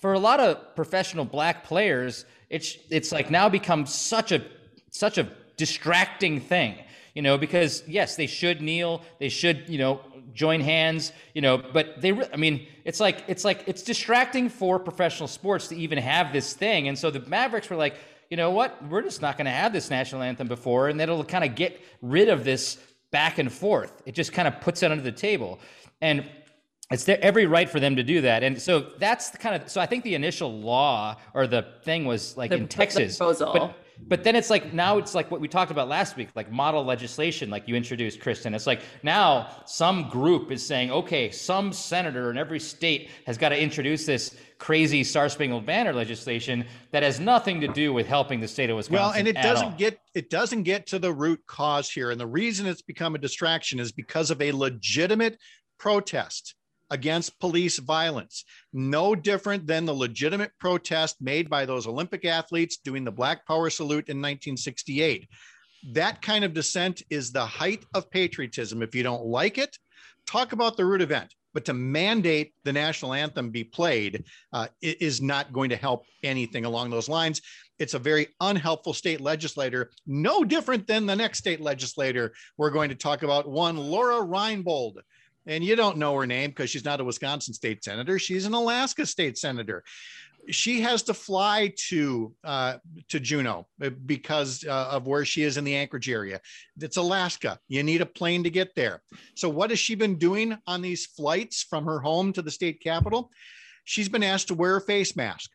for 0.00 0.12
a 0.12 0.18
lot 0.18 0.38
of 0.38 0.76
professional 0.76 1.24
black 1.24 1.64
players, 1.64 2.24
it's 2.50 2.78
it's 2.90 3.10
like 3.10 3.30
now 3.30 3.48
become 3.48 3.84
such 3.84 4.32
a 4.32 4.44
such 4.90 5.18
a 5.18 5.28
distracting 5.56 6.40
thing 6.40 6.76
you 7.14 7.22
know 7.22 7.36
because 7.36 7.82
yes 7.88 8.14
they 8.14 8.28
should 8.28 8.62
kneel 8.62 9.02
they 9.18 9.28
should 9.28 9.64
you 9.68 9.76
know 9.76 10.00
join 10.38 10.60
hands, 10.60 11.12
you 11.34 11.42
know, 11.42 11.58
but 11.58 12.00
they, 12.00 12.12
I 12.32 12.36
mean, 12.36 12.66
it's 12.84 13.00
like, 13.00 13.24
it's 13.26 13.44
like, 13.44 13.64
it's 13.66 13.82
distracting 13.82 14.48
for 14.48 14.78
professional 14.78 15.26
sports 15.26 15.68
to 15.68 15.76
even 15.76 15.98
have 15.98 16.32
this 16.32 16.54
thing. 16.54 16.86
And 16.86 16.96
so 16.96 17.10
the 17.10 17.20
Mavericks 17.20 17.68
were 17.68 17.76
like, 17.76 17.96
you 18.30 18.36
know 18.36 18.52
what, 18.52 18.82
we're 18.88 19.02
just 19.02 19.20
not 19.20 19.36
going 19.36 19.46
to 19.46 19.50
have 19.50 19.72
this 19.72 19.90
national 19.90 20.22
anthem 20.22 20.46
before. 20.46 20.88
And 20.88 21.00
that'll 21.00 21.24
kind 21.24 21.44
of 21.44 21.56
get 21.56 21.80
rid 22.02 22.28
of 22.28 22.44
this 22.44 22.78
back 23.10 23.38
and 23.38 23.52
forth. 23.52 24.02
It 24.06 24.14
just 24.14 24.32
kind 24.32 24.46
of 24.46 24.60
puts 24.60 24.82
it 24.82 24.92
under 24.92 25.02
the 25.02 25.12
table. 25.12 25.58
And 26.00 26.24
it's 26.90 27.04
their 27.04 27.18
every 27.20 27.46
right 27.46 27.68
for 27.68 27.80
them 27.80 27.96
to 27.96 28.04
do 28.04 28.20
that. 28.20 28.44
And 28.44 28.62
so 28.62 28.80
that's 28.98 29.30
the 29.30 29.38
kind 29.38 29.60
of, 29.60 29.68
so 29.68 29.80
I 29.80 29.86
think 29.86 30.04
the 30.04 30.14
initial 30.14 30.60
law 30.60 31.16
or 31.34 31.46
the 31.46 31.66
thing 31.82 32.04
was 32.04 32.36
like 32.36 32.50
the, 32.50 32.58
in 32.58 32.68
Texas, 32.68 33.18
proposal. 33.18 33.52
but 33.52 33.76
but 34.06 34.24
then 34.24 34.36
it's 34.36 34.50
like 34.50 34.72
now 34.72 34.98
it's 34.98 35.14
like 35.14 35.30
what 35.30 35.40
we 35.40 35.48
talked 35.48 35.70
about 35.70 35.88
last 35.88 36.16
week, 36.16 36.28
like 36.34 36.50
model 36.50 36.84
legislation, 36.84 37.50
like 37.50 37.66
you 37.66 37.74
introduced, 37.74 38.20
Kristen. 38.20 38.54
It's 38.54 38.66
like 38.66 38.80
now 39.02 39.50
some 39.66 40.08
group 40.08 40.50
is 40.50 40.64
saying, 40.64 40.90
okay, 40.90 41.30
some 41.30 41.72
senator 41.72 42.30
in 42.30 42.38
every 42.38 42.60
state 42.60 43.10
has 43.26 43.36
got 43.36 43.50
to 43.50 43.60
introduce 43.60 44.06
this 44.06 44.36
crazy 44.58 45.04
Star 45.04 45.28
Spangled 45.28 45.66
Banner 45.66 45.92
legislation 45.92 46.64
that 46.90 47.02
has 47.02 47.20
nothing 47.20 47.60
to 47.60 47.68
do 47.68 47.92
with 47.92 48.06
helping 48.06 48.40
the 48.40 48.48
state 48.48 48.70
of 48.70 48.76
Wisconsin. 48.76 49.04
Well, 49.04 49.12
and 49.12 49.28
it 49.28 49.36
doesn't 49.36 49.72
all. 49.72 49.78
get 49.78 49.98
it 50.14 50.30
doesn't 50.30 50.62
get 50.62 50.86
to 50.88 50.98
the 50.98 51.12
root 51.12 51.40
cause 51.46 51.90
here, 51.90 52.10
and 52.10 52.20
the 52.20 52.26
reason 52.26 52.66
it's 52.66 52.82
become 52.82 53.14
a 53.14 53.18
distraction 53.18 53.78
is 53.80 53.92
because 53.92 54.30
of 54.30 54.40
a 54.40 54.52
legitimate 54.52 55.38
protest 55.78 56.54
against 56.90 57.38
police 57.40 57.78
violence. 57.78 58.44
No 58.72 59.14
different 59.14 59.66
than 59.66 59.84
the 59.84 59.94
legitimate 59.94 60.52
protest 60.58 61.16
made 61.20 61.50
by 61.50 61.66
those 61.66 61.86
Olympic 61.86 62.24
athletes 62.24 62.78
doing 62.78 63.04
the 63.04 63.12
Black 63.12 63.46
Power 63.46 63.70
salute 63.70 64.08
in 64.08 64.18
1968. 64.18 65.28
That 65.92 66.22
kind 66.22 66.44
of 66.44 66.54
dissent 66.54 67.02
is 67.10 67.30
the 67.30 67.46
height 67.46 67.84
of 67.94 68.10
patriotism. 68.10 68.82
If 68.82 68.94
you 68.94 69.02
don't 69.02 69.24
like 69.24 69.58
it, 69.58 69.76
talk 70.26 70.52
about 70.52 70.76
the 70.76 70.84
root 70.84 71.02
event. 71.02 71.34
But 71.54 71.64
to 71.64 71.72
mandate 71.72 72.52
the 72.64 72.72
national 72.72 73.14
anthem 73.14 73.50
be 73.50 73.64
played 73.64 74.24
uh, 74.52 74.68
is 74.82 75.22
not 75.22 75.52
going 75.52 75.70
to 75.70 75.76
help 75.76 76.04
anything 76.22 76.64
along 76.64 76.90
those 76.90 77.08
lines. 77.08 77.40
It's 77.78 77.94
a 77.94 77.98
very 77.98 78.28
unhelpful 78.40 78.92
state 78.92 79.20
legislator, 79.20 79.90
no 80.06 80.44
different 80.44 80.86
than 80.86 81.06
the 81.06 81.16
next 81.16 81.38
state 81.38 81.60
legislator 81.60 82.32
we're 82.56 82.70
going 82.70 82.90
to 82.90 82.94
talk 82.94 83.22
about, 83.22 83.48
one 83.48 83.76
Lora 83.76 84.24
Reinbold 84.24 84.98
and 85.48 85.64
you 85.64 85.74
don't 85.74 85.96
know 85.96 86.14
her 86.14 86.26
name 86.26 86.50
because 86.50 86.70
she's 86.70 86.84
not 86.84 87.00
a 87.00 87.04
Wisconsin 87.04 87.54
state 87.54 87.82
senator. 87.82 88.18
She's 88.18 88.46
an 88.46 88.52
Alaska 88.52 89.06
state 89.06 89.38
senator. 89.38 89.82
She 90.50 90.80
has 90.82 91.02
to 91.04 91.14
fly 91.14 91.72
to 91.88 92.34
uh, 92.44 92.76
to 93.08 93.18
Juneau 93.18 93.66
uh, 93.82 93.90
because 94.06 94.64
uh, 94.64 94.88
of 94.92 95.06
where 95.06 95.24
she 95.24 95.42
is 95.42 95.56
in 95.56 95.64
the 95.64 95.74
Anchorage 95.74 96.08
area. 96.08 96.40
It's 96.80 96.96
Alaska. 96.96 97.58
You 97.68 97.82
need 97.82 98.02
a 98.02 98.06
plane 98.06 98.44
to 98.44 98.50
get 98.50 98.74
there. 98.74 99.02
So 99.34 99.48
what 99.48 99.70
has 99.70 99.78
she 99.78 99.94
been 99.94 100.16
doing 100.16 100.56
on 100.66 100.80
these 100.80 101.06
flights 101.06 101.62
from 101.62 101.84
her 101.86 101.98
home 101.98 102.32
to 102.34 102.42
the 102.42 102.50
state 102.50 102.80
capital? 102.80 103.30
She's 103.84 104.08
been 104.08 104.22
asked 104.22 104.48
to 104.48 104.54
wear 104.54 104.76
a 104.76 104.80
face 104.80 105.16
mask. 105.16 105.50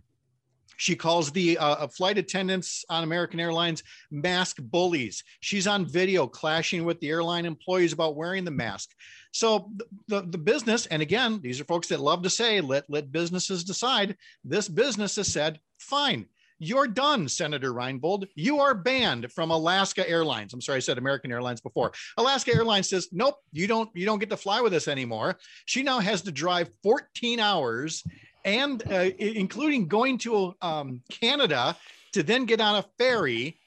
She 0.83 0.97
calls 0.97 1.31
the 1.31 1.57
uh, 1.59 1.87
flight 1.87 2.17
attendants 2.17 2.83
on 2.89 3.05
American 3.05 3.39
Airlines 3.39 3.83
mask 4.11 4.57
bullies. 4.59 5.23
She's 5.39 5.65
on 5.65 5.85
video 5.85 6.27
clashing 6.27 6.83
with 6.83 6.99
the 6.99 7.07
airline 7.07 7.45
employees 7.45 7.93
about 7.93 8.17
wearing 8.17 8.43
the 8.43 8.51
mask. 8.51 8.89
So 9.31 9.71
the, 10.09 10.23
the 10.23 10.37
business, 10.37 10.85
and 10.87 11.01
again, 11.01 11.39
these 11.41 11.61
are 11.61 11.63
folks 11.63 11.87
that 11.87 12.01
love 12.01 12.21
to 12.23 12.29
say, 12.29 12.59
let, 12.59 12.83
let 12.89 13.13
businesses 13.13 13.63
decide. 13.63 14.17
This 14.43 14.67
business 14.67 15.15
has 15.15 15.31
said, 15.31 15.57
fine, 15.79 16.25
you're 16.59 16.87
done, 16.87 17.29
Senator 17.29 17.73
Reinbold. 17.73 18.27
You 18.35 18.59
are 18.59 18.75
banned 18.75 19.31
from 19.31 19.51
Alaska 19.51 20.07
Airlines. 20.09 20.53
I'm 20.53 20.59
sorry, 20.59 20.77
I 20.77 20.79
said 20.79 20.97
American 20.97 21.31
Airlines 21.31 21.61
before. 21.61 21.93
Alaska 22.17 22.53
Airlines 22.53 22.89
says, 22.89 23.07
nope, 23.13 23.37
you 23.53 23.67
don't, 23.67 23.89
you 23.93 24.05
don't 24.05 24.19
get 24.19 24.29
to 24.31 24.37
fly 24.37 24.59
with 24.59 24.73
us 24.73 24.89
anymore. 24.89 25.37
She 25.65 25.81
now 25.81 25.99
has 25.99 26.23
to 26.23 26.31
drive 26.33 26.69
14 26.83 27.39
hours 27.39 28.03
and 28.45 28.83
uh, 28.91 29.09
including 29.17 29.87
going 29.87 30.17
to 30.19 30.55
um, 30.61 31.01
Canada 31.09 31.75
to 32.13 32.23
then 32.23 32.45
get 32.45 32.61
on 32.61 32.75
a 32.75 32.85
ferry 32.97 33.59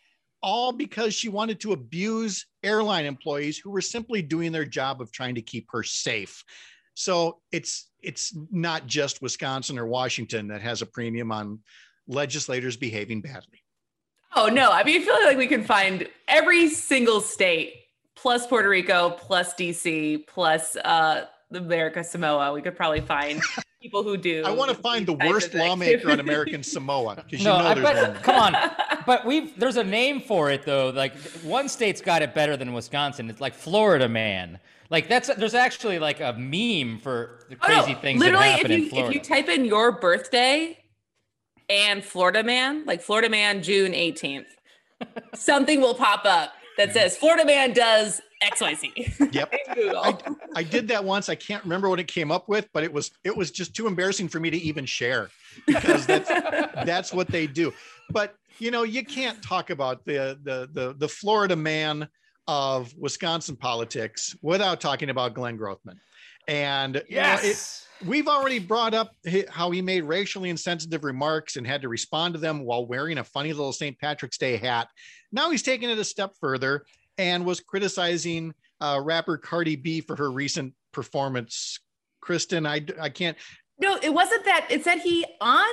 all 0.43 0.73
because 0.73 1.15
she 1.15 1.29
wanted 1.29 1.61
to 1.61 1.73
abuse 1.73 2.47
airline 2.63 3.05
employees 3.05 3.59
who 3.59 3.71
were 3.71 3.81
simply 3.81 4.23
doing 4.23 4.53
their 4.53 4.65
job 4.65 5.01
of 5.01 5.11
trying 5.11 5.35
to 5.35 5.43
keep 5.43 5.67
her 5.71 5.83
safe. 5.83 6.45
So 6.95 7.41
it's 7.53 7.91
it's 8.03 8.37
not 8.51 8.87
just 8.87 9.21
Wisconsin 9.21 9.79
or 9.79 9.87
Washington 9.87 10.49
that 10.49 10.63
has 10.63 10.83
a 10.83 10.87
premium 10.87 11.33
on 11.33 11.61
legislators 12.07 12.77
behaving 12.77 13.23
badly. 13.23 13.63
Oh 14.35 14.47
no, 14.47 14.71
I 14.71 14.85
mean 14.85 15.03
I 15.03 15.05
feel 15.05 15.25
like 15.25 15.39
we 15.39 15.47
can 15.47 15.65
find 15.65 16.09
every 16.29 16.69
single 16.69 17.21
state 17.21 17.75
plus 18.15 18.47
Puerto 18.47 18.69
Rico 18.69 19.11
plus 19.11 19.55
DC 19.55 20.27
plus 20.27 20.77
uh 20.77 21.27
America 21.53 22.03
Samoa. 22.03 22.53
We 22.53 22.63
could 22.63 22.77
probably 22.77 23.01
find 23.01 23.41
people 23.87 24.03
who 24.03 24.17
do. 24.17 24.43
I 24.45 24.51
want 24.51 24.71
to 24.71 24.77
find 24.77 25.07
the 25.07 25.13
worst 25.13 25.55
lawmaker 25.55 26.11
on 26.11 26.19
American 26.29 26.63
Samoa 26.65 27.15
because 27.17 27.45
no, 27.45 27.57
you 27.57 27.63
know 27.63 27.69
I 27.69 27.75
there's 27.75 27.87
bet, 27.87 28.13
one. 28.15 28.23
Come 28.23 28.55
on, 28.55 28.71
but 29.07 29.25
we've 29.25 29.57
there's 29.59 29.77
a 29.77 29.85
name 29.85 30.21
for 30.21 30.51
it 30.51 30.65
though. 30.65 30.91
Like 30.91 31.17
one 31.43 31.69
state's 31.69 32.01
got 32.01 32.21
it 32.23 32.35
better 32.35 32.57
than 32.57 32.73
Wisconsin. 32.73 33.31
It's 33.31 33.41
like 33.41 33.55
Florida 33.55 34.09
Man. 34.09 34.59
Like 34.91 35.09
that's 35.09 35.33
there's 35.35 35.55
actually 35.55 36.01
like 36.01 36.21
a 36.21 36.33
meme 36.33 36.99
for 36.99 37.41
the 37.49 37.57
Oh, 37.63 37.69
no, 37.69 37.83
crazy 37.83 37.95
things 37.95 38.21
Literally, 38.21 38.45
that 38.45 38.57
happen 38.57 38.71
if 38.73 38.79
you 38.79 38.85
in 38.85 38.91
Florida. 38.91 39.09
if 39.09 39.15
you 39.15 39.35
type 39.35 39.49
in 39.49 39.65
your 39.65 39.93
birthday 39.93 40.79
and 41.69 42.05
Florida 42.05 42.43
Man, 42.43 42.85
like 42.87 43.01
Florida 43.03 43.29
Man 43.29 43.63
June 43.63 43.93
18th, 43.93 44.47
something 45.35 45.81
will 45.81 45.95
pop 45.95 46.25
up 46.25 46.53
that 46.77 46.93
says 46.93 47.17
Florida 47.17 47.45
Man 47.45 47.73
does 47.73 48.21
XYZ. 48.43 49.33
Yep. 49.33 49.55
I, 49.69 50.17
I 50.55 50.63
did 50.63 50.89
that 50.89 51.03
once. 51.05 51.29
I 51.29 51.35
can't 51.35 51.63
remember 51.65 51.89
what 51.89 51.99
it 52.01 52.07
came 52.07 52.31
up 52.31 52.49
with, 52.49 52.69
but 52.73 52.85
it 52.85 52.93
was 52.93 53.11
it 53.25 53.35
was 53.37 53.51
just 53.51 53.75
too 53.75 53.87
embarrassing 53.87 54.29
for 54.29 54.41
me 54.41 54.51
to 54.51 54.57
even 54.59 54.85
share 54.85 55.31
because 55.67 56.07
that's 56.07 56.29
that's 56.85 57.13
what 57.13 57.29
they 57.29 57.47
do. 57.47 57.73
But 58.11 58.35
you 58.59 58.71
know, 58.71 58.83
you 58.83 59.05
can't 59.05 59.43
talk 59.43 59.71
about 59.71 60.05
the 60.05 60.39
the 60.43 60.69
the 60.73 60.95
the 60.99 61.09
Florida 61.09 61.57
man 61.57 62.09
of 62.49 62.95
Wisconsin 62.97 63.57
politics 63.57 64.37
without 64.43 64.81
talking 64.81 65.11
about 65.11 65.35
Glenn 65.35 65.59
Grothman. 65.59 65.97
And 66.49 67.03
you 67.09 67.17
know, 67.17 67.39
it- 67.43 67.83
we've 68.05 68.29
already 68.29 68.59
brought 68.59 68.93
up 68.95 69.13
how 69.49 69.71
he 69.71 69.81
made 69.83 70.05
racially 70.05 70.51
insensitive 70.51 71.03
remarks 71.05 71.57
and 71.57 71.67
had 71.67 71.81
to 71.83 71.89
respond 71.89 72.35
to 72.35 72.41
them 72.41 72.61
while 72.65 72.87
wearing 72.87 73.19
a 73.19 73.25
funny 73.25 73.53
little 73.53 73.73
St. 73.73 73.99
Patrick's 73.99 74.37
Day 74.39 74.57
hat. 74.59 74.89
Now 75.33 75.51
he's 75.51 75.63
taking 75.63 75.89
it 75.91 75.99
a 75.99 76.05
step 76.05 76.33
further 76.39 76.85
and 77.19 77.45
was 77.45 77.61
criticizing 77.61 78.55
uh, 78.81 79.01
rapper 79.03 79.39
Cardi 79.39 79.77
B 79.77 80.01
for 80.01 80.17
her 80.17 80.31
recent 80.31 80.75
performance. 80.93 81.81
Kristen, 82.21 82.67
I, 82.67 82.85
I 83.01 83.09
can't. 83.09 83.37
No, 83.79 83.99
it 84.03 84.13
wasn't 84.13 84.45
that. 84.45 84.67
It 84.71 84.85
said 84.85 84.99
he 84.99 85.25
on 85.41 85.69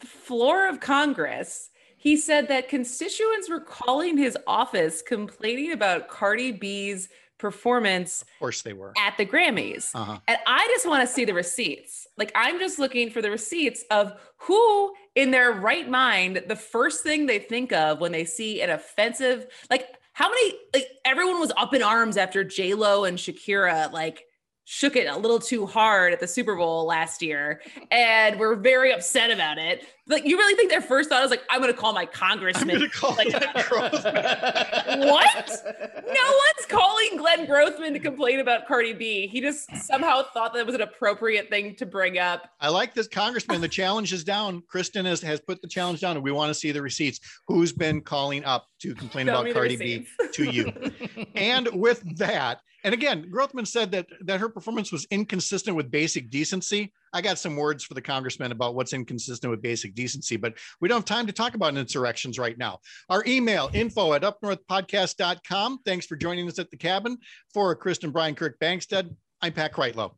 the 0.00 0.06
floor 0.06 0.68
of 0.68 0.80
Congress. 0.80 1.70
He 1.96 2.16
said 2.16 2.48
that 2.48 2.68
constituents 2.68 3.48
were 3.48 3.60
calling 3.60 4.16
his 4.16 4.36
office 4.46 5.02
complaining 5.02 5.72
about 5.72 6.08
Cardi 6.08 6.52
B's 6.52 7.08
performance 7.38 8.22
Of 8.22 8.28
course, 8.38 8.62
they 8.62 8.72
were. 8.72 8.92
at 8.96 9.16
the 9.18 9.26
Grammys. 9.26 9.90
Uh-huh. 9.94 10.18
And 10.26 10.38
I 10.46 10.66
just 10.68 10.86
want 10.86 11.06
to 11.06 11.12
see 11.12 11.24
the 11.24 11.34
receipts. 11.34 12.06
Like 12.16 12.32
I'm 12.34 12.58
just 12.58 12.78
looking 12.78 13.10
for 13.10 13.20
the 13.20 13.30
receipts 13.30 13.84
of 13.90 14.14
who 14.38 14.92
in 15.14 15.30
their 15.30 15.52
right 15.52 15.88
mind, 15.88 16.44
the 16.48 16.56
first 16.56 17.02
thing 17.02 17.26
they 17.26 17.38
think 17.38 17.72
of 17.72 18.00
when 18.00 18.12
they 18.12 18.24
see 18.24 18.62
an 18.62 18.70
offensive, 18.70 19.46
like 19.70 19.96
how 20.16 20.30
many, 20.30 20.54
like 20.72 20.88
everyone 21.04 21.38
was 21.40 21.52
up 21.58 21.74
in 21.74 21.82
arms 21.82 22.16
after 22.16 22.42
J 22.42 22.72
Lo 22.72 23.04
and 23.04 23.18
Shakira, 23.18 23.92
like 23.92 24.22
shook 24.68 24.96
it 24.96 25.06
a 25.06 25.16
little 25.16 25.38
too 25.38 25.64
hard 25.64 26.12
at 26.12 26.18
the 26.20 26.26
Super 26.26 26.56
Bowl 26.56 26.86
last 26.86 27.22
year 27.22 27.60
and 27.92 28.36
were 28.40 28.56
very 28.56 28.92
upset 28.92 29.30
about 29.30 29.58
it. 29.58 29.84
Like 30.08 30.24
you 30.24 30.36
really 30.38 30.54
think 30.56 30.70
their 30.70 30.80
first 30.80 31.08
thought 31.08 31.22
is 31.22 31.30
like, 31.30 31.42
I'm 31.50 31.60
gonna 31.60 31.72
call 31.72 31.92
my 31.92 32.02
I'm 32.02 32.08
congressman. 32.08 32.78
going 32.78 32.90
to 32.90 32.96
call 32.96 33.14
Like- 33.14 33.28
Glenn 33.28 33.42
Grothman. 33.42 34.98
what? 35.06 35.62
No 36.06 36.22
one's 36.22 36.66
calling 36.68 37.16
Glenn 37.16 37.46
Grothman 37.46 37.92
to 37.92 37.98
complain 38.00 38.40
about 38.40 38.66
Cardi 38.66 38.92
B. 38.92 39.26
He 39.28 39.40
just 39.40 39.68
somehow 39.84 40.22
thought 40.34 40.52
that 40.54 40.64
was 40.66 40.74
an 40.74 40.80
appropriate 40.80 41.48
thing 41.48 41.76
to 41.76 41.86
bring 41.86 42.18
up. 42.18 42.48
I 42.60 42.68
like 42.68 42.92
this 42.94 43.06
congressman. 43.08 43.60
The 43.60 43.68
challenge 43.68 44.12
is 44.12 44.24
down. 44.24 44.62
Kristen 44.68 45.04
has, 45.06 45.20
has 45.22 45.40
put 45.40 45.60
the 45.62 45.68
challenge 45.68 46.00
down, 46.00 46.16
and 46.16 46.24
we 46.24 46.32
want 46.32 46.50
to 46.50 46.54
see 46.54 46.72
the 46.72 46.82
receipts. 46.82 47.20
Who's 47.46 47.72
been 47.72 48.00
calling 48.00 48.44
up 48.44 48.66
to 48.80 48.94
complain 48.94 49.28
about 49.28 49.44
me 49.44 49.52
Cardi 49.52 49.76
B 49.76 50.06
to 50.32 50.44
you? 50.44 50.72
and 51.34 51.68
with 51.72 52.02
that, 52.18 52.60
and 52.84 52.94
again, 52.94 53.30
Grothman 53.32 53.66
said 53.66 53.90
that 53.92 54.06
that 54.22 54.40
her 54.40 54.48
performance 54.48 54.92
was 54.92 55.06
inconsistent 55.10 55.76
with 55.76 55.90
basic 55.90 56.30
decency. 56.30 56.92
I 57.12 57.20
got 57.20 57.38
some 57.38 57.56
words 57.56 57.82
for 57.84 57.94
the 57.94 58.02
congressman 58.02 58.52
about 58.52 58.74
what's 58.74 58.92
inconsistent 58.92 59.50
with 59.50 59.62
basic 59.62 59.94
decency, 59.94 60.36
but 60.36 60.54
we 60.80 60.88
don't 60.88 60.98
have 60.98 61.04
time 61.04 61.26
to 61.26 61.32
talk 61.32 61.54
about 61.54 61.76
insurrections 61.76 62.38
right 62.38 62.56
now. 62.58 62.78
Our 63.08 63.24
email 63.26 63.70
info 63.72 64.12
at 64.12 64.22
upnorthpodcast.com. 64.22 65.80
Thanks 65.84 66.06
for 66.06 66.16
joining 66.16 66.48
us 66.48 66.58
at 66.58 66.70
the 66.70 66.76
cabin. 66.76 67.18
For 67.52 67.74
Kristen 67.74 68.10
Brian 68.10 68.34
Kirk 68.34 68.58
Bangstad, 68.60 69.14
I'm 69.42 69.52
Pat 69.52 69.72
Kreitlow. 69.72 70.12